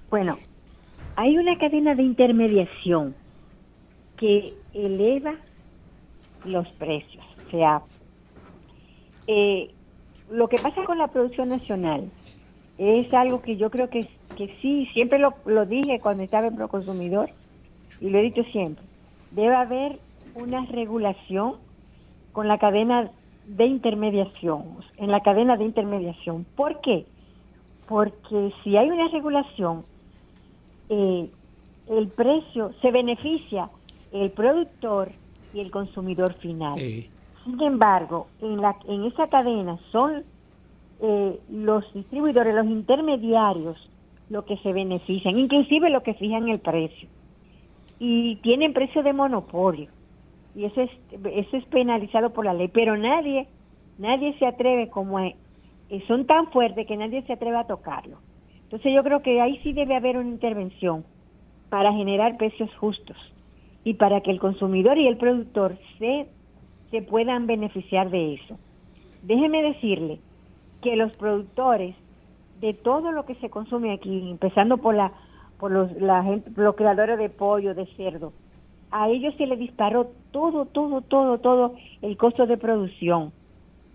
[0.10, 0.36] Bueno,
[1.16, 3.14] hay una cadena de intermediación
[4.18, 5.36] que eleva
[6.46, 7.24] los precios.
[7.46, 7.84] O sea,
[9.28, 9.70] eh,
[10.32, 12.10] lo que pasa con la producción nacional
[12.80, 14.08] es algo que yo creo que,
[14.40, 17.30] que sí, siempre lo, lo dije cuando estaba en Proconsumidor
[18.00, 18.86] y lo he dicho siempre,
[19.32, 20.00] debe haber
[20.34, 21.56] una regulación
[22.32, 23.12] con la cadena
[23.48, 24.64] de intermediación,
[24.96, 26.46] en la cadena de intermediación.
[26.56, 27.06] ¿Por qué?
[27.90, 29.84] Porque si hay una regulación,
[30.88, 31.30] eh,
[31.90, 33.70] el precio se beneficia
[34.14, 35.12] el productor
[35.54, 36.80] y el consumidor final.
[36.80, 40.24] Sin embargo, en, la, en esa cadena son
[41.02, 43.90] eh, los distribuidores, los intermediarios,
[44.30, 47.10] lo que se benefician, inclusive lo que fijan el precio.
[48.00, 49.90] Y tienen precio de monopolio.
[50.56, 52.70] Y eso es, eso es penalizado por la ley.
[52.70, 53.48] Pero nadie,
[53.98, 55.20] nadie se atreve como...
[55.20, 55.36] Eh,
[56.08, 58.18] son tan fuertes que nadie se atreve a tocarlo.
[58.64, 61.04] Entonces yo creo que ahí sí debe haber una intervención
[61.70, 63.18] para generar precios justos
[63.84, 66.28] y para que el consumidor y el productor se,
[66.92, 68.60] se puedan beneficiar de eso.
[69.24, 70.20] Déjeme decirle
[70.82, 71.96] que los productores
[72.60, 75.12] de todo lo que se consume aquí, empezando por la
[75.60, 76.24] por los, la
[76.56, 78.32] los creadores de pollo, de cerdo,
[78.92, 83.34] a ellos se les disparó todo, todo, todo, todo el costo de producción.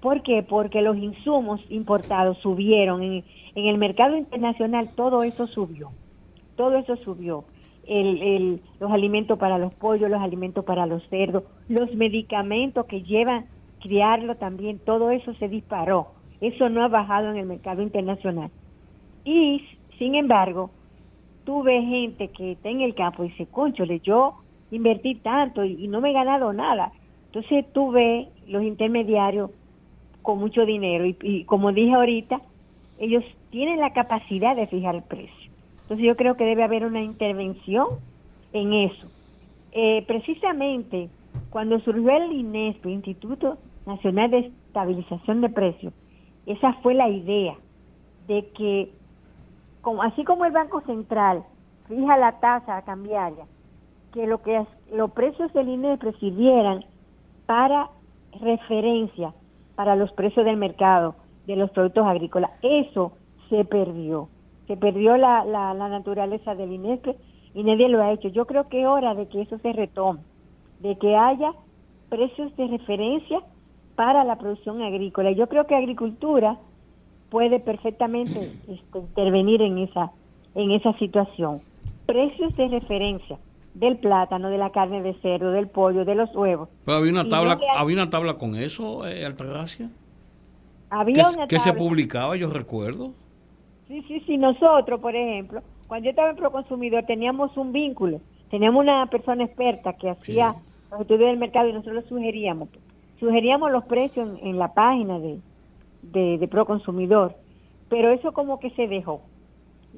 [0.01, 0.43] ¿Por qué?
[0.43, 5.91] Porque los insumos importados subieron en, en el mercado internacional todo eso subió,
[6.57, 7.45] todo eso subió.
[7.87, 13.03] El, el, los alimentos para los pollos, los alimentos para los cerdos, los medicamentos que
[13.03, 13.47] llevan
[13.85, 16.09] criarlo también, todo eso se disparó.
[16.41, 18.51] Eso no ha bajado en el mercado internacional.
[19.25, 19.65] Y,
[19.99, 20.71] sin embargo,
[21.45, 24.35] tuve gente que está en el campo y dice, conchole, yo
[24.71, 26.93] invertí tanto y, no me he ganado nada.
[27.27, 29.51] Entonces tuve los intermediarios
[30.23, 32.41] con mucho dinero y como dije ahorita,
[32.99, 35.51] ellos tienen la capacidad de fijar el precio.
[35.83, 37.89] Entonces yo creo que debe haber una intervención
[38.53, 39.07] en eso.
[39.73, 41.09] Eh, precisamente
[41.51, 45.93] cuando surgió el INESP, Instituto Nacional de Estabilización de Precios,
[46.47, 47.55] esa fue la idea
[48.27, 48.91] de que,
[49.81, 51.45] como, así como el Banco Central
[51.89, 53.47] fija la tasa cambiaria,
[54.13, 56.85] que lo que los precios del INESP sirvieran
[57.47, 57.91] para
[58.41, 59.33] referencia
[59.75, 61.15] para los precios del mercado
[61.47, 62.51] de los productos agrícolas.
[62.63, 63.13] Eso
[63.49, 64.29] se perdió.
[64.67, 67.09] Se perdió la, la, naturaleza del INESP
[67.55, 68.29] y nadie lo ha hecho.
[68.29, 70.21] Yo creo que es hora de que eso se retome,
[70.81, 71.53] de que haya
[72.09, 73.41] precios de referencia
[73.97, 75.31] para la producción agrícola.
[75.33, 76.59] Yo creo que agricultura
[77.31, 80.13] puede perfectamente este, intervenir en esa,
[80.55, 81.61] en esa situación.
[82.07, 83.39] Precios de referencia
[83.75, 86.69] del plátano, de la carne de cerdo, del pollo, de los huevos.
[86.85, 89.91] Pero había una tabla, había una tabla con eso, eh, Altagracia.
[90.91, 93.15] Había una que se publicaba, yo recuerdo.
[93.89, 94.39] Sí, sí, sí.
[94.39, 98.21] Nosotros, por ejemplo, cuando yo estaba en Proconsumidor teníamos un vínculo.
[98.51, 100.55] Teníamos una persona experta que hacía
[100.91, 102.69] los estudios del mercado y nosotros sugeríamos.
[103.25, 105.39] Sugeríamos los precios en, la página de,
[106.03, 107.35] de, de Proconsumidor.
[107.89, 109.23] Pero eso como que se dejó.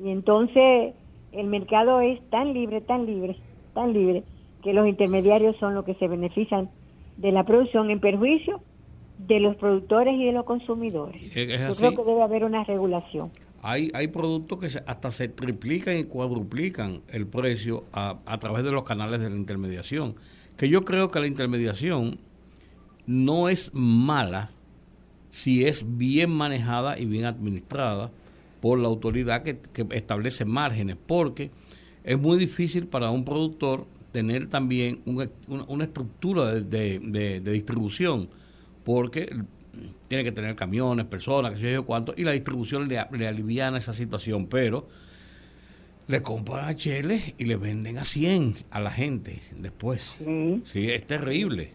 [0.01, 0.95] Y entonces
[1.33, 3.37] el mercado es tan libre, tan libre,
[3.75, 4.23] tan libre,
[4.63, 6.71] que los intermediarios son los que se benefician
[7.17, 8.61] de la producción en perjuicio
[9.19, 11.35] de los productores y de los consumidores.
[11.35, 13.31] Yo creo que debe haber una regulación.
[13.63, 18.73] hay, hay productos que hasta se triplican y cuadruplican el precio a, a través de
[18.73, 20.15] los canales de la intermediación.
[20.57, 22.19] Que yo creo que la intermediación
[23.07, 24.51] no es mala
[25.31, 28.11] si es bien manejada y bien administrada
[28.61, 31.51] por la autoridad que, establece márgenes, porque
[32.05, 38.29] es muy difícil para un productor tener también una, estructura de, distribución,
[38.83, 39.37] porque
[40.09, 43.77] tiene que tener camiones, personas, que sé yo cuánto, y la distribución le, le aliviana
[43.77, 44.89] esa situación, pero
[46.09, 50.17] le compran a Chile y le venden a 100 a la gente después.
[50.73, 51.73] Sí, es terrible.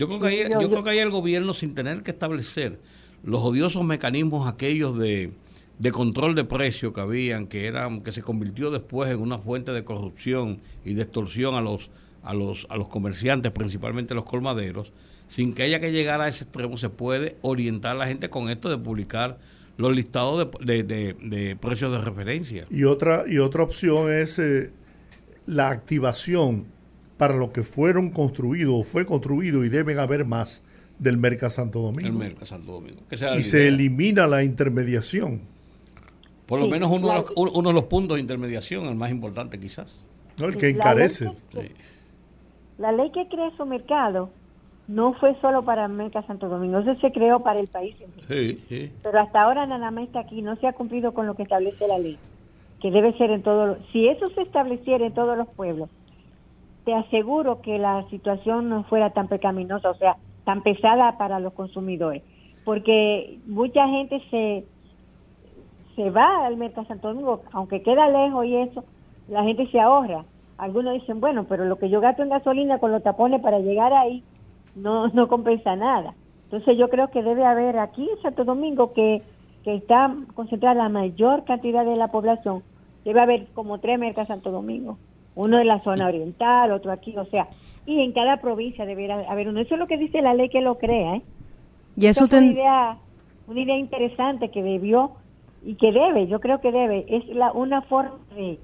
[0.00, 2.80] Yo creo, que ahí, yo, creo que ahí el gobierno, sin tener que establecer
[3.22, 5.30] los odiosos mecanismos aquellos de,
[5.78, 9.72] de control de precio que habían, que eran, que se convirtió después en una fuente
[9.72, 11.90] de corrupción y de extorsión a los,
[12.22, 14.90] a los, a los comerciantes, principalmente los colmaderos,
[15.28, 18.48] sin que haya que llegar a ese extremo, se puede orientar a la gente con
[18.48, 19.38] esto de publicar
[19.76, 22.64] los listados de, de, precios de referencia.
[22.70, 24.72] Y otra, y otra opción es eh,
[25.44, 26.79] la activación
[27.20, 30.64] para lo que fueron construidos o fue construido y deben haber más
[30.98, 32.08] del Merca Santo Domingo.
[32.08, 33.02] El Merca Santo Domingo.
[33.10, 35.42] y se elimina la intermediación.
[36.46, 39.60] Por lo menos uno, de los, uno de los puntos de intermediación, el más importante
[39.60, 40.06] quizás.
[40.40, 41.30] No, el que encarece.
[42.78, 44.30] La ley que crea su mercado
[44.88, 47.96] no fue solo para Merca Santo Domingo, eso se creó para el país.
[48.28, 48.90] Sí, sí.
[49.02, 51.86] Pero hasta ahora nada más está aquí, no se ha cumplido con lo que establece
[51.86, 52.16] la ley,
[52.80, 55.90] que debe ser en todos Si eso se estableciera en todos los pueblos,
[56.94, 62.22] aseguro que la situación no fuera tan pecaminosa, o sea, tan pesada para los consumidores,
[62.64, 64.64] porque mucha gente se
[66.00, 68.84] se va al Mercado Santo Domingo, aunque queda lejos y eso,
[69.28, 70.24] la gente se ahorra.
[70.56, 73.92] Algunos dicen, bueno, pero lo que yo gasto en gasolina con los tapones para llegar
[73.92, 74.22] ahí,
[74.74, 76.14] no, no compensa nada.
[76.44, 79.22] Entonces yo creo que debe haber aquí en Santo Domingo que,
[79.62, 82.62] que está concentrada la mayor cantidad de la población,
[83.04, 84.98] debe haber como tres mercados Santo Domingo,
[85.34, 87.48] uno en la zona oriental, otro aquí, o sea,
[87.86, 89.60] y en cada provincia debería haber uno.
[89.60, 91.16] Eso es lo que dice la ley que lo crea.
[91.16, 91.22] ¿eh?
[91.96, 92.98] Y eso es una idea,
[93.46, 95.12] una idea interesante que debió
[95.64, 98.58] y que debe, yo creo que debe, es la, una forma de,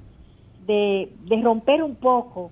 [0.66, 2.50] de, de romper un poco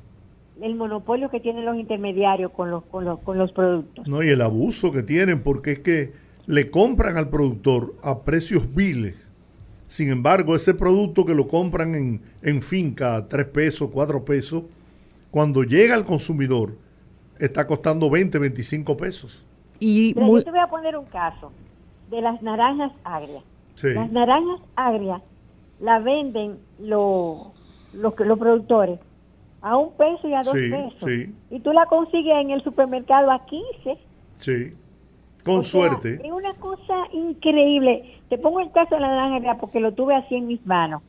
[0.60, 4.06] el monopolio que tienen los intermediarios con los, con los, con los productos.
[4.06, 6.12] No, y el abuso que tienen, porque es que
[6.46, 9.16] le compran al productor a precios viles.
[9.94, 14.64] Sin embargo, ese producto que lo compran en, en finca a 3 pesos, 4 pesos,
[15.30, 16.76] cuando llega al consumidor,
[17.38, 19.46] está costando 20, 25 pesos.
[19.78, 21.52] Y Yo te voy a poner un caso
[22.10, 23.44] de las naranjas agrias.
[23.84, 25.22] Las naranjas agrias
[25.78, 27.52] la venden los,
[27.92, 28.98] los, los productores
[29.62, 31.08] a un peso y a dos pesos.
[31.50, 33.96] Y tú la consigues en el supermercado a 15.
[34.38, 34.74] Sí,
[35.44, 36.14] con suerte.
[36.14, 38.13] Es una cosa increíble.
[38.28, 41.02] Te pongo el caso de la naranja porque lo tuve así en mis manos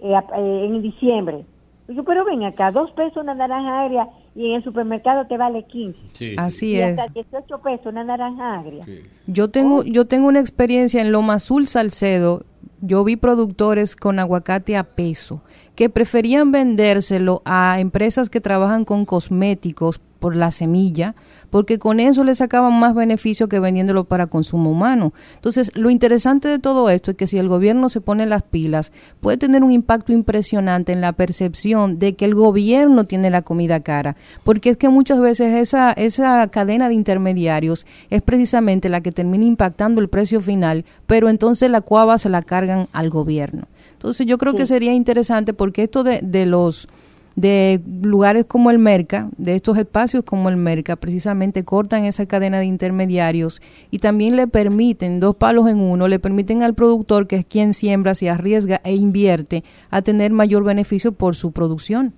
[0.00, 1.44] eh, eh, en diciembre.
[1.88, 5.64] Yo, pero ven acá, dos pesos una naranja agria y en el supermercado te vale
[5.64, 6.34] 15.
[6.36, 6.98] Así es.
[6.98, 8.84] Hasta 18 pesos una naranja agria.
[9.26, 12.42] Yo tengo, yo tengo una experiencia en Loma Azul Salcedo.
[12.80, 15.42] Yo vi productores con aguacate a peso
[15.74, 21.14] que preferían vendérselo a empresas que trabajan con cosméticos por la semilla,
[21.50, 25.12] porque con eso le sacaban más beneficio que vendiéndolo para consumo humano.
[25.36, 28.92] Entonces, lo interesante de todo esto es que si el gobierno se pone las pilas,
[29.20, 33.80] puede tener un impacto impresionante en la percepción de que el gobierno tiene la comida
[33.80, 39.12] cara, porque es que muchas veces esa, esa cadena de intermediarios es precisamente la que
[39.12, 43.64] termina impactando el precio final, pero entonces la cuava se la cargan al gobierno.
[43.92, 46.88] Entonces yo creo que sería interesante porque esto de, de los
[47.34, 52.58] de lugares como el Merca, de estos espacios como el Merca, precisamente cortan esa cadena
[52.58, 53.62] de intermediarios
[53.92, 57.74] y también le permiten, dos palos en uno, le permiten al productor, que es quien
[57.74, 62.12] siembra, se arriesga e invierte, a tener mayor beneficio por su producción.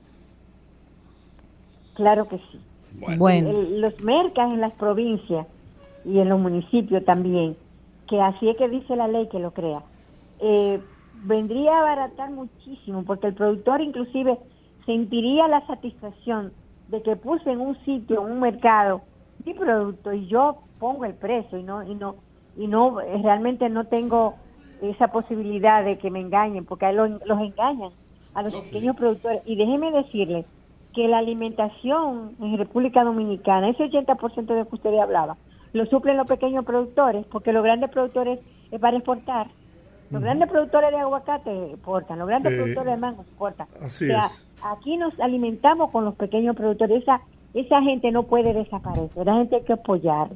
[1.95, 2.59] Claro que sí.
[3.19, 3.53] Bueno.
[3.53, 5.47] los mercas en las provincias
[6.07, 7.57] y en los municipios también,
[8.09, 9.83] que así es que dice la ley que lo crea,
[10.41, 10.81] eh,
[11.25, 14.39] vendría a abaratar muchísimo, porque el productor inclusive
[14.87, 16.53] sentiría la satisfacción
[16.89, 19.03] de que puse en un sitio, en un mercado,
[19.45, 22.17] mi producto y yo pongo el precio y no y no
[22.57, 24.35] y no eh, realmente no tengo
[24.83, 27.91] esa posibilidad de que me engañen, porque los, los engañan
[28.35, 29.43] a los pequeños productores.
[29.45, 30.45] Y déjeme decirle
[30.95, 35.37] que la alimentación en República Dominicana, ese 80% de que usted hablaba,
[35.73, 39.49] lo suplen los pequeños productores, porque los grandes productores es para exportar
[40.11, 43.69] los grandes productores de aguacate exportan, los grandes productores de mango exportan.
[43.83, 44.53] Así es.
[44.63, 47.03] Aquí nos alimentamos con los pequeños productores.
[47.03, 47.21] Esa,
[47.55, 49.25] esa gente no puede desaparecer.
[49.25, 50.29] La gente hay que apoyar.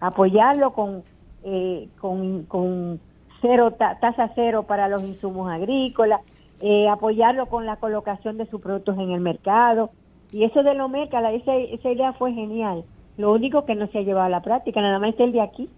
[0.00, 1.04] Apoyarlo con,
[1.44, 3.00] eh, con, con
[3.40, 6.20] cero tasa cero para los insumos agrícolas,
[6.60, 9.90] eh, apoyarlo con la colocación de sus productos en el mercado.
[10.32, 12.84] Y eso de lo esa, esa idea fue genial.
[13.16, 15.40] Lo único que no se ha llevado a la práctica, nada más está el de
[15.40, 15.70] aquí.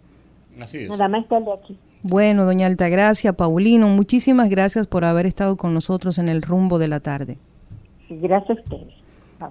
[0.60, 0.88] Así es.
[0.88, 1.78] Nada más está el de aquí.
[2.02, 6.88] Bueno, doña Altagracia, Paulino, muchísimas gracias por haber estado con nosotros en el rumbo de
[6.88, 7.38] la tarde.
[8.06, 8.94] Sí, gracias a ustedes.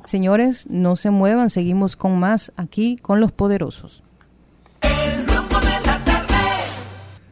[0.06, 4.04] Señores, no se muevan, seguimos con más aquí con los poderosos.
[4.82, 6.36] El rumbo de la tarde.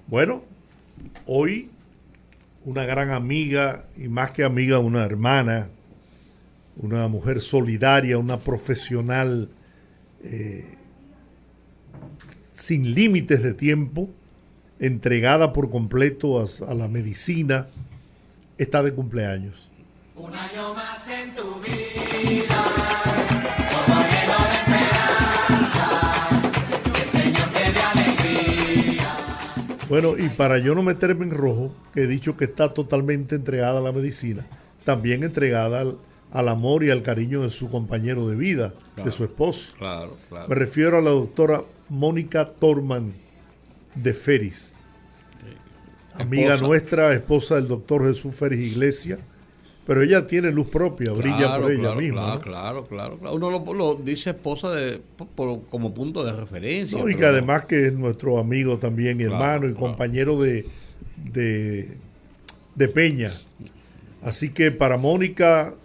[0.08, 0.42] Bueno,
[1.26, 1.70] hoy
[2.66, 5.70] una gran amiga y más que amiga, una hermana,
[6.78, 9.50] una mujer solidaria, una profesional
[10.24, 10.75] eh,
[12.56, 14.10] sin límites de tiempo,
[14.80, 17.68] entregada por completo a, la medicina,
[18.58, 19.70] está de cumpleaños.
[20.16, 22.56] Un año más en tu vida.
[29.88, 33.82] Bueno, y para yo no meterme en rojo, he dicho que está totalmente entregada a
[33.84, 34.48] la medicina,
[34.84, 35.98] también entregada al,
[36.32, 39.76] al amor y al cariño de su compañero de vida, de su esposo.
[39.78, 40.48] Claro, claro.
[40.50, 43.14] Me refiero a la doctora Mónica Torman
[43.96, 44.76] de Feris,
[46.14, 49.20] amiga nuestra, esposa del doctor Jesús Feris Iglesias.
[49.86, 52.42] Pero ella tiene luz propia, brilla por ella misma.
[52.42, 55.00] Claro, claro, claro, Uno lo, dice esposa de,
[55.70, 57.00] como punto de referencia.
[57.08, 60.66] y que además que es nuestro amigo también, hermano y compañero de,
[61.32, 61.98] de,
[62.74, 63.32] de Peña.
[64.24, 65.76] Así que para Mónica,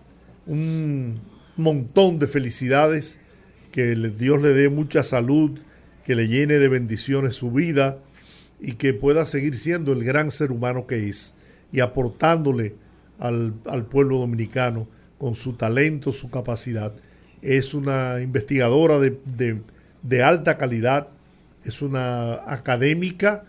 [0.46, 1.20] un
[1.58, 3.18] montón de felicidades,
[3.70, 5.58] que Dios le dé mucha salud,
[6.10, 7.98] que le llene de bendiciones su vida
[8.60, 11.36] y que pueda seguir siendo el gran ser humano que es
[11.70, 12.74] y aportándole
[13.20, 13.52] al,
[13.88, 14.88] pueblo dominicano
[15.18, 16.92] con su talento, su capacidad.
[17.42, 21.10] Es una investigadora de, alta calidad,
[21.64, 23.44] es una académica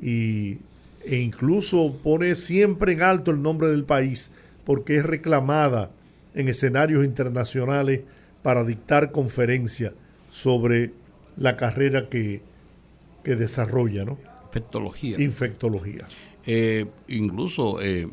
[0.00, 0.56] y,
[1.04, 4.30] e incluso pone siempre en alto el nombre del país
[4.64, 5.90] porque es reclamada
[6.34, 8.00] en escenarios internacionales
[8.42, 9.92] para dictar conferencias
[10.30, 10.92] sobre
[11.38, 12.42] la carrera que,
[13.24, 14.18] desarrolla, ¿no?
[14.46, 15.20] Infectología.
[15.20, 16.06] Infectología.
[16.46, 18.08] Eh, incluso eh,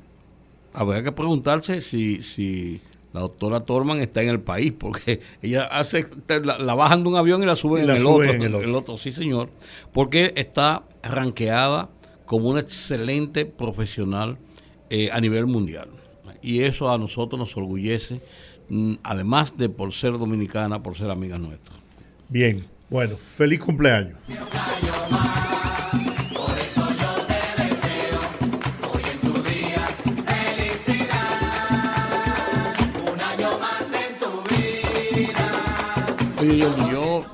[0.73, 2.81] habría que preguntarse si, si
[3.13, 6.05] la doctora Torman está en el país, porque ella hace
[6.43, 8.97] la, bajan de un avión y la suben, en, el otro, en el, otro.
[8.97, 9.49] Sí, señor.
[9.93, 11.89] Porque está ranqueada
[12.25, 14.37] como una excelente profesional
[14.89, 15.87] eh, a nivel mundial
[16.45, 18.21] y eso a nosotros nos orgullece,
[18.69, 21.75] mm, además de por ser dominicana, por ser amiga nuestra.
[22.29, 24.17] Bien, bueno, feliz cumpleaños.
[36.39, 37.25] Oye, yo, yo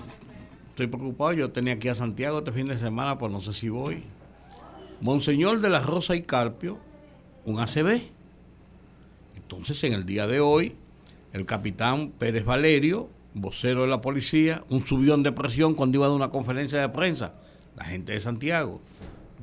[0.70, 3.70] estoy preocupado, yo tenía aquí a Santiago este fin de semana, pues no sé si
[3.70, 4.04] voy.
[5.02, 6.80] Monseñor de la Rosa y Carpio,
[7.46, 8.02] un ACB
[9.52, 10.76] entonces, en el día de hoy,
[11.34, 16.14] el capitán Pérez Valerio, vocero de la policía, un subión de presión cuando iba a
[16.14, 17.34] una conferencia de prensa.
[17.78, 18.82] La gente de Santiago.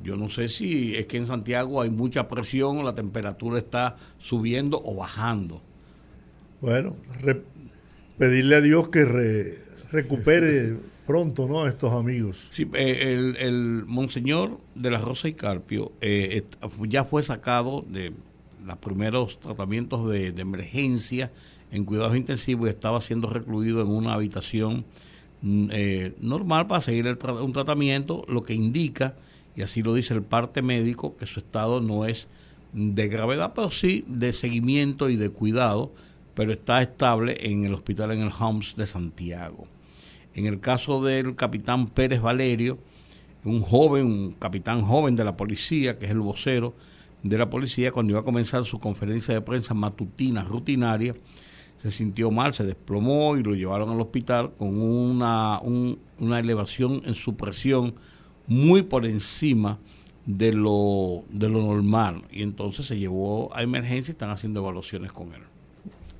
[0.03, 3.97] Yo no sé si es que en Santiago hay mucha presión o la temperatura está
[4.17, 5.61] subiendo o bajando.
[6.61, 6.95] Bueno,
[8.17, 9.05] pedirle a Dios que
[9.91, 10.75] recupere
[11.07, 11.63] pronto ¿no?
[11.63, 12.47] a estos amigos.
[12.51, 16.43] Sí, eh, el, monseñor de la Rosa y Carpio eh,
[16.87, 18.13] ya fue sacado de
[18.65, 21.31] los primeros tratamientos de, emergencia
[21.71, 24.85] en cuidados intensivos y estaba siendo recluido en una habitación
[25.41, 29.15] mm, eh, normal para seguir un tratamiento, lo que indica,
[29.55, 32.27] y así lo dice el parte médico, que su estado no es
[32.73, 35.91] de gravedad, pero sí de seguimiento y de cuidado,
[36.35, 39.67] pero está estable en el hospital en el Homs de Santiago.
[40.33, 42.77] En el caso del capitán Pérez Valerio,
[43.43, 46.73] un joven, un capitán joven de la policía, que es el vocero,
[47.23, 51.15] de la policía cuando iba a comenzar su conferencia de prensa matutina rutinaria.
[51.79, 57.15] Se sintió mal, se desplomó y lo llevaron al hospital con una, una elevación en
[57.15, 57.95] su presión
[58.47, 59.79] muy por encima
[60.25, 62.21] de lo, de lo normal.
[62.31, 65.41] Y entonces se llevó a emergencia y están haciendo evaluaciones con él.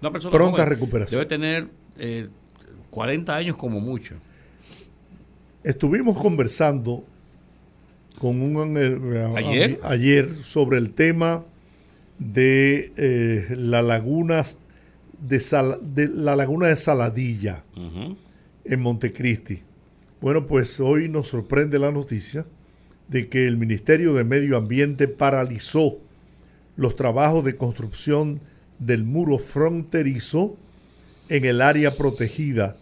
[0.01, 1.19] Una persona Pronta recuperación.
[1.19, 1.69] Debe tener
[2.89, 4.15] 40 eh, años como mucho.
[5.63, 7.03] Estuvimos conversando
[8.17, 10.35] con un eh, ¿Ayer?
[10.35, 11.43] sobre el tema
[12.17, 14.43] de eh, la laguna
[15.21, 15.39] de,
[15.81, 17.63] de, la laguna de Saladilla
[18.65, 19.61] en Montecristi.
[20.21, 22.45] Bueno, pues hoy nos sorprende la noticia
[23.07, 25.97] de que el Ministerio de Medio Ambiente paralizó
[26.75, 28.41] los trabajos de construcción
[28.77, 30.55] del muro fronterizo
[31.27, 32.77] en el área protegida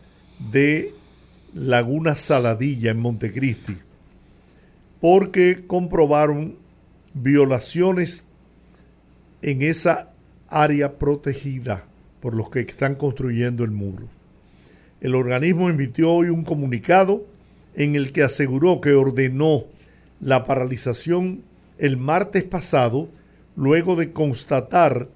[0.51, 0.93] de
[1.53, 3.77] Laguna Saladilla en Montecristi
[4.99, 6.55] porque comprobaron
[7.13, 8.25] violaciones
[9.41, 10.11] en esa
[10.47, 11.85] área protegida
[12.27, 14.05] por los que están construyendo el muro.
[14.99, 17.25] El organismo emitió hoy un comunicado
[17.73, 19.63] en el que aseguró que ordenó
[20.19, 21.43] la paralización
[21.77, 23.07] el martes pasado
[23.55, 25.07] luego de constatar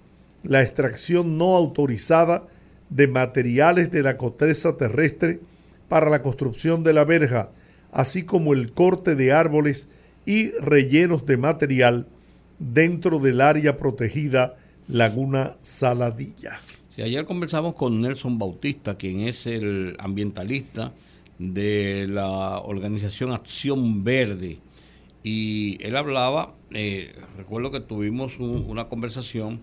[0.43, 2.47] la extracción no autorizada
[2.89, 5.41] de materiales de la cotreza terrestre
[5.89, 7.49] para la construcción de la verja,
[7.91, 9.89] así como el corte de árboles
[10.25, 12.07] y rellenos de material
[12.57, 14.55] dentro del área protegida
[14.87, 16.57] Laguna Saladilla.
[17.03, 20.93] Ayer conversamos con Nelson Bautista, quien es el ambientalista
[21.39, 24.59] de la organización Acción Verde,
[25.23, 29.59] y él hablaba, eh, recuerdo que tuvimos una conversación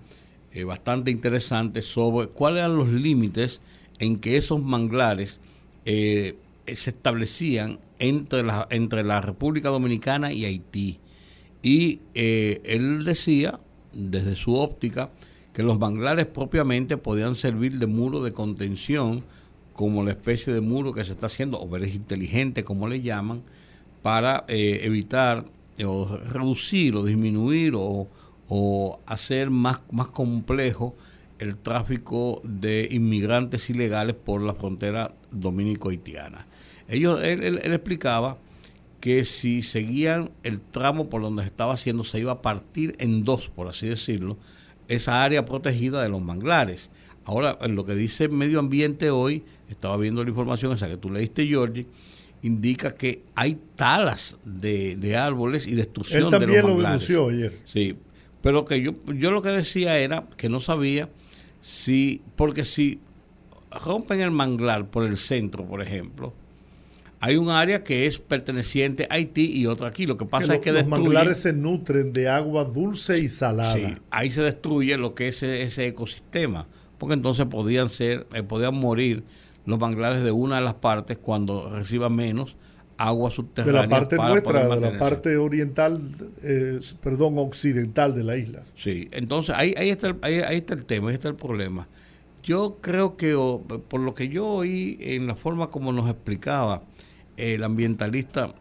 [0.53, 3.61] eh, bastante interesante sobre cuáles eran los límites
[3.99, 5.41] en que esos manglares
[5.85, 6.37] eh,
[6.67, 11.01] se establecían entre la, entre la República Dominicana y Haití.
[11.61, 13.59] Y él decía,
[13.93, 15.11] desde su óptica,
[15.59, 19.25] que los manglares propiamente podían servir de muro de contención,
[19.75, 23.43] como la especie de muro que se está haciendo, o veres inteligente, como le llaman,
[24.01, 25.45] para evitar
[25.85, 28.09] o reducir o disminuir o
[28.49, 30.95] o hacer más, más complejo
[31.39, 36.47] el tráfico de inmigrantes ilegales por la frontera dominico-haitiana.
[36.89, 38.39] Ellos, él, explicaba
[39.01, 43.23] que si seguían el tramo por donde se estaba haciendo, se iba a partir en
[43.23, 44.37] dos, por así decirlo,
[44.89, 46.91] esa área protegida de los manglares.
[47.25, 51.11] Ahora, en lo que dice Medio Ambiente hoy, estaba viendo la información esa que tú
[51.11, 51.87] leíste, Georgie,
[52.43, 57.09] indica que hay talas de, árboles y destrucción Él también de los manglares.
[57.09, 57.59] lo denunció ayer.
[57.65, 57.97] Sí,
[58.41, 61.09] pero que yo, yo lo que decía era que no sabía
[61.61, 63.01] si, porque si
[63.71, 66.33] rompen el manglar por el centro, por ejemplo,
[67.21, 70.07] hay un área que es perteneciente a Haití y otra aquí.
[70.07, 73.75] Lo que pasa es que los manglares se nutren de agua dulce y salada.
[73.75, 76.67] Sí, ahí se destruye lo que es ese, ecosistema,
[76.99, 79.25] porque entonces podían ser, eh, podían morir
[79.67, 82.57] los manglares de una de las partes cuando reciba menos
[82.97, 83.83] agua subterránea.
[83.83, 86.01] De la parte nuestra, de la parte oriental,
[86.43, 88.63] eh, perdón, occidental de la isla.
[88.77, 91.89] Sí, entonces ahí, ahí, está el, ahí, está el tema, ahí está el problema.
[92.45, 93.35] Yo creo que,
[93.89, 96.83] por lo que yo oí en la forma como nos explicaba
[97.39, 98.55] el ambientalista,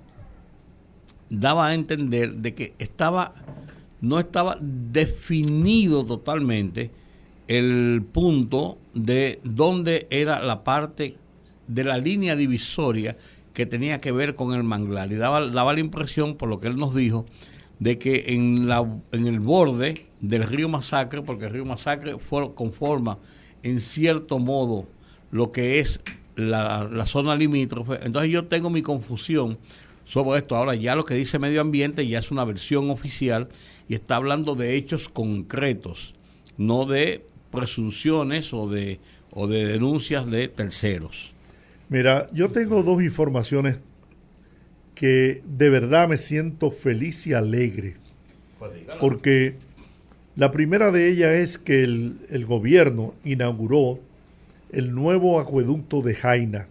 [1.29, 3.33] daba a entender de que estaba,
[4.01, 6.91] no estaba definido totalmente
[7.47, 11.15] el punto de dónde era la parte
[11.67, 13.15] de la línea divisoria
[13.53, 15.11] que tenía que ver con el manglar.
[15.11, 17.25] Y daba, daba la impresión, por lo que él nos dijo,
[17.79, 22.15] de que en, la, en el borde del río Masacre, porque el río Masacre
[22.55, 23.17] conforma
[23.63, 24.87] en cierto modo
[25.31, 26.01] lo que es
[26.37, 27.99] la, la, zona limítrofe.
[28.03, 29.57] Entonces yo tengo mi confusión
[30.05, 30.55] sobre esto.
[30.55, 33.49] Ahora ya lo que dice medio ambiente ya es una versión oficial
[33.89, 36.13] y está hablando de hechos concretos,
[36.57, 38.99] no de presunciones o de,
[39.31, 41.33] o de denuncias de terceros.
[41.89, 43.79] Mira, yo tengo dos informaciones
[44.93, 47.95] que de verdad me siento feliz y alegre.
[48.57, 49.55] Pues Porque
[50.35, 53.99] la primera de ellas es que el, gobierno inauguró
[54.71, 56.67] el nuevo acueducto de Jaina,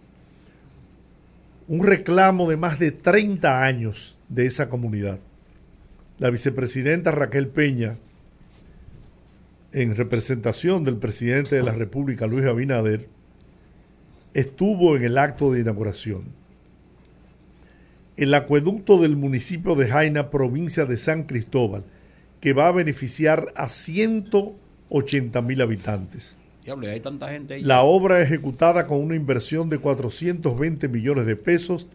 [1.67, 5.19] un reclamo de más de 30 años de esa comunidad.
[6.19, 7.97] La vicepresidenta Raquel Peña,
[9.73, 13.07] en representación del presidente de la República, Luis Abinader,
[14.33, 16.23] estuvo en el acto de inauguración.
[18.15, 21.83] El acueducto del municipio de Jaina, provincia de San Cristóbal,
[22.39, 26.37] que va a beneficiar a 180 mil habitantes.
[27.61, 31.87] La obra ejecutada con una inversión de 420 millones de pesos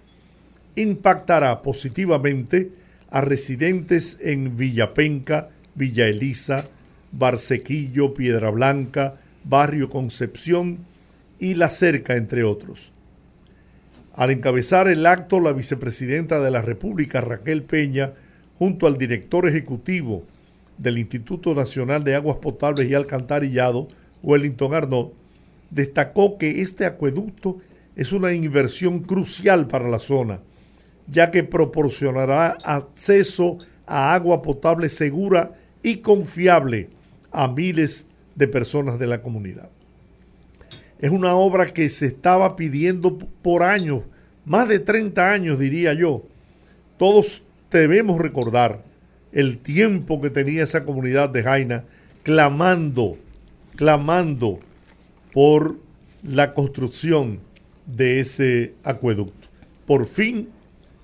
[0.77, 2.70] impactará positivamente
[3.11, 6.65] a residentes en Villapenca, Villa Elisa,
[7.12, 10.78] Barsequillo, Piedra Blanca, Barrio Concepción
[11.39, 12.93] y La Cerca, entre otros.
[14.15, 18.12] Al encabezar el acto, la vicepresidenta de la República, Raquel Peña,
[18.59, 20.24] junto al director ejecutivo
[20.78, 23.89] del Instituto Nacional de Aguas Potables y Alcantarillado,
[24.23, 25.11] Wellington Arnaud,
[25.70, 27.59] destacó que este acueducto
[27.97, 30.40] es una inversión crucial para la zona,
[31.07, 36.89] ya que proporcionará acceso a agua potable segura y confiable
[37.31, 39.70] a miles de personas de la comunidad.
[40.99, 44.03] Es una obra que se estaba pidiendo por años,
[44.44, 46.23] más de 30 años diría yo.
[46.97, 48.82] Todos debemos recordar
[49.32, 51.85] el tiempo que tenía esa comunidad de Jaina
[52.23, 53.16] clamando,
[53.77, 54.59] clamando
[55.32, 55.77] por
[56.23, 57.40] la construcción
[57.86, 59.49] de ese acueducto.
[59.86, 60.49] Por fin,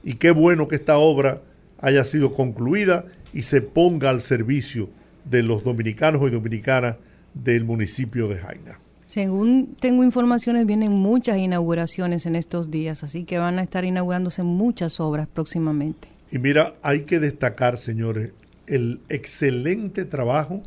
[0.05, 1.43] y qué bueno que esta obra
[1.81, 4.89] haya sido concluida y se ponga al servicio
[5.25, 6.97] de los dominicanos y dominicanas
[7.35, 8.81] del municipio de Jaina.
[9.07, 14.43] Según tengo informaciones, vienen muchas inauguraciones en estos días, así que van a estar inaugurándose
[14.43, 16.09] muchas obras próximamente.
[16.31, 18.33] Y mira, hay que destacar, señores,
[18.67, 20.63] el excelente trabajo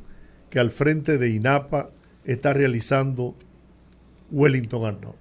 [0.52, 1.90] que al frente de INAPA
[2.26, 3.34] está realizando
[4.30, 5.16] Wellington Arnaud.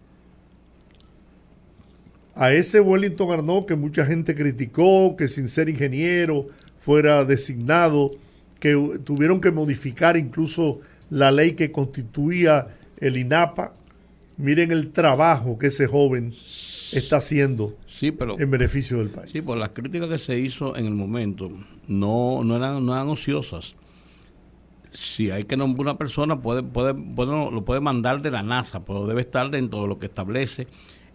[2.34, 6.48] A ese Wellington Arnaud que mucha gente criticó, que sin ser ingeniero
[6.78, 8.10] fuera designado,
[8.58, 10.80] que tuvieron que modificar incluso
[11.10, 13.72] la ley que constituía el INAPA.
[14.36, 16.34] Miren el trabajo que ese joven
[16.92, 19.30] está haciendo sí, pero, en beneficio del país.
[19.32, 21.52] Sí, por las críticas que se hizo en el momento
[21.86, 23.76] no, no, eran, no eran ociosas.
[24.92, 29.06] Si hay que nombrar una persona, puede, puede, lo puede mandar de la NASA, pero
[29.06, 30.66] debe estar dentro de lo que establece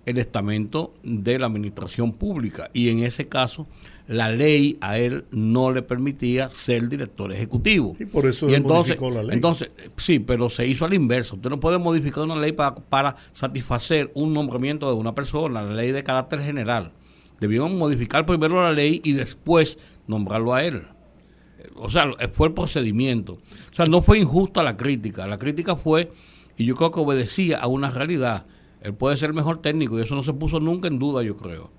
[0.06, 2.70] el estamento de la administración pública.
[2.74, 3.68] Y en ese caso,
[4.08, 7.96] la ley a él no le permitía ser director ejecutivo.
[8.00, 9.34] Y por eso y entonces, la ley.
[9.34, 11.36] Entonces, sí, pero se hizo al inverso.
[11.36, 15.74] Usted no puede modificar una ley para, para satisfacer un nombramiento de una persona, la
[15.74, 16.92] ley de carácter general.
[17.40, 19.78] Debieron modificar primero la ley y después
[20.08, 20.84] nombrarlo a él.
[21.76, 23.34] O sea, fue el procedimiento.
[23.34, 25.28] O sea, no fue injusta la crítica.
[25.28, 26.12] La crítica fue,
[26.58, 28.46] y yo creo que obedecía a una realidad.
[28.82, 31.36] Él puede ser el mejor técnico y eso no se puso nunca en duda, yo
[31.36, 31.72] creo.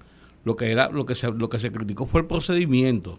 [0.45, 3.19] Lo que era lo que se, lo que se criticó fue el procedimiento,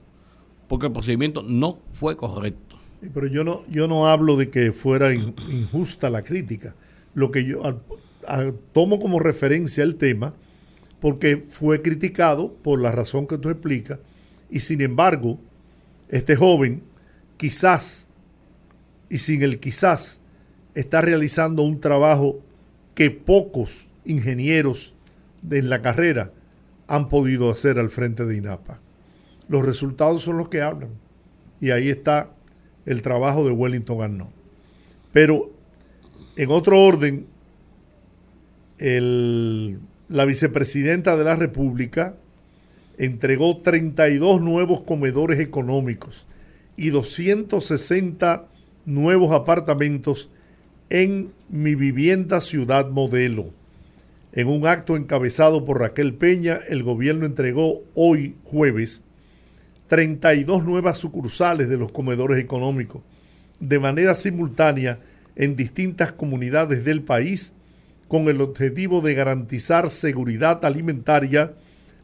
[0.68, 2.78] porque el procedimiento no fue correcto.
[3.14, 6.76] Pero yo no yo no hablo de que fuera injusta la crítica.
[7.14, 7.62] Lo que yo
[8.74, 10.34] tomo como referencia el tema
[11.00, 14.00] porque fue criticado por la razón que tú explicas
[14.50, 15.40] y sin embargo
[16.10, 16.84] este joven
[17.38, 18.08] quizás
[19.10, 20.22] y sin el quizás
[20.76, 22.40] está realizando un trabajo
[22.94, 24.94] que pocos ingenieros
[25.50, 26.32] en la carrera
[26.88, 28.80] han podido hacer al frente de INAPA.
[29.50, 30.90] Los resultados son los que hablan.
[31.60, 32.32] Y ahí está
[32.86, 34.30] el trabajo de Wellington Arnaud.
[35.12, 35.52] Pero
[36.36, 37.28] en otro orden,
[38.80, 42.16] la vicepresidenta de la República
[42.98, 46.26] entregó 32 nuevos comedores económicos
[46.76, 48.48] y 260
[48.86, 50.30] nuevos apartamentos
[50.90, 53.52] en mi vivienda ciudad modelo.
[54.34, 59.04] En un acto encabezado por Raquel Peña, el gobierno entregó hoy jueves
[59.88, 63.02] 32 nuevas sucursales de los comedores económicos
[63.60, 65.00] de manera simultánea
[65.36, 67.54] en distintas comunidades del país
[68.08, 71.54] con el objetivo de garantizar seguridad alimentaria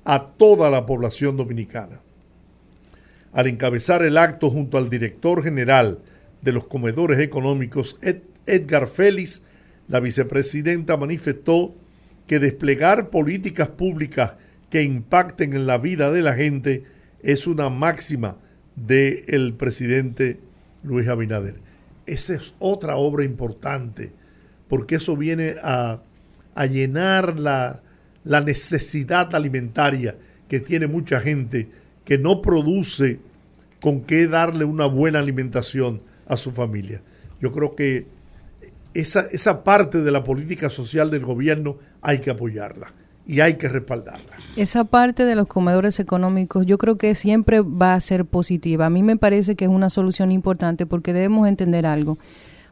[0.06, 2.02] a toda la población dominicana.
[3.32, 6.00] Al encabezar el acto junto al director general
[6.42, 7.98] de los comedores económicos,
[8.46, 9.42] Edgar Félix,
[9.88, 11.74] la vicepresidenta manifestó
[12.28, 14.34] que desplegar políticas públicas
[14.70, 16.84] que impacten en la vida de la gente
[17.22, 18.38] es una máxima
[18.76, 20.40] del presidente
[20.84, 21.56] Luis Abinader.
[22.08, 24.12] Esa es otra obra importante,
[24.68, 26.02] porque eso viene a,
[26.70, 27.82] llenar la,
[28.24, 30.16] la necesidad alimentaria
[30.48, 31.70] que tiene mucha gente
[32.06, 33.20] que no produce
[33.82, 37.02] con qué darle una buena alimentación a su familia.
[37.41, 38.08] Yo creo que
[38.94, 42.94] esa, esa parte de la política social del gobierno hay que apoyarla
[43.26, 44.38] y hay que respaldarla.
[44.56, 48.86] Esa parte de los comedores económicos yo creo que siempre va a ser positiva.
[48.86, 52.18] A mí me parece que es una solución importante porque debemos entender algo.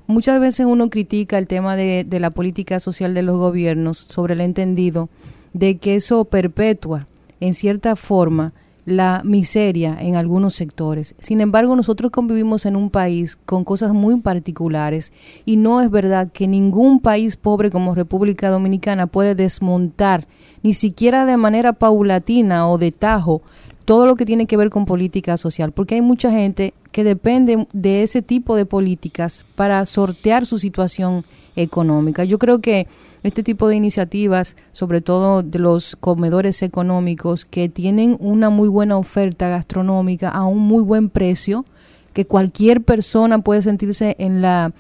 [0.08, 4.34] Muchas veces uno critica el tema de, de la política social de los gobiernos sobre
[4.34, 5.10] el entendido
[5.54, 7.08] de que eso perpetúa
[7.40, 8.54] en cierta forma
[8.86, 11.16] la miseria en algunos sectores.
[11.20, 15.14] Sin embargo, nosotros convivimos en un país con cosas muy particulares
[15.46, 20.26] y no es verdad que ningún país pobre como República Dominicana puede desmontar,
[20.64, 23.42] ni siquiera de manera paulatina o de tajo,
[23.86, 27.68] todo lo que tiene que ver con política social, porque hay mucha gente que depende
[27.74, 31.26] de ese tipo de políticas para sortear su situación
[31.56, 32.24] económica.
[32.24, 32.88] Yo creo que
[33.24, 38.98] este tipo de iniciativas, sobre todo de los comedores económicos que tienen una muy buena
[38.98, 41.66] oferta gastronómica a un muy buen precio,
[42.14, 44.74] que cualquier persona puede sentirse en la,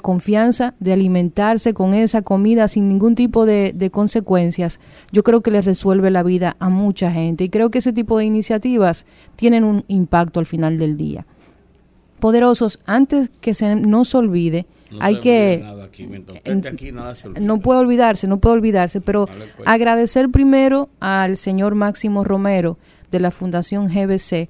[0.00, 4.78] confianza de alimentarse con esa comida sin ningún tipo de, de consecuencias,
[5.10, 8.18] yo creo que les resuelve la vida a mucha gente y creo que ese tipo
[8.18, 11.26] de iniciativas tienen un impacto al final del día.
[12.20, 14.66] Poderosos, antes que se nos olvide,
[15.00, 15.64] hay que
[17.40, 19.46] no puede olvidarse, no puede olvidarse, pero pues.
[19.66, 22.78] agradecer primero al señor Máximo Romero
[23.10, 24.48] de la Fundación GBC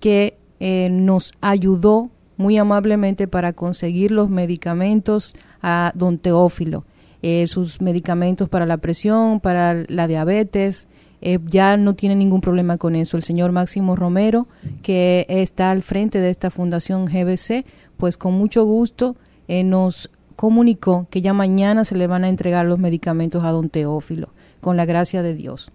[0.00, 6.84] que eh, nos ayudó muy amablemente para conseguir los medicamentos a don Teófilo,
[7.22, 10.88] eh, sus medicamentos para la presión, para la diabetes,
[11.20, 13.16] eh, ya no tiene ningún problema con eso.
[13.16, 14.48] El señor Máximo Romero,
[14.82, 17.64] que está al frente de esta fundación GBC,
[17.96, 19.14] pues con mucho gusto
[19.52, 23.68] eh, nos comunicó que ya mañana se le van a entregar los medicamentos a don
[23.68, 24.30] Teófilo,
[24.62, 25.70] con la gracia de Dios.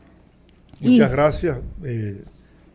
[0.79, 1.59] Muchas gracias.
[1.83, 2.23] Eh,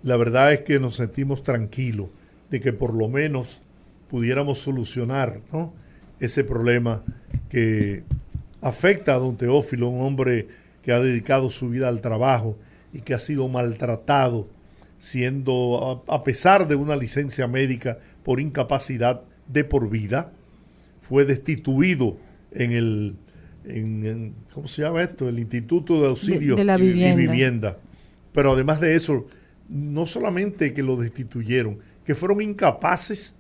[0.05, 2.07] la verdad es que nos sentimos tranquilos
[2.51, 3.63] de que por lo menos
[4.11, 5.41] pudiéramos solucionar
[6.21, 7.03] ese problema
[7.49, 8.05] que
[8.61, 10.47] afecta a don Teófilo, un hombre
[10.83, 12.57] que ha dedicado su vida al trabajo
[12.93, 14.47] y que ha sido maltratado,
[15.01, 20.31] siendo, a pesar de una licencia médica por incapacidad de por vida,
[21.03, 22.17] fue destituido
[22.53, 23.17] en el,
[24.55, 25.29] ¿cómo se llama esto?
[25.29, 27.23] El Instituto de Auxilio de, la vivienda.
[27.23, 27.79] y Vivienda.
[28.33, 29.27] Pero además de eso,
[29.69, 33.37] no solamente que lo destituyeron, que fueron incapaces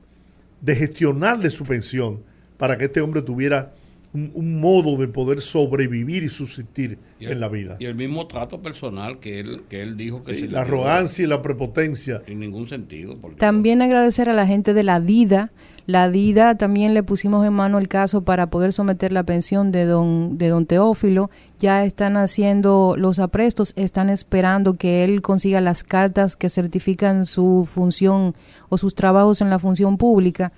[0.61, 2.21] de gestionarle su pensión
[2.57, 3.73] para que este hombre tuviera
[4.13, 7.77] un, modo de poder sobrevivir y subsistir en la vida.
[7.81, 11.27] Y el mismo trato personal que él, que él dijo que sí, La arrogancia y
[11.27, 12.23] la prepotencia.
[12.27, 13.17] En ningún sentido.
[13.39, 15.51] También agradecer a la gente de la DIDA.
[15.87, 19.85] La DIDA también le pusimos en mano el caso para poder someter la pensión de
[19.85, 21.31] don, de don Teófilo.
[21.59, 27.69] Ya están haciendo los aprestos, están esperando que él consiga las cartas que certifican su
[27.69, 28.35] función
[28.69, 30.53] o sus trabajos en la función pública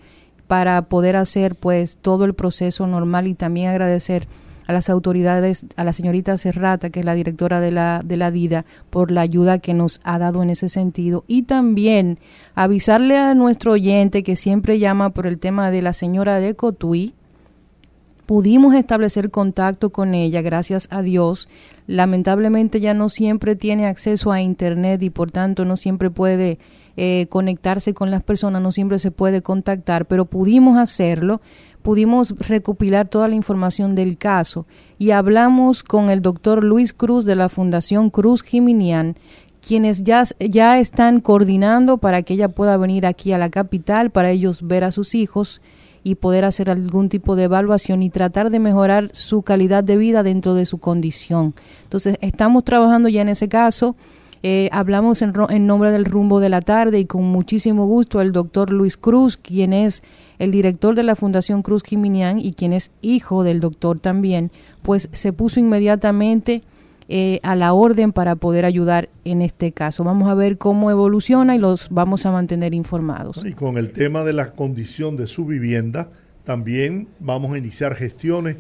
[0.47, 4.29] para poder hacer pues todo el proceso normal y también agradecer
[4.67, 8.31] a las autoridades, a la señorita Serrata, que es la directora de la, de la
[8.31, 11.25] DIDA, por la ayuda que nos ha dado en ese sentido.
[11.27, 12.19] Y también
[12.55, 17.15] avisarle a nuestro oyente que siempre llama por el tema de la señora de Cotuí.
[18.27, 21.49] Pudimos establecer contacto con ella, gracias a Dios.
[21.87, 26.59] Lamentablemente ya no siempre tiene acceso a Internet y por tanto no siempre puede
[26.97, 31.41] eh, conectarse con las personas, no siempre se puede contactar, pero pudimos hacerlo,
[31.83, 34.67] pudimos recopilar toda la información del caso
[34.99, 39.17] y hablamos con el doctor Luis Cruz de la Fundación Cruz Jiminian,
[39.67, 44.31] quienes ya, ya están coordinando para que ella pueda venir aquí a la capital para
[44.31, 45.61] ellos ver a sus hijos
[46.05, 50.23] y poder hacer algún tipo de evaluación y tratar de mejorar su calidad de vida
[50.23, 51.55] dentro de su condición.
[51.83, 53.97] Entonces, estamos trabajando ya en ese caso.
[54.47, 58.71] Eh, hablamos en, nombre del rumbo de la tarde y con muchísimo gusto el doctor
[58.71, 60.03] Luis Cruz, quien es
[60.39, 64.51] el director de la Fundación Cruz Jiminián y quien es hijo del doctor también,
[64.83, 66.61] pues se puso inmediatamente
[67.09, 70.05] eh, a la orden para poder ayudar en este caso.
[70.05, 73.47] Vamos a ver cómo evoluciona y los vamos a mantener informados.
[73.47, 76.11] Y con el tema de la condición de su vivienda,
[76.45, 78.57] también vamos a iniciar gestiones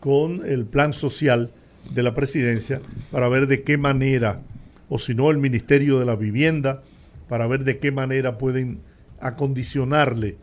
[0.00, 1.50] con el plan social
[1.94, 2.80] de la presidencia
[3.10, 4.40] para ver de qué manera
[4.88, 6.82] o si no el Ministerio de la Vivienda,
[7.28, 8.80] para ver de qué manera pueden
[9.20, 10.36] acondicionarle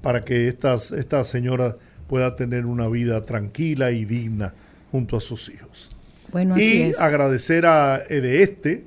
[0.00, 1.76] para que estas, esta señora
[2.08, 4.52] pueda tener una vida tranquila y digna
[4.90, 5.94] junto a sus hijos.
[6.32, 8.84] Bueno, y agradecer a este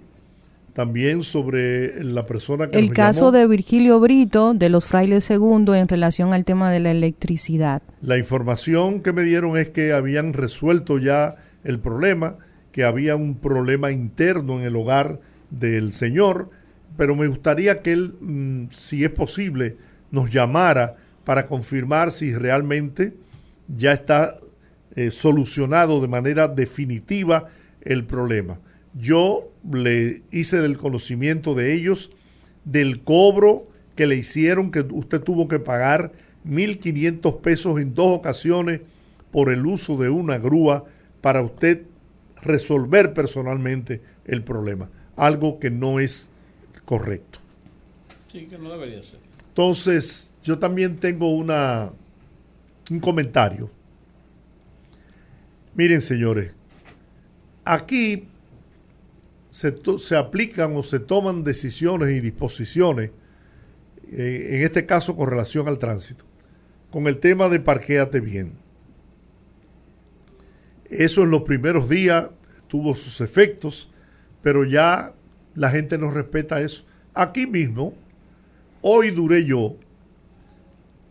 [0.75, 5.87] también sobre la persona que el caso de Virgilio Brito de los frailes segundo en
[5.87, 7.81] relación al tema de la electricidad.
[8.01, 12.35] La información que me dieron es que habían resuelto ya el problema
[12.75, 16.49] que había un problema interno en el hogar del Señor,
[16.97, 19.77] pero me gustaría que él, mm, si es posible,
[20.11, 23.13] nos llamara para confirmar si realmente
[23.69, 24.35] ya está
[24.97, 27.45] eh, solucionado de manera definitiva
[27.81, 28.59] el problema.
[28.93, 32.11] Yo le hice del conocimiento de ellos
[32.65, 33.63] del cobro
[33.95, 36.11] que le hicieron, que usted tuvo que pagar
[36.45, 38.81] 1.500 pesos en dos ocasiones
[39.31, 40.83] por el uso de una grúa
[41.21, 41.83] para usted
[42.45, 46.29] resolver personalmente el problema, algo que no es
[46.85, 47.39] correcto.
[48.31, 49.19] Sí, que no debería ser.
[49.47, 51.91] Entonces, yo también tengo una,
[52.91, 53.69] un comentario.
[55.73, 56.53] Miren, señores,
[57.63, 58.27] aquí
[59.49, 63.11] se, se aplican o se toman decisiones y disposiciones,
[64.11, 66.25] eh, en este caso con relación al tránsito,
[66.91, 68.65] con el tema de parquéate bien
[70.89, 72.29] eso en los primeros días
[72.67, 73.89] tuvo sus efectos,
[74.41, 75.13] pero ya
[75.55, 76.85] la gente no respeta eso.
[77.13, 77.93] Aquí mismo,
[78.81, 79.77] hoy duré yo,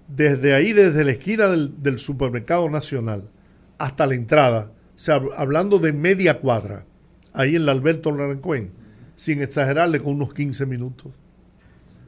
[0.08, 3.30] desde ahí, desde la esquina del, supermercado nacional
[3.78, 6.84] hasta la entrada, o sea, hablando de media cuadra,
[7.32, 8.70] ahí en la Alberto Larancuén,
[9.16, 11.12] sin exagerarle con unos 15 minutos.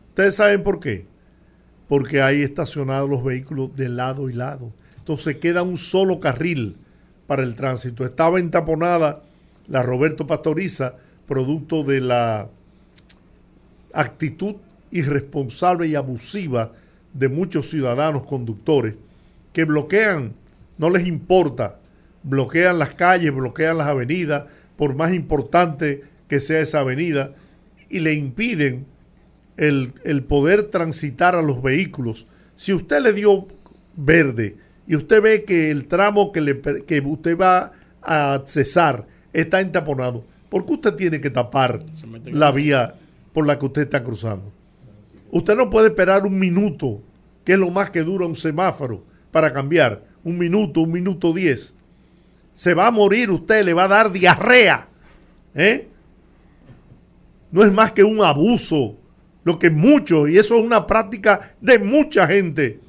[0.08, 1.06] ¿Ustedes saben por qué?
[1.88, 4.72] Porque hay estacionados los vehículos de lado y lado.
[4.98, 6.76] Entonces queda un solo carril
[7.26, 8.04] para el tránsito.
[8.04, 9.22] Estaba entaponada
[9.68, 10.94] la Roberto Pastoriza,
[11.26, 12.48] producto de la
[13.92, 14.56] actitud
[14.90, 16.72] irresponsable y abusiva
[17.12, 18.94] de muchos ciudadanos conductores
[19.52, 20.34] que bloquean,
[20.78, 21.80] no les importa,
[22.22, 24.44] bloquean las calles, bloquean las avenidas,
[24.76, 27.32] por más importante que sea esa avenida
[27.88, 28.86] y le impiden
[29.56, 29.92] el,
[30.28, 32.26] poder transitar a los vehículos.
[32.54, 33.46] Si usted le dio
[33.96, 34.56] verde
[34.86, 37.72] y usted ve que el tramo que, le, que usted va
[38.02, 39.06] a accesar
[39.40, 41.84] está entaponado, ¿por qué usted tiene que tapar
[42.24, 42.94] la vía
[43.32, 44.50] por la que usted está cruzando?
[45.30, 47.02] Usted no puede esperar un minuto,
[47.44, 50.02] que es lo más que dura un semáforo, para cambiar.
[50.24, 51.74] Un minuto, un minuto diez.
[52.54, 54.88] Se va a morir usted, le va a dar diarrea.
[55.54, 55.88] ¿eh?
[57.52, 58.96] No es más que un abuso.
[59.44, 62.80] Lo que muchos, y eso es una práctica de mucha gente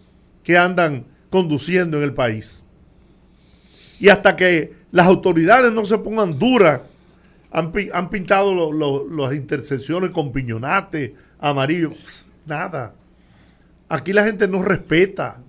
[0.44, 2.64] que andan conduciendo en el país.
[4.00, 6.82] Y hasta que las autoridades no se pongan duras,
[7.52, 7.72] han,
[8.10, 8.72] pintado
[9.10, 11.94] las intersecciones con piñonate, amarillo,
[12.46, 12.94] nada.
[13.90, 15.42] Aquí la gente no respeta.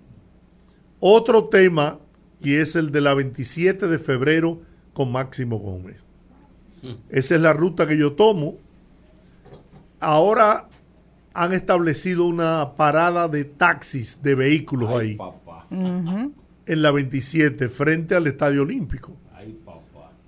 [1.01, 1.99] Otro tema,
[2.41, 4.61] y es el de la 27 de febrero
[4.93, 5.97] con Máximo Gómez.
[7.09, 8.57] Esa es la ruta que yo tomo.
[10.01, 10.69] Ahora
[11.35, 15.19] han establecido una parada de taxis, de vehículos ahí.
[15.71, 19.17] En la 27, frente al Estadio Olímpico.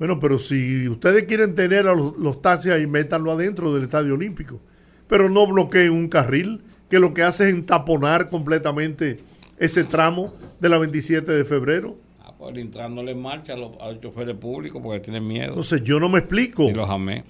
[0.00, 4.58] Bueno, pero si ustedes quieren tener a los, taxis ahí, métanlo adentro del Estadio Olímpico.
[5.06, 9.20] Pero no bloqueen un carril que lo que hace es entaponar completamente
[9.58, 11.98] ese tramo de la 27 de febrero.
[12.18, 15.48] Ah, pues entrándole en marcha a los, choferes públicos porque tienen miedo.
[15.48, 16.62] Entonces yo no me explico.
[16.62, 17.24] Y los amé.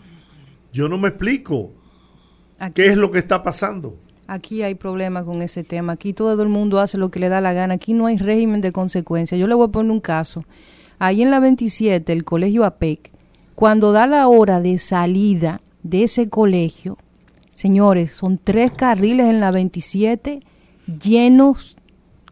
[0.72, 1.72] Yo no me explico.
[2.72, 3.98] ¿Qué es lo que está pasando?
[4.28, 5.94] Aquí hay problemas con ese tema.
[5.94, 7.74] Aquí todo el mundo hace lo que le da la gana.
[7.74, 9.36] Aquí no hay régimen de consecuencia.
[9.36, 10.44] Yo le voy a poner un caso.
[11.00, 13.10] Ahí en la 27, el colegio APEC,
[13.54, 16.98] cuando da la hora de salida de ese colegio,
[17.54, 20.40] señores, son tres carriles en la 27
[21.02, 21.76] llenos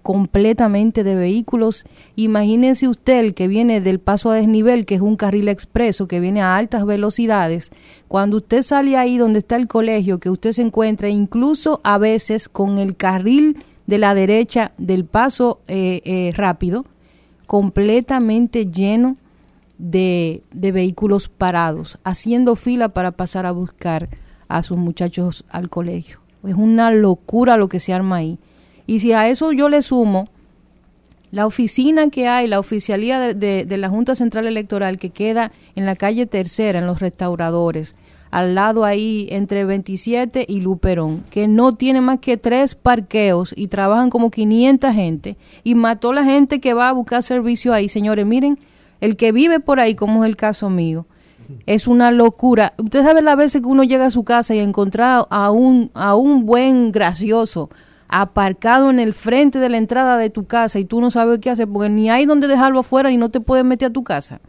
[0.03, 1.87] completamente de vehículos.
[2.15, 6.21] Imagínense usted el que viene del paso a desnivel, que es un carril expreso, que
[6.21, 7.71] viene a altas velocidades.
[8.07, 12.51] Cuando usted sale ahí donde está el colegio, que usted se encuentra incluso a veces
[12.51, 16.85] con el carril de la derecha del paso eh, eh, rápido,
[17.49, 19.17] completamente lleno
[19.79, 24.11] de, vehículos parados, haciendo fila para pasar a buscar
[24.49, 26.21] a sus muchachos al colegio.
[26.45, 28.39] Es una locura lo que se arma ahí.
[28.87, 30.29] Y si a eso yo le sumo
[31.31, 35.87] la oficina que hay, la oficialía de, de, la Junta Central Electoral que queda en
[35.87, 37.97] la calle Tercera, en los restauradores,
[38.31, 43.69] al lado ahí entre 27 y Luperón, que no tiene más que tres parqueos y
[43.69, 47.89] trabajan como 500 gente y mató la gente que va a buscar servicio ahí.
[47.89, 48.59] Señores, miren,
[49.01, 51.07] el que vive por ahí, como es el caso mío,
[51.67, 52.75] es una locura.
[52.79, 56.15] Usted sabe las veces que uno llega a su casa y encuentra a un, a
[56.15, 57.71] un buen gracioso
[58.11, 61.51] aparcado en el frente de la entrada de tu casa y tú no sabes qué
[61.51, 64.41] hacer porque ni hay donde dejarlo afuera y no te puedes meter a tu casa.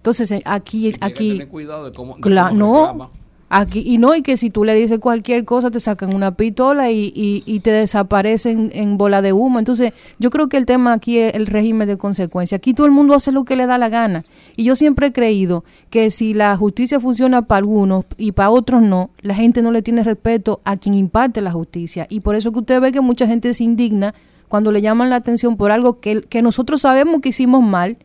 [0.00, 2.16] Entonces, eh, aquí, aquí, tener cuidado de cómo,
[2.54, 3.10] no,
[3.50, 6.90] aquí y no y que si tú le dices cualquier cosa te sacan una pistola
[6.90, 9.58] y, y, te desaparecen en bola de humo.
[9.58, 12.56] Entonces, yo creo que el tema aquí es el régimen de consecuencia.
[12.56, 14.24] Aquí todo el mundo hace lo que le da la gana.
[14.56, 18.80] Y yo siempre he creído que si la justicia funciona para algunos y para otros
[18.80, 22.06] no, la gente no le tiene respeto a quien imparte la justicia.
[22.08, 24.14] Y por eso que usted ve que mucha gente se indigna
[24.48, 27.98] cuando le llaman la atención por algo que, que nosotros sabemos que hicimos mal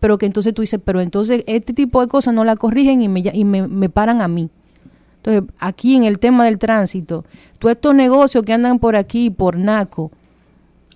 [0.00, 3.08] pero que entonces tú dices, pero entonces este tipo de cosas no la corrigen y
[3.08, 4.50] me, y me, paran a mí.
[5.16, 7.24] Entonces, aquí en el tema del tránsito,
[7.58, 10.10] todos estos negocios que andan por aquí, por Naco,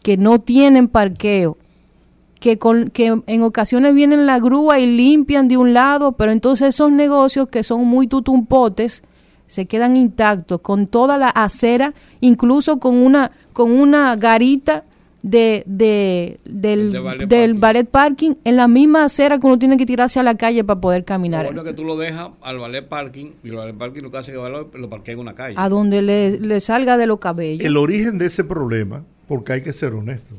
[0.02, 1.56] que no tienen parqueo,
[2.38, 6.68] que, con, que en ocasiones vienen la grúa y limpian de un lado, pero entonces
[6.68, 9.02] esos negocios que son muy tutumpotes
[9.46, 14.84] se quedan intactos con toda la acera, incluso con una, con una garita
[15.22, 18.34] de, de, del, ballet, parking.
[18.44, 21.46] en la misma acera que uno tiene que tirarse a la calle para poder caminar.
[21.46, 24.32] Bueno, que tú lo dejas al ballet parking y el ballet parking lo que hace
[24.32, 24.38] es
[24.72, 25.54] que lo parquea en una calle.
[25.56, 27.64] A donde le, le salga de los cabellos.
[27.64, 30.34] El origen de ese problema, porque hay que ser honesto,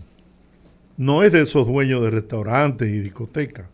[0.98, 3.68] no es de esos dueños de restaurantes y discotecas.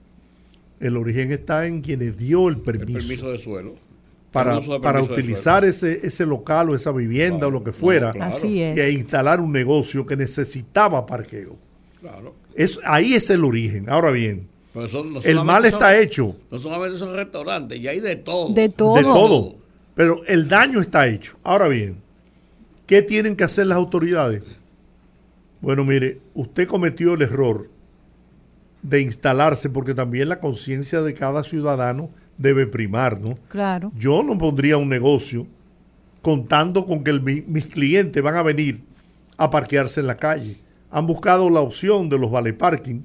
[0.80, 2.99] El origen está en quienes dio el permiso.
[2.99, 3.88] El permiso de suelo
[4.31, 8.77] para, para utilizar ese, ese local o esa vivienda o lo que fuera Así es.
[8.77, 11.57] e instalar un negocio que necesitaba parqueo.
[12.56, 13.89] Es, ahí es el origen.
[13.89, 14.47] Ahora bien,
[15.23, 16.35] el mal está hecho.
[16.51, 18.53] No solamente son restaurantes, y hay de todo.
[18.53, 18.95] De todo.
[18.95, 19.56] De todo.
[19.95, 21.38] Pero el daño está hecho.
[21.43, 21.97] Ahora bien,
[22.85, 24.43] ¿qué tienen que hacer las autoridades?
[25.61, 27.69] Bueno, mire, usted cometió el error
[28.81, 33.38] de instalarse porque también la conciencia de cada ciudadano debe primar, ¿no?
[33.49, 33.91] Claro.
[33.97, 35.47] Yo no pondría un negocio
[36.22, 37.14] contando con que
[37.47, 38.81] mis clientes van a venir
[39.38, 40.57] a parquearse en la calle.
[40.91, 43.01] Han buscado la opción de los vale parking,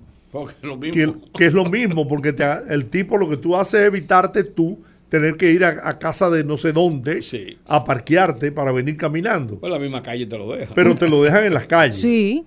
[0.93, 2.35] que, es lo mismo, porque
[2.69, 4.79] el tipo lo que tú haces es evitarte tú
[5.09, 7.25] tener que ir a, casa de no sé dónde
[7.67, 9.61] a parquearte para venir caminando.
[9.61, 10.75] Pues la misma calle te lo deja.
[10.75, 12.01] Pero te lo dejan en las calles.
[12.01, 12.45] Sí.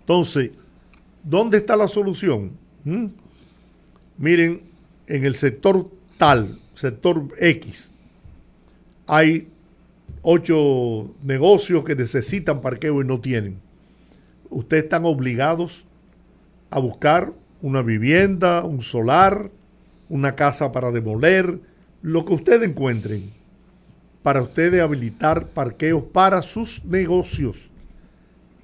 [0.00, 0.50] Entonces,
[1.24, 2.52] ¿dónde está la solución?
[2.84, 3.06] ¿Mm?
[4.18, 4.62] Miren,
[5.06, 7.92] en el sector tal, sector X,
[9.06, 9.48] hay
[10.22, 13.58] ocho negocios que necesitan parqueo y no tienen.
[14.50, 15.84] Ustedes están obligados
[16.70, 19.50] a buscar una vivienda, un solar,
[20.08, 21.60] una casa para demoler,
[22.02, 23.32] lo que ustedes encuentren,
[24.22, 27.70] para ustedes habilitar parqueos para sus negocios.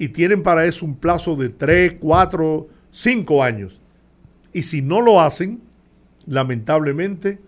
[0.00, 3.78] Y tienen para eso un plazo de 3, 4, 5 años.
[4.50, 5.60] Y si no lo hacen,
[6.26, 7.38] lamentablemente,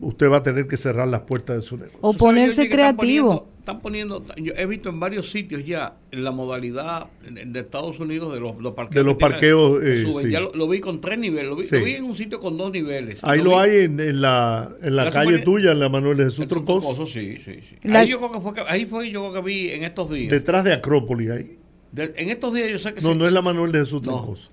[0.00, 2.00] usted va a tener que cerrar las puertas de su negocio.
[2.00, 3.46] O ponerse creativo.
[3.60, 8.40] Están poniendo, yo he visto en varios sitios ya la modalidad de Estados Unidos de
[8.40, 8.94] los, parqueos.
[8.96, 9.80] De los parqueos.
[9.80, 13.22] Eh, ya lo, vi con tres niveles, lo vi, en un sitio con dos niveles.
[13.22, 17.06] Ahí lo, hay en, la, en la, calle tuya, en la Manuel Jesús Troncoso.
[17.06, 17.88] Sí, sí, sí.
[17.92, 20.32] Ahí, yo creo que fue, ahí fue yo creo que vi en estos días.
[20.32, 21.58] Detrás de Acrópolis ahí
[21.96, 23.00] en estos días yo sé que...
[23.00, 24.02] No, no es la Manuel de Jesús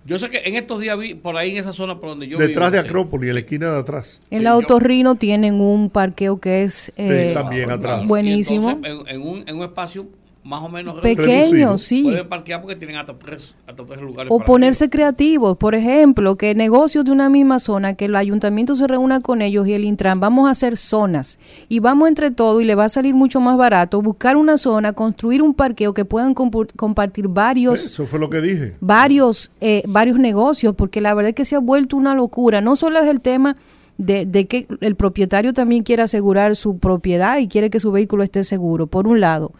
[0.05, 2.37] Yo sé que en estos días vi por ahí en esa zona por donde yo
[2.37, 4.23] Detrás de Acrópolis, en la esquina de atrás.
[4.31, 6.91] En la Autorrino tienen un parqueo que es...
[6.97, 8.07] Eh, también atrás.
[8.07, 8.79] Buenísimo.
[8.83, 10.07] en, un, en un espacio
[10.45, 12.03] más o menos pequeño, sí.
[12.03, 13.55] Pueden parquear porque tienen hasta tres,
[13.99, 14.31] lugares.
[14.31, 18.85] O ponerse creativos, por ejemplo, que negocios de una misma zona, que el ayuntamiento se
[18.85, 22.65] reúna con ellos y el Intran, vamos a hacer zonas y vamos entre todo y
[22.65, 26.35] le va a salir mucho más barato buscar una zona, construir un parqueo que puedan
[26.35, 27.83] compartir varios.
[27.83, 28.75] Eso fue lo que dije.
[28.81, 32.61] Varios, eh, varios negocios, porque la verdad es que se ha vuelto una locura.
[32.61, 33.57] No solo es el tema
[33.97, 38.23] de, de, que el propietario también quiere asegurar su propiedad y quiere que su vehículo
[38.23, 39.51] esté seguro, por un lado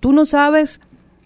[0.00, 0.80] Tú no sabes,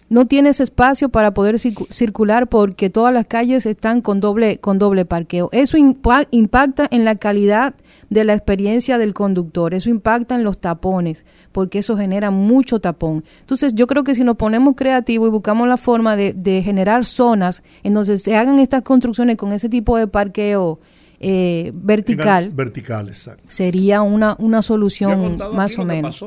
[0.07, 5.03] no tienes espacio para poder circular porque todas las calles están con doble, con doble
[5.03, 5.49] parqueo.
[5.51, 7.73] Eso impacta en la calidad
[8.09, 13.23] de la experiencia del conductor, eso impacta en los tapones, porque eso genera mucho tapón.
[13.39, 17.63] Entonces yo creo que si nos ponemos creativos y buscamos la forma de, generar zonas
[17.83, 20.79] en donde se hagan estas construcciones con ese tipo de parqueo,
[21.19, 23.11] eh, vertical, vertical
[23.47, 26.23] sería una, una solución más o menos.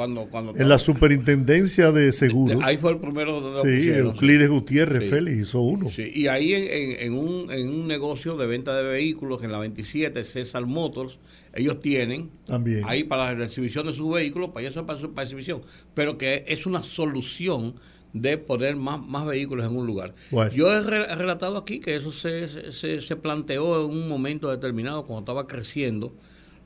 [0.00, 2.62] Cuando, cuando en la superintendencia de seguros.
[2.64, 5.90] Ahí fue el primero donde Sí, Euclides Gutiérrez Félix hizo uno.
[5.90, 9.58] Sí, y ahí en, en, un, en un negocio de venta de vehículos, en la
[9.58, 11.18] 27, César Motors,
[11.54, 12.82] ellos tienen También.
[12.86, 15.60] ahí para la exhibición de sus vehículos, para eso para, para exhibición,
[15.92, 17.74] pero que es una solución
[18.14, 20.14] de poner más, más vehículos en un lugar.
[20.54, 25.20] Yo he, relatado aquí que eso se, se, se planteó en un momento determinado cuando
[25.20, 26.14] estaba creciendo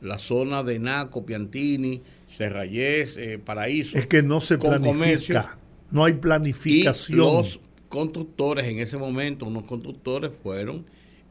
[0.04, 3.98] la zona de Naco, Piantini, Serrayés, eh, Paraíso.
[3.98, 5.58] Es que no se planifica,
[5.90, 7.18] no hay planificación.
[7.18, 10.84] los constructores en ese momento, unos constructores fueron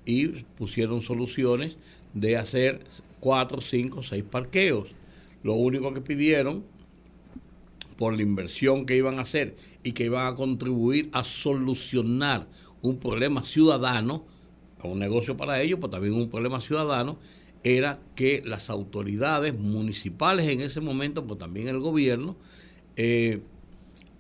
[0.06, 1.78] y pusieron soluciones
[2.14, 2.84] de hacer
[3.20, 4.96] cuatro, cinco, seis parqueos.
[5.44, 6.64] Lo único que pidieron
[7.98, 12.48] por la inversión que iban a hacer y que iban a contribuir a solucionar
[12.82, 14.26] un problema ciudadano,
[14.84, 17.18] un negocio para ellos, pero también un problema ciudadano,
[17.64, 22.36] era que las autoridades municipales en ese momento, pues también el gobierno,
[22.96, 23.42] eh,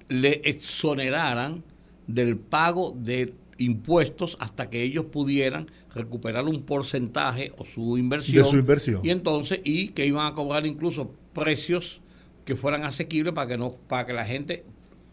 [0.09, 1.63] le exoneraran
[2.07, 8.43] del pago de impuestos hasta que ellos pudieran recuperar un porcentaje o su inversión.
[8.43, 9.01] De su inversión.
[9.03, 12.01] Y entonces, y que iban a cobrar incluso precios
[12.45, 14.63] que fueran asequibles para que no, para que la gente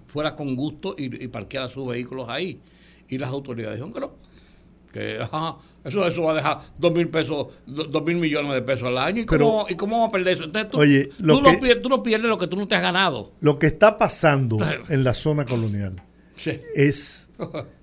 [0.07, 2.59] fuera con gusto y, y parqueara sus vehículos ahí.
[3.09, 4.13] Y las autoridades dijeron que no,
[4.93, 5.21] que
[5.85, 9.23] eso, eso va a dejar dos mil pesos, dos mil millones de pesos al año.
[9.23, 10.45] ¿Y cómo, ¿y cómo vamos a perder eso?
[10.45, 12.83] Entonces, tú, oye, tú, no pierdes, tú, no pierdes, lo que tú no te has
[12.83, 13.33] ganado.
[13.41, 14.59] Lo que está pasando
[14.89, 15.95] en la zona colonial
[16.75, 17.29] es.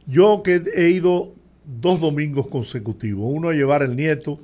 [0.05, 1.33] Yo que he ido
[1.65, 4.39] dos domingos consecutivos, uno a llevar el nieto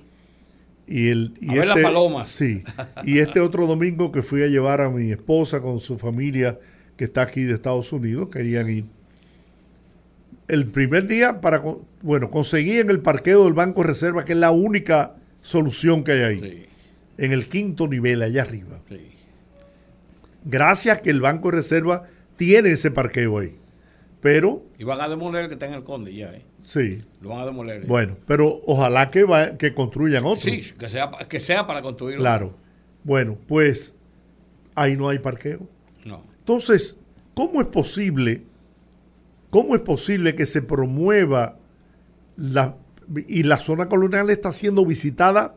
[0.87, 1.33] y el.
[1.39, 2.27] Y a ver las este palomas.
[2.27, 2.63] Sí.
[3.03, 6.59] Y este otro domingo que fui a llevar a mi esposa con su familia
[6.97, 8.85] que está aquí de Estados Unidos, querían ir
[10.47, 11.63] el primer día para,
[12.01, 16.21] bueno, conseguí en el parqueo del Banco Reserva, que es la única solución que hay
[16.21, 16.65] ahí,
[17.17, 18.79] en el quinto nivel, allá arriba.
[20.45, 22.03] Gracias que el Banco Reserva
[22.35, 23.57] tiene ese parqueo ahí.
[24.21, 24.63] Pero...
[24.79, 26.45] Y van a demoler el que está en el Conde ya, ¿eh?
[26.57, 27.01] Sí.
[27.21, 27.85] Lo van a demoler.
[27.85, 29.25] Bueno, pero ojalá que,
[29.59, 30.49] que construyan otro.
[30.49, 32.21] Sí, que sea, que sea para construirlo.
[32.21, 32.55] Claro.
[33.03, 33.95] Bueno, pues
[34.75, 35.67] ahí no hay parqueo.
[36.05, 36.23] No.
[36.39, 36.95] Entonces,
[37.33, 38.43] ¿cómo es posible
[39.53, 41.59] ¿Cómo es posible que se promueva
[42.37, 42.75] la,
[43.27, 45.53] y la zona colonial está siendo visitada,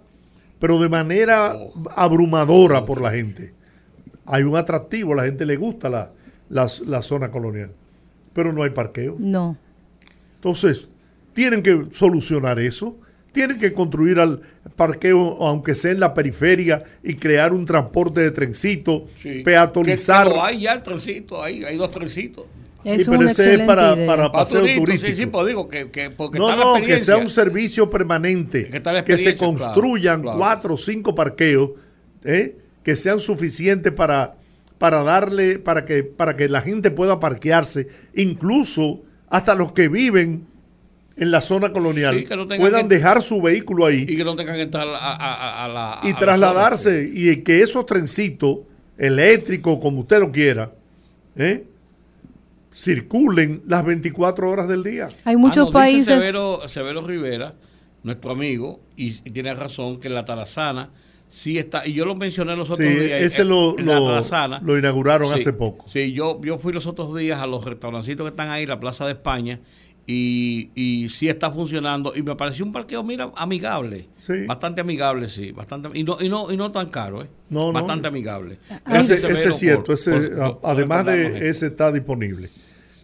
[0.58, 1.72] pero de manera oh.
[1.96, 3.54] abrumadora por la gente?
[4.26, 6.12] Hay un atractivo, a la gente le gusta la,
[6.50, 7.72] la, zona colonial,
[8.34, 9.16] pero no hay parqueo.
[9.18, 9.56] No.
[10.34, 10.88] Entonces,
[11.32, 12.98] tienen que solucionar eso,
[13.32, 14.42] tienen que construir al
[14.76, 19.06] parqueo, aunque sea en la periferia, y crear un transporte de trencito,
[19.42, 20.30] peatonizar.
[20.42, 22.44] hay ya el trencito, hay, hay dos trencitos.
[22.86, 25.10] Es y pero ese es para, para paseo turístico.
[25.10, 28.70] Sí, sí, pues digo que, que porque no, no, que sea un servicio permanente,
[29.04, 31.70] que, se construyan cuatro o cinco parqueos
[32.22, 32.56] ¿eh?
[32.84, 34.36] que sean suficientes para,
[34.78, 40.46] para darle, para que, para que la gente pueda parquearse, incluso hasta los que viven
[41.16, 42.24] en la zona colonial
[42.56, 47.10] puedan dejar su vehículo ahí y que no tengan que entrar a, la y trasladarse
[47.12, 48.58] y que esos trencitos
[48.96, 50.70] eléctricos como usted lo quiera
[51.34, 51.64] ¿eh?
[52.76, 55.08] Circulen las 24 horas del día.
[55.24, 57.54] Hay muchos ah, países Severo, Severo, Rivera
[58.02, 60.90] nuestro amigo y, tiene razón que en la Tarazana
[61.28, 65.84] sí está y yo lo mencioné los otros días ese lo, lo, inauguraron hace poco.
[65.88, 69.06] sí yo yo fui los otros días a los restaurancitos que están ahí la Plaza
[69.06, 69.58] de España
[70.06, 74.08] y, y sí está funcionando y me pareció un parqueo mira amigable.
[74.46, 77.28] Bastante amigable sí bastante y no y no y no tan caro ¿eh?
[77.50, 78.58] no, bastante amigable.
[78.88, 80.30] Ese, es cierto ese
[80.62, 82.50] además de ese está disponible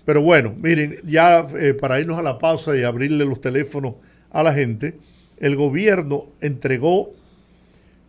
[0.04, 3.94] pero bueno miren ya eh, para irnos a la pausa y abrirle los teléfonos
[4.30, 4.98] a la gente
[5.38, 7.12] el gobierno entregó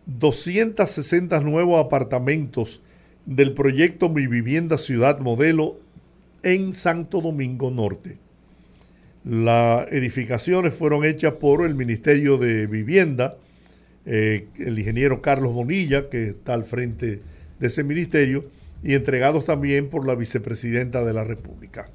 [0.06, 2.82] 260 nuevos apartamentos
[3.26, 5.78] del proyecto Mi Vivienda Ciudad Modelo
[6.42, 8.18] en Santo Domingo Norte.
[9.24, 13.38] Las edificaciones fueron hechas por el Ministerio de Vivienda,
[14.04, 17.22] eh, el ingeniero Carlos Bonilla, que está al frente
[17.58, 18.44] de ese ministerio,
[18.84, 21.86] y entregados también por la vicepresidenta de la República.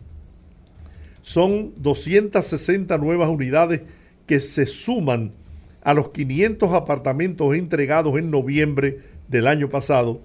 [1.22, 3.82] Son 260 nuevas unidades
[4.26, 5.32] que se suman
[5.84, 10.22] a los 500 apartamentos entregados en noviembre del año pasado,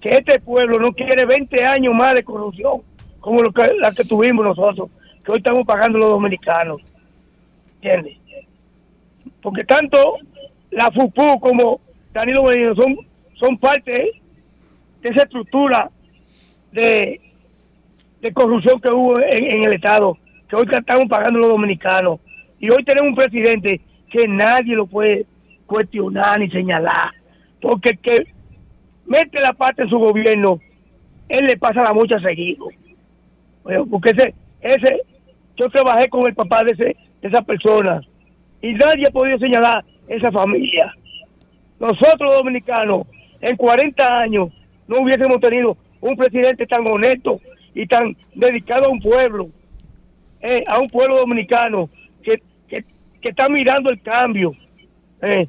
[0.00, 2.80] que este pueblo no quiere 20 años más de corrupción
[3.20, 4.90] como lo que, la que tuvimos nosotros,
[5.24, 6.80] que hoy estamos pagando los dominicanos.
[7.76, 8.16] ¿Entiendes?
[9.42, 10.16] Porque tanto
[10.70, 11.80] la FUPU como
[12.12, 12.96] Danilo Medina son,
[13.34, 14.10] son parte
[15.02, 15.90] de esa estructura
[16.72, 17.20] de,
[18.20, 20.16] de corrupción que hubo en el Estado
[20.50, 22.18] que hoy estamos pagando los dominicanos.
[22.58, 23.80] Y hoy tenemos un presidente
[24.10, 25.24] que nadie lo puede
[25.66, 27.12] cuestionar ni señalar,
[27.62, 28.26] porque que
[29.06, 30.58] mete la pata en su gobierno,
[31.28, 32.66] él le pasa la mucha seguido.
[33.62, 35.02] Porque ese, ese,
[35.56, 38.00] yo trabajé con el papá de, ese, de esa persona
[38.62, 40.92] y nadie ha podido señalar esa familia.
[41.78, 43.06] Nosotros dominicanos,
[43.40, 44.50] en 40 años,
[44.86, 47.40] no hubiésemos tenido un presidente tan honesto
[47.74, 49.48] y tan dedicado a un pueblo
[50.42, 51.90] eh, a un pueblo dominicano
[52.22, 52.84] que, que,
[53.22, 54.52] está mirando el cambio.
[55.20, 55.46] Eh,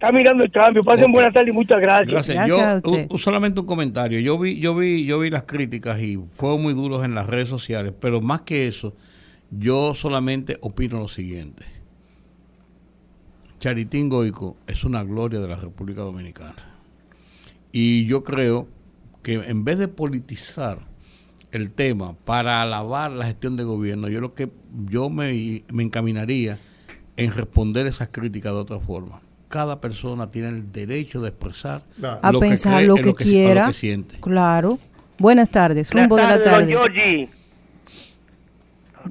[0.00, 0.82] está mirando el cambio.
[0.82, 2.26] Pasen buenas tardes y muchas gracias.
[2.26, 2.48] Gracias.
[2.48, 4.18] yo, solamente un comentario.
[4.20, 7.50] Yo vi, yo vi, yo vi las críticas y fueron muy duros en las redes
[7.50, 8.94] sociales, pero más que eso,
[9.50, 11.66] yo solamente opino lo siguiente.
[13.58, 16.56] Charitín Goico es una gloria de la República Dominicana.
[17.70, 18.68] Y yo creo
[19.22, 20.78] que en vez de politizar
[21.52, 24.50] el tema para alabar la gestión de gobierno, yo lo que
[24.86, 26.56] yo me, me encaminaría
[27.18, 29.20] en responder esas críticas de otra forma.
[29.50, 31.80] Cada persona tiene el derecho de expresar
[32.22, 34.20] a pensar lo que, quiera, siente.
[34.20, 34.78] Claro.
[35.18, 36.72] Buenas tardes, rumbo de la tarde.
[36.72, 36.88] Don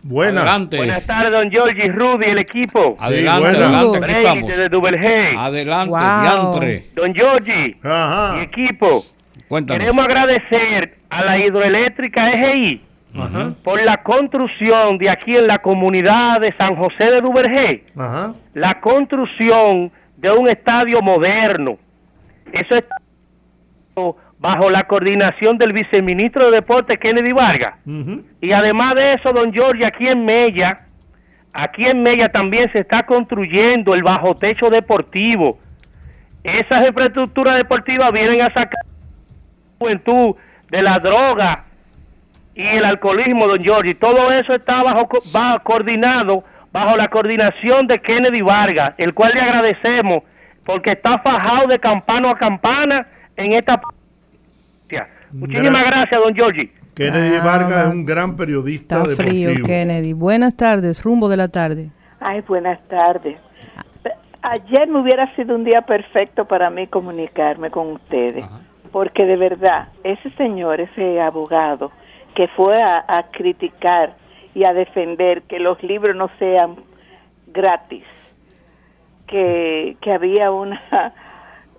[0.02, 0.70] Buenas.
[0.70, 2.95] Buenas tardes, don Giorgi, Rudy, el equipo.
[2.99, 4.49] Adelante, adelante, aquí estamos.
[4.49, 6.86] De Adelante, diantre.
[6.95, 9.06] Don Giorgi, mi equipo.
[9.49, 9.80] Cuéntanos.
[9.82, 12.82] Queremos agradecer a la hidroeléctrica EGI
[13.61, 17.84] por la construcción de aquí en la comunidad de San José de Duvergé.
[18.53, 21.77] La construcción de un estadio moderno.
[22.51, 22.95] Eso está
[24.37, 27.75] bajo la coordinación del viceministro de Deportes Kennedy Vargas.
[28.41, 30.81] Y además de eso, don Giorgio, aquí en Mella,
[31.53, 35.57] aquí en Mella también se está construyendo el bajo techo deportivo.
[36.43, 40.35] Esas infraestructuras deportivas vienen a sacar la juventud
[40.69, 41.65] de la droga
[42.55, 43.97] y el alcoholismo, don Giorgio.
[43.97, 49.41] Todo eso está bajo, bajo coordinado, bajo la coordinación de Kennedy Vargas, el cual le
[49.41, 50.23] agradecemos
[50.65, 53.79] porque está fajado de campana a campana en esta
[55.31, 56.71] Muchísimas gracias, don Giorgi.
[56.95, 60.13] Kennedy ah, Vargas es un gran periodista Está frío, Kennedy.
[60.13, 61.91] Buenas tardes, rumbo de la tarde.
[62.19, 63.37] Ay, buenas tardes.
[64.41, 68.45] Ayer me hubiera sido un día perfecto para mí comunicarme con ustedes,
[68.91, 71.91] porque de verdad, ese señor, ese abogado,
[72.35, 74.15] que fue a, criticar
[74.53, 76.77] y a defender que los libros no sean
[77.47, 78.03] gratis,
[79.27, 80.81] que, que había una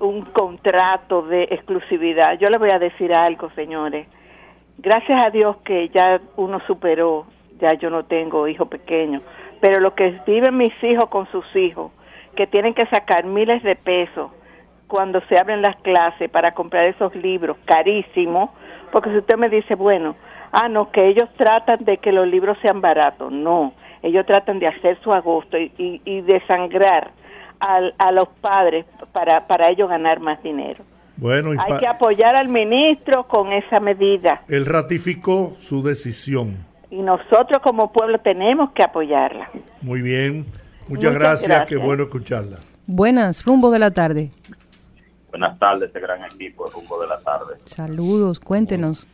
[0.01, 2.39] un contrato de exclusividad.
[2.39, 4.09] Yo le voy a decir algo, señores.
[4.79, 7.27] Gracias a Dios que ya uno superó,
[7.61, 9.23] ya yo no tengo hijos pequeños,
[9.61, 11.93] pero lo que viven mis hijos con sus hijos,
[12.35, 14.31] que tienen que sacar miles de pesos
[14.87, 18.51] cuando se abren las clases para comprar esos libros carísimos,
[18.91, 20.17] porque si usted me dice, bueno,
[20.53, 23.73] ah, no, que ellos tratan de que los libros sean baratos, no,
[24.03, 27.13] ellos tratan de hacer su agosto y, y, y de sangrar
[27.61, 30.85] a, los padres para, para ellos ganar más dinero.
[31.17, 34.43] Bueno, Hay que apoyar al ministro con esa medida.
[34.49, 36.57] Él ratificó su decisión.
[36.91, 39.51] Y nosotros como pueblo tenemos que apoyarla.
[39.83, 40.47] Muy bien.
[40.89, 41.67] Muchas, gracias.
[41.67, 42.59] Qué bueno escucharla.
[42.87, 44.31] Buenas, rumbo de la tarde.
[45.29, 47.55] Buenas tardes, este gran equipo, rumbo de la tarde.
[47.65, 49.07] Saludos, cuéntenos.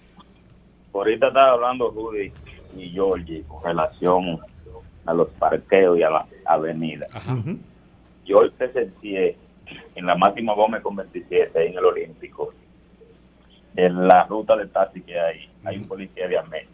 [0.98, 2.32] Ahorita estaba hablando Rudy
[2.76, 4.38] y Georgie con relación
[5.04, 7.06] a los parqueos y a la avenida.
[7.14, 7.36] Ajá
[8.26, 9.36] yo presencié
[9.94, 12.52] en la Máxima Gómez con 27 en el Olímpico,
[13.76, 16.66] en la ruta de taxi que hay, hay un policía de AME.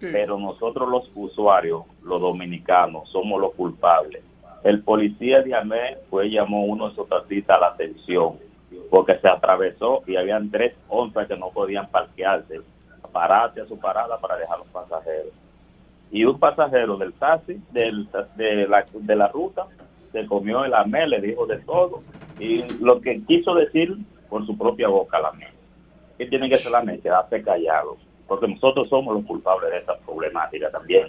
[0.00, 4.22] Pero nosotros los usuarios, los dominicanos, somos los culpables.
[4.62, 8.38] El policía de AME fue llamó uno de esos taxistas a la atención
[8.90, 12.60] porque se atravesó y habían tres onzas que no podían parquearse,
[13.16, 15.32] pararse a su parada para dejar los pasajeros.
[16.10, 18.06] Y un pasajero del taxi, del,
[18.36, 19.66] de, la, de la ruta,
[20.12, 22.02] se comió el AME, le dijo de todo,
[22.38, 23.96] y lo que quiso decir
[24.28, 25.48] por su propia boca la AME.
[26.18, 27.00] ¿Qué tiene que hacer la AME?
[27.00, 27.96] Quedarse callado,
[28.28, 31.08] porque nosotros somos los culpables de esta problemática también.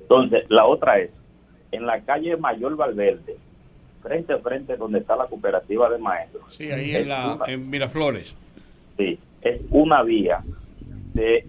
[0.00, 1.14] Entonces, la otra es,
[1.72, 3.36] en la calle Mayor Valverde,
[4.02, 6.54] frente a frente donde está la cooperativa de maestros.
[6.54, 8.36] Sí, ahí en, la, en Miraflores.
[8.98, 10.42] Sí, es una vía
[11.14, 11.46] de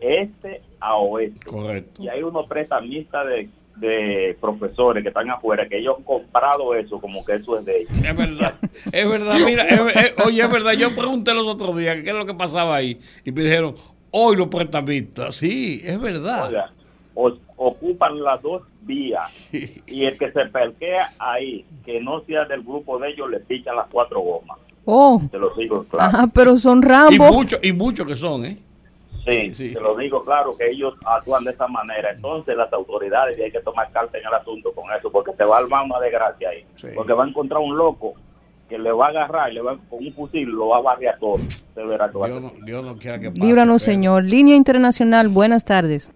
[0.00, 1.44] este a oeste.
[1.44, 2.02] Correcto.
[2.02, 7.00] Y hay unos prestamistas de de profesores que están afuera que ellos han comprado eso
[7.00, 7.90] como que eso es de ellos.
[8.04, 8.54] Es verdad,
[8.92, 9.66] es verdad, mira,
[10.24, 13.32] oye, es verdad, yo pregunté los otros días qué es lo que pasaba ahí y
[13.32, 13.74] me dijeron,
[14.10, 16.70] hoy los prestamistas, sí, es verdad.
[17.56, 19.48] ocupan las dos vías
[19.86, 23.76] y el que se perquea ahí, que no sea del grupo de ellos, le pichan
[23.76, 24.58] las cuatro gomas.
[24.84, 25.20] Oh.
[25.30, 26.04] Te lo digo claro.
[26.04, 27.14] Ajá, pero son rambos.
[27.14, 28.58] Y muchos y muchos que son, ¿eh?
[29.26, 32.10] Sí, sí, te lo digo claro que ellos actúan de esa manera.
[32.10, 35.56] Entonces las autoridades hay que tomar carta en el asunto con eso, porque se va
[35.56, 36.64] a armar una desgracia ahí.
[36.94, 38.14] Porque va a encontrar un loco
[38.68, 41.18] que le va a agarrar y le va con un fusil lo va a barriar
[41.18, 41.36] todo.
[41.36, 42.18] Se verá que
[42.64, 43.42] Dios, no, quiera que pase.
[43.42, 44.24] Líbranos, señor.
[44.24, 46.12] Línea Internacional, buenas tardes.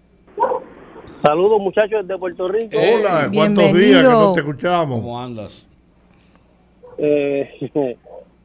[1.23, 2.77] Saludos, muchachos de Puerto Rico.
[2.77, 5.01] Hola, ¿cuántos días que no te escuchamos?
[5.01, 5.67] ¿Cómo andas?
[6.97, 7.49] Eh,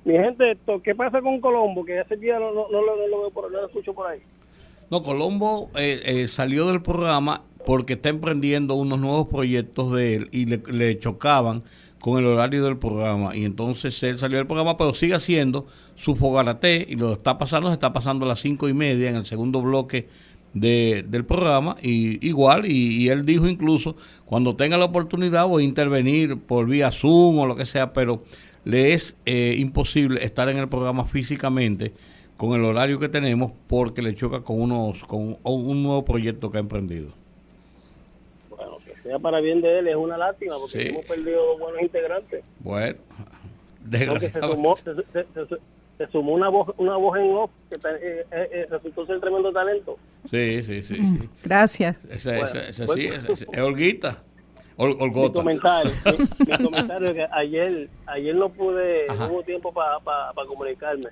[0.04, 1.84] mi gente, ¿qué pasa con Colombo?
[1.84, 4.20] Que hace días no, no, no, lo, por, no lo escucho por ahí.
[4.94, 10.28] No, Colombo eh, eh, salió del programa porque está emprendiendo unos nuevos proyectos de él
[10.30, 11.64] y le, chocaban
[11.98, 13.34] con el horario del programa.
[13.34, 15.66] Y entonces él salió del programa pero sigue haciendo
[15.96, 19.16] su fogarate y lo está pasando, se está pasando a las cinco y media en
[19.16, 20.06] el segundo bloque
[20.52, 25.66] de, del programa y igual y, él dijo incluso cuando tenga la oportunidad voy a
[25.66, 28.22] intervenir por vía Zoom o lo que sea pero
[28.62, 31.92] le es eh, imposible estar en el programa físicamente
[32.36, 36.58] con el horario que tenemos porque le choca con unos con un nuevo proyecto que
[36.58, 37.10] ha emprendido.
[38.50, 42.44] Bueno, que sea para bien de él es una lástima porque hemos perdido buenos integrantes.
[42.60, 42.96] Bueno,
[43.84, 44.92] desgraciadamente.
[45.98, 49.52] se sumó una voz, una voz en off que eh, eh, eh, resultó ser tremendo
[49.52, 49.96] talento.
[50.28, 50.96] Sí, sí, sí.
[51.42, 52.00] Gracias.
[52.10, 54.22] Esa, esa, esa sí, es, Olguita.
[54.76, 55.92] Mi comentario,
[56.46, 60.00] mi, comentario es que ayer, ayer no pude, no hubo tiempo para
[60.48, 61.10] comunicarme.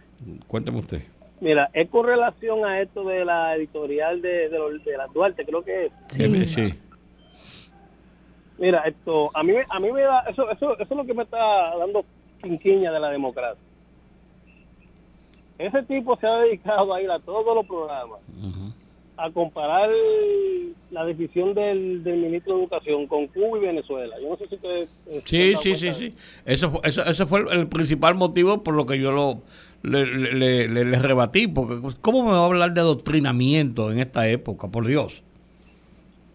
[0.48, 1.02] Cuénteme usted.
[1.40, 5.62] Mira, es con relación a esto de la editorial de, de, de la Duarte, creo
[5.62, 5.92] que es.
[6.06, 6.46] Sí.
[6.46, 6.74] sí.
[8.58, 11.22] Mira, esto, a mí, a mí me da, eso, eso, eso es lo que me
[11.24, 12.04] está dando
[12.40, 13.62] quinquiña de la democracia
[15.66, 18.20] ese tipo se ha dedicado a ir a todos los programas
[19.16, 19.90] a comparar
[20.90, 24.16] la decisión del, ministro de Educación con Cuba y Venezuela.
[24.20, 24.88] Yo no sé si ustedes...
[25.06, 26.14] Eh, sí, sí, sí, sí.
[26.44, 29.42] Eso, eso, ese fue el, principal motivo por lo que yo lo
[29.82, 34.68] le, le, rebatí, porque ¿cómo me va a hablar de adoctrinamiento en esta época?
[34.68, 35.22] Por Dios.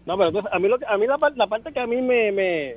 [0.04, 2.32] No, pero entonces, a mí, lo, a mí la, la parte que a mí me,
[2.32, 2.76] me,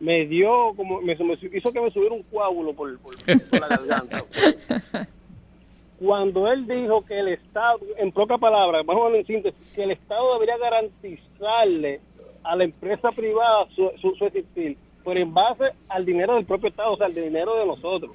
[0.00, 4.24] me dio, como me, hizo que me subiera un coágulo por, por la garganta.
[5.98, 9.92] cuando él dijo que el Estado, en pocas palabras, vamos a en síntesis, que el
[9.92, 12.00] Estado debería garantizarle
[12.44, 16.92] a la empresa privada su, su, existir, pero en base al dinero del propio Estado,
[16.92, 18.12] o sea, al dinero de nosotros.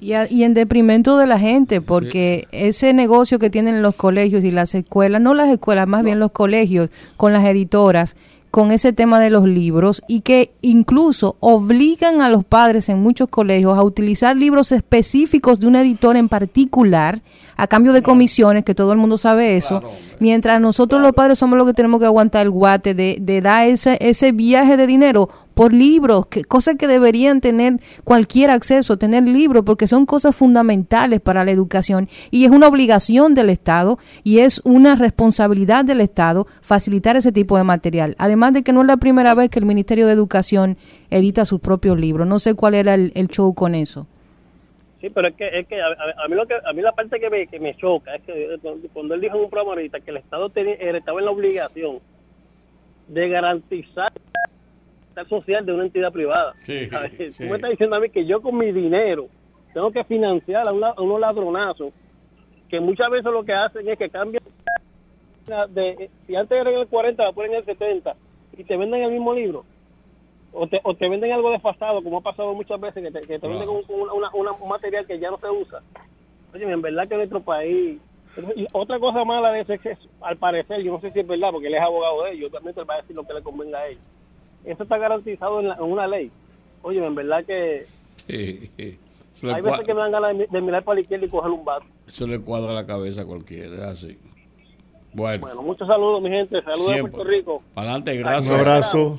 [0.00, 4.50] Y, y en deprimento de la gente, porque ese negocio que tienen los colegios y
[4.50, 8.16] las escuelas, no las escuelas, más bien los colegios con las editoras,
[8.52, 13.28] con ese tema de los libros y que incluso obligan a los padres en muchos
[13.28, 17.22] colegios a utilizar libros específicos de un editor en particular
[17.56, 19.82] a cambio de comisiones, que todo el mundo sabe eso,
[20.20, 23.66] mientras nosotros los padres somos los que tenemos que aguantar el guate de, de dar
[23.66, 27.74] ese, ese viaje de dinero por libros, que, cosas que deberían tener
[28.04, 33.34] cualquier acceso, tener libros, porque son cosas fundamentales para la educación y es una obligación
[33.34, 38.14] del Estado y es una responsabilidad del Estado facilitar ese tipo de material.
[38.18, 40.76] Además de que no es la primera vez que el Ministerio de Educación
[41.10, 42.26] edita sus propios libros.
[42.26, 44.06] No sé cuál era el, show con eso.
[45.00, 47.28] Sí, pero es que, es que a, mí lo que a mí la parte que
[47.28, 48.58] me, que me choca es que
[48.92, 51.98] cuando él dijo en un programa ahorita que el Estado tenía, estaba en la obligación
[53.08, 54.12] de garantizar
[55.28, 56.54] social de una entidad privada.
[56.64, 59.28] Sí, Tú me estás diciendo a mí que yo con mi dinero
[59.72, 61.92] tengo que financiar a, unos ladronazos
[62.68, 64.42] que muchas veces lo que hacen es que cambian
[65.70, 68.14] de, si antes era en el 40, la ponen en el 70
[68.56, 69.64] y te venden el mismo libro.
[70.52, 73.38] O te, o te venden algo desfasado, como ha pasado muchas veces, que te, que
[73.38, 75.80] te venden un, material que ya no se usa.
[76.54, 78.00] Oye, en verdad que nuestro país...
[78.56, 81.26] Y otra cosa mala de ese es que, al parecer, yo no sé si es
[81.26, 83.42] verdad, porque él es abogado de ellos, obviamente él va a decir lo que le
[83.42, 83.98] convenga a él
[84.64, 86.30] eso está garantizado en, una ley.
[86.82, 87.86] Oye, en verdad que...
[88.28, 91.86] Hay veces que me dan ganas de, mirar para la izquierda y coger un vaso.
[92.06, 94.18] Eso le cuadra la cabeza a cualquiera, es así.
[95.12, 95.40] Bueno.
[95.42, 96.62] bueno, muchos saludos, mi gente.
[96.62, 97.62] Saludos a Puerto Rico.
[97.74, 98.50] adelante, gracias.
[98.50, 99.18] Un abrazo.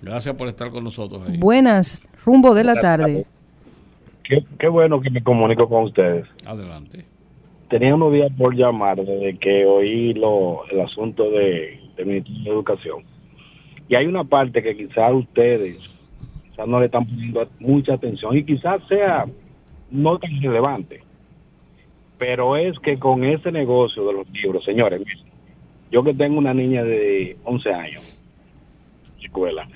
[0.00, 1.36] Gracias por estar con nosotros ahí.
[1.38, 3.26] Buenas, rumbo de la tarde.
[4.24, 6.26] Qué, bueno que me comunico con ustedes.
[6.46, 7.04] Adelante.
[7.68, 12.50] Tenía unos días por llamar desde que oí lo, el asunto de, de Ministerio de
[12.50, 13.17] Educación
[13.88, 15.78] y hay una parte que quizás ustedes
[16.50, 19.26] quizás no le están poniendo mucha atención y quizás sea
[19.90, 21.02] no tan relevante.
[22.18, 25.02] Pero es que con ese negocio de los libros, señores,
[25.90, 28.22] yo que tengo una niña de 11 años,
[29.22, 29.68] escuela,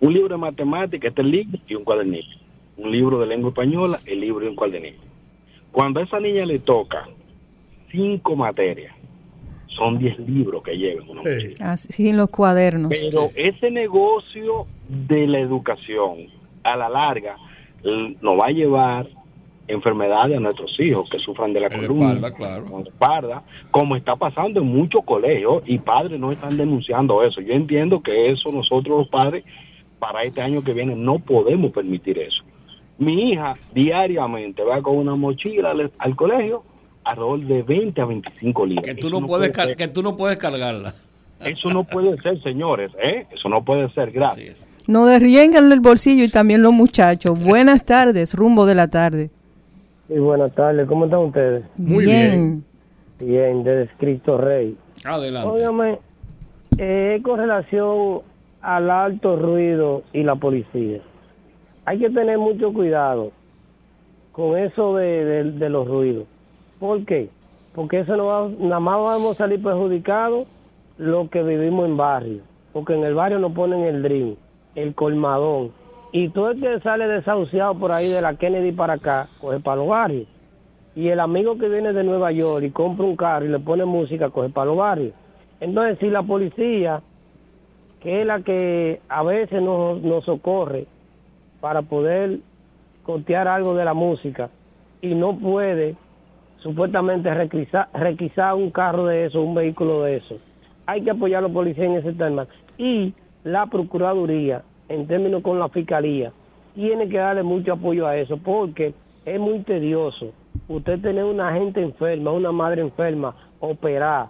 [0.00, 2.36] un libro de matemática, este libro y un cuadernillo.
[2.76, 4.98] Un libro de lengua española, el libro y un cuadernillo.
[5.72, 7.06] Cuando a esa niña le toca
[7.90, 8.95] cinco materias,
[9.76, 11.22] son 10 libros que llevan una
[11.60, 12.90] Así en los cuadernos.
[12.90, 16.26] Pero ese negocio de la educación,
[16.62, 17.36] a la larga,
[18.20, 19.06] nos va a llevar
[19.68, 22.82] enfermedades a nuestros hijos que sufran de la columna, claro.
[22.86, 27.40] espalda, como está pasando en muchos colegios y padres no están denunciando eso.
[27.40, 29.44] Yo entiendo que eso nosotros los padres
[29.98, 32.42] para este año que viene no podemos permitir eso.
[32.98, 36.62] Mi hija diariamente va con una mochila al colegio
[37.06, 38.84] alrededor de 20 a 25 libras.
[38.84, 40.92] Que tú no, puedes, que tú no puedes cargarla.
[41.40, 43.26] Eso no puede ser, señores, ¿eh?
[43.32, 44.66] Eso no puede ser, gracias.
[44.88, 47.38] No derriengan el bolsillo y también los muchachos.
[47.38, 49.30] Buenas tardes, rumbo de la tarde.
[50.08, 51.64] Sí, buenas tardes, ¿cómo están ustedes?
[51.76, 52.64] Muy bien.
[53.20, 54.76] Bien, desde Cristo Rey.
[55.04, 55.48] Adelante.
[55.48, 55.98] Óigame,
[56.78, 58.22] eh, con relación
[58.62, 61.00] al alto ruido y la policía.
[61.84, 63.30] Hay que tener mucho cuidado
[64.32, 66.26] con eso de los ruidos
[66.78, 67.30] ¿Por qué?
[67.74, 70.46] Porque eso no va, nada más vamos a salir perjudicados
[70.98, 72.40] los que vivimos en barrio.
[72.72, 74.36] Porque en el barrio nos ponen el dream,
[74.74, 75.72] el colmadón.
[76.12, 79.76] Y todo el que sale desahuciado por ahí de la Kennedy para acá, coge para
[79.76, 80.26] los barrios.
[80.94, 83.84] Y el amigo que viene de Nueva York y compra un carro y le pone
[83.84, 85.12] música, coge para los barrios.
[85.60, 87.02] Entonces, si la policía,
[88.00, 90.86] que es la que a veces nos, nos socorre
[91.60, 92.38] para poder
[93.02, 94.50] cotear algo de la música,
[95.02, 95.96] y no puede
[96.66, 100.36] supuestamente requisar, un carro de eso, un vehículo de eso.
[100.86, 102.48] Hay que apoyar a los policías en ese tema.
[102.76, 103.14] Y
[103.44, 106.32] la Procuraduría, en términos con la Fiscalía,
[106.74, 108.94] tiene que darle mucho apoyo a eso, porque
[109.24, 110.32] es muy tedioso.
[110.66, 114.26] Usted tener una gente enferma, una madre enferma, operar,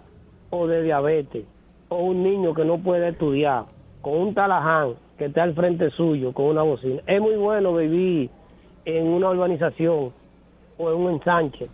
[0.51, 1.43] o de diabetes,
[1.89, 3.63] o un niño que no puede estudiar,
[4.01, 7.01] con un talaján que está al frente suyo, con una bocina.
[7.07, 8.29] Es muy bueno vivir
[8.85, 10.11] en una urbanización
[10.77, 11.67] o en un ensanche.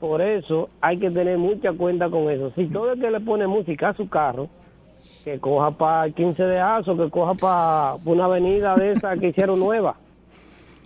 [0.00, 2.52] Por eso hay que tener mucha cuenta con eso.
[2.54, 4.48] Si todo el que le pone música a su carro,
[5.24, 9.28] que coja para el 15 de aso, que coja para una avenida de esa que
[9.28, 9.96] hicieron nueva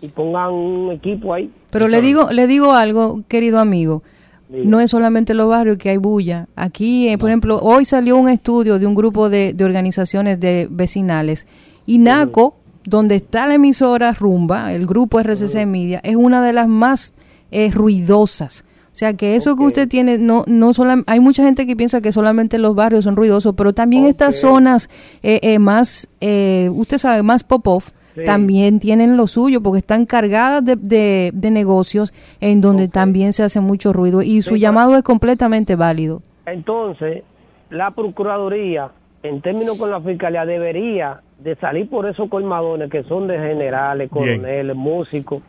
[0.01, 1.51] y pongan un equipo ahí.
[1.71, 4.03] Pero le digo, le digo algo, querido amigo.
[4.49, 6.47] No es solamente los barrios que hay bulla.
[6.57, 11.47] Aquí, eh, por ejemplo, hoy salió un estudio de un grupo de, organizaciones de vecinales.
[11.87, 16.69] Y NACO, donde está la emisora Rumba, el grupo RCC Media, es una de las
[16.69, 17.15] más
[17.51, 18.67] eh, ruidosas.
[18.93, 22.03] O sea que eso que usted tiene, no, no solamente, hay mucha gente que piensa
[22.03, 24.91] que solamente los barrios son ruidosos, pero también estas zonas
[25.23, 27.93] eh, eh, más, eh, usted sabe, más pop-off,
[28.27, 32.13] también tienen lo suyo, porque están cargadas de, de, negocios
[32.43, 36.21] en donde también se hace mucho ruido y su llamado es completamente válido.
[36.45, 37.23] Entonces,
[37.71, 38.91] la Procuraduría,
[39.23, 44.11] en términos con la Fiscalía, debería de salir por esos colmadones que son de generales,
[44.11, 45.43] coroneles, músicos,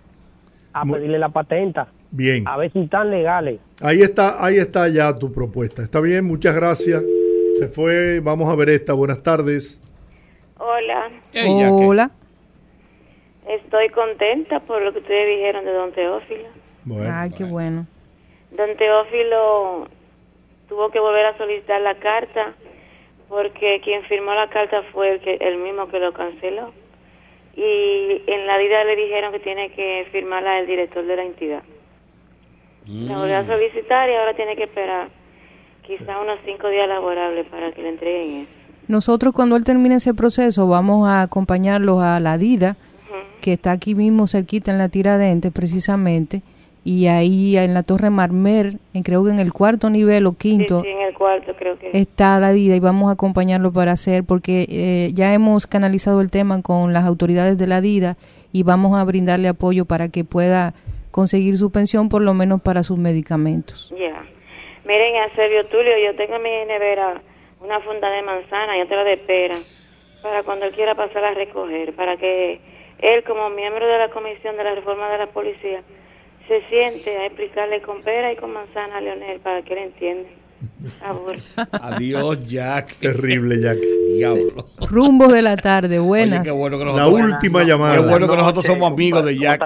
[0.71, 1.87] a pedirle la patenta.
[2.15, 2.47] Bien.
[2.47, 3.59] A ver si están legales.
[3.81, 5.81] Ahí está, ahí está ya tu propuesta.
[5.81, 7.03] Está bien, muchas gracias.
[7.57, 8.93] Se fue, vamos a ver esta.
[8.93, 9.81] Buenas tardes.
[10.59, 11.09] Hola.
[11.71, 12.11] Hola.
[13.49, 16.49] Estoy contenta por lo que ustedes dijeron de don Teófilo.
[17.11, 17.87] Ay, qué bueno.
[18.51, 19.87] Don Teófilo
[20.69, 22.53] tuvo que volver a solicitar la carta
[23.27, 26.73] porque quien firmó la carta fue el, que, el mismo que lo canceló.
[27.55, 31.63] Y en la vida le dijeron que tiene que firmarla el director de la entidad.
[32.87, 33.47] La volvió a mm.
[33.47, 35.09] solicitar y ahora tiene que esperar
[35.85, 38.51] quizá unos cinco días laborables para que le entreguen eso.
[38.87, 42.75] Nosotros cuando él termine ese proceso vamos a acompañarlos a la DIDA,
[43.41, 46.41] que está aquí mismo cerquita en la Tiradentes precisamente,
[46.85, 50.81] y ahí en la Torre Marmer, en, creo que en el cuarto nivel o quinto,
[50.81, 54.25] sí, en el cuarto creo que está la DIDA y vamos a acompañarlo para hacer,
[54.25, 58.17] porque eh, ya hemos canalizado el tema con las autoridades de la DIDA
[58.51, 60.73] y vamos a brindarle apoyo para que pueda
[61.13, 63.93] conseguir su pensión por lo menos para sus medicamentos.
[63.97, 64.25] Ya.
[64.85, 67.21] Miren, a Sergio Tulio, yo tengo en mi nevera
[67.61, 69.55] una funda de manzana y otra de pera
[70.23, 72.59] para cuando él quiera pasar a recoger, para que
[72.97, 75.83] él como miembro de la Comisión de la Reforma de la Policía
[76.47, 80.29] se siente a explicarle con pera y con manzana a Leonel para que él entienda.
[81.71, 82.95] Adiós, Jack.
[82.99, 83.77] Terrible, Jack.
[84.17, 84.67] Diablo.
[84.89, 86.45] Rumbo de la tarde, buenas.
[86.45, 87.95] la última llamada.
[87.95, 89.65] Qué bueno que nosotros somos amigos de Jack.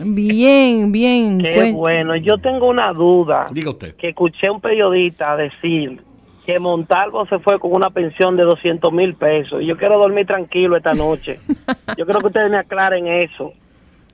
[0.00, 1.38] Bien, bien.
[1.38, 2.16] Qué bueno.
[2.16, 3.46] Yo tengo una duda.
[3.50, 3.96] Diga usted.
[3.96, 6.02] Que escuché un periodista decir
[6.44, 9.62] que Montalvo se fue con una pensión de 200 mil pesos.
[9.62, 11.38] Y yo quiero dormir tranquilo esta noche.
[11.96, 13.52] yo creo que ustedes me aclaren eso.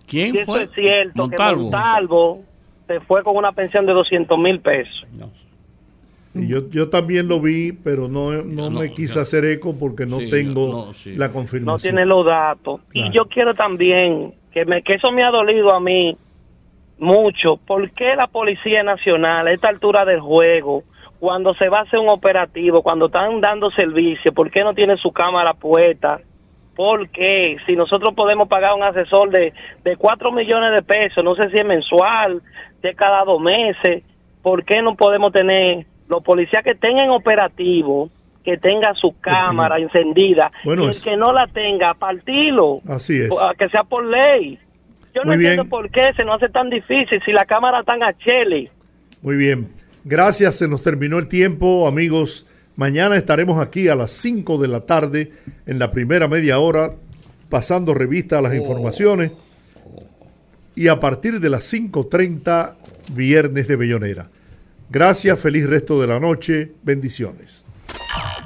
[0.07, 0.63] ¿Quién si fue?
[0.63, 1.57] Eso es cierto, Montalvo.
[1.57, 2.41] que Montalvo
[2.87, 5.07] se fue con una pensión de 200 mil pesos.
[5.13, 5.31] No.
[6.35, 10.91] Yo, yo también lo vi, pero no, no, me quise hacer eco porque no tengo
[11.17, 11.65] la confirmación.
[11.67, 12.81] No tiene los datos.
[12.93, 16.17] Y yo quiero también que, me, que eso me ha dolido a mí
[16.99, 17.57] mucho.
[17.57, 20.85] ¿Por qué la Policía Nacional a esta altura del juego,
[21.19, 24.97] cuando se va a hacer un operativo, cuando están dando servicio, por qué no tiene
[24.99, 26.21] su cámara puesta?
[26.77, 29.53] Porque si nosotros podemos pagar un asesor de,
[29.83, 32.41] de 4 millones de pesos, no sé si es mensual,
[32.83, 34.05] de cada dos meses,
[34.43, 38.11] ¿por qué no podemos tener los policías que tengan operativo,
[38.45, 42.81] que tenga su cámara encendida, y el que no la tenga, partirlo.
[42.87, 43.31] Así es.
[43.57, 44.59] Que sea por ley.
[45.15, 48.01] Yo no entiendo por qué se nos hace tan difícil si la cámara está en
[48.19, 48.71] Chele.
[49.23, 49.69] Muy bien.
[50.05, 52.47] Gracias, se nos terminó el tiempo, amigos.
[52.77, 55.31] Mañana estaremos aquí a las 5 de la tarde
[55.67, 56.91] en la primera media hora
[57.51, 58.57] pasando revista a las oh.
[58.57, 59.33] informaciones
[60.75, 62.77] y a partir de las 5.30
[63.13, 64.31] viernes de Bellonera.
[64.93, 67.65] Gracias, feliz resto de la noche, bendiciones.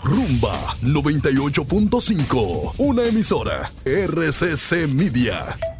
[0.02, 5.73] Rumba 98.5, una emisora RCC Media.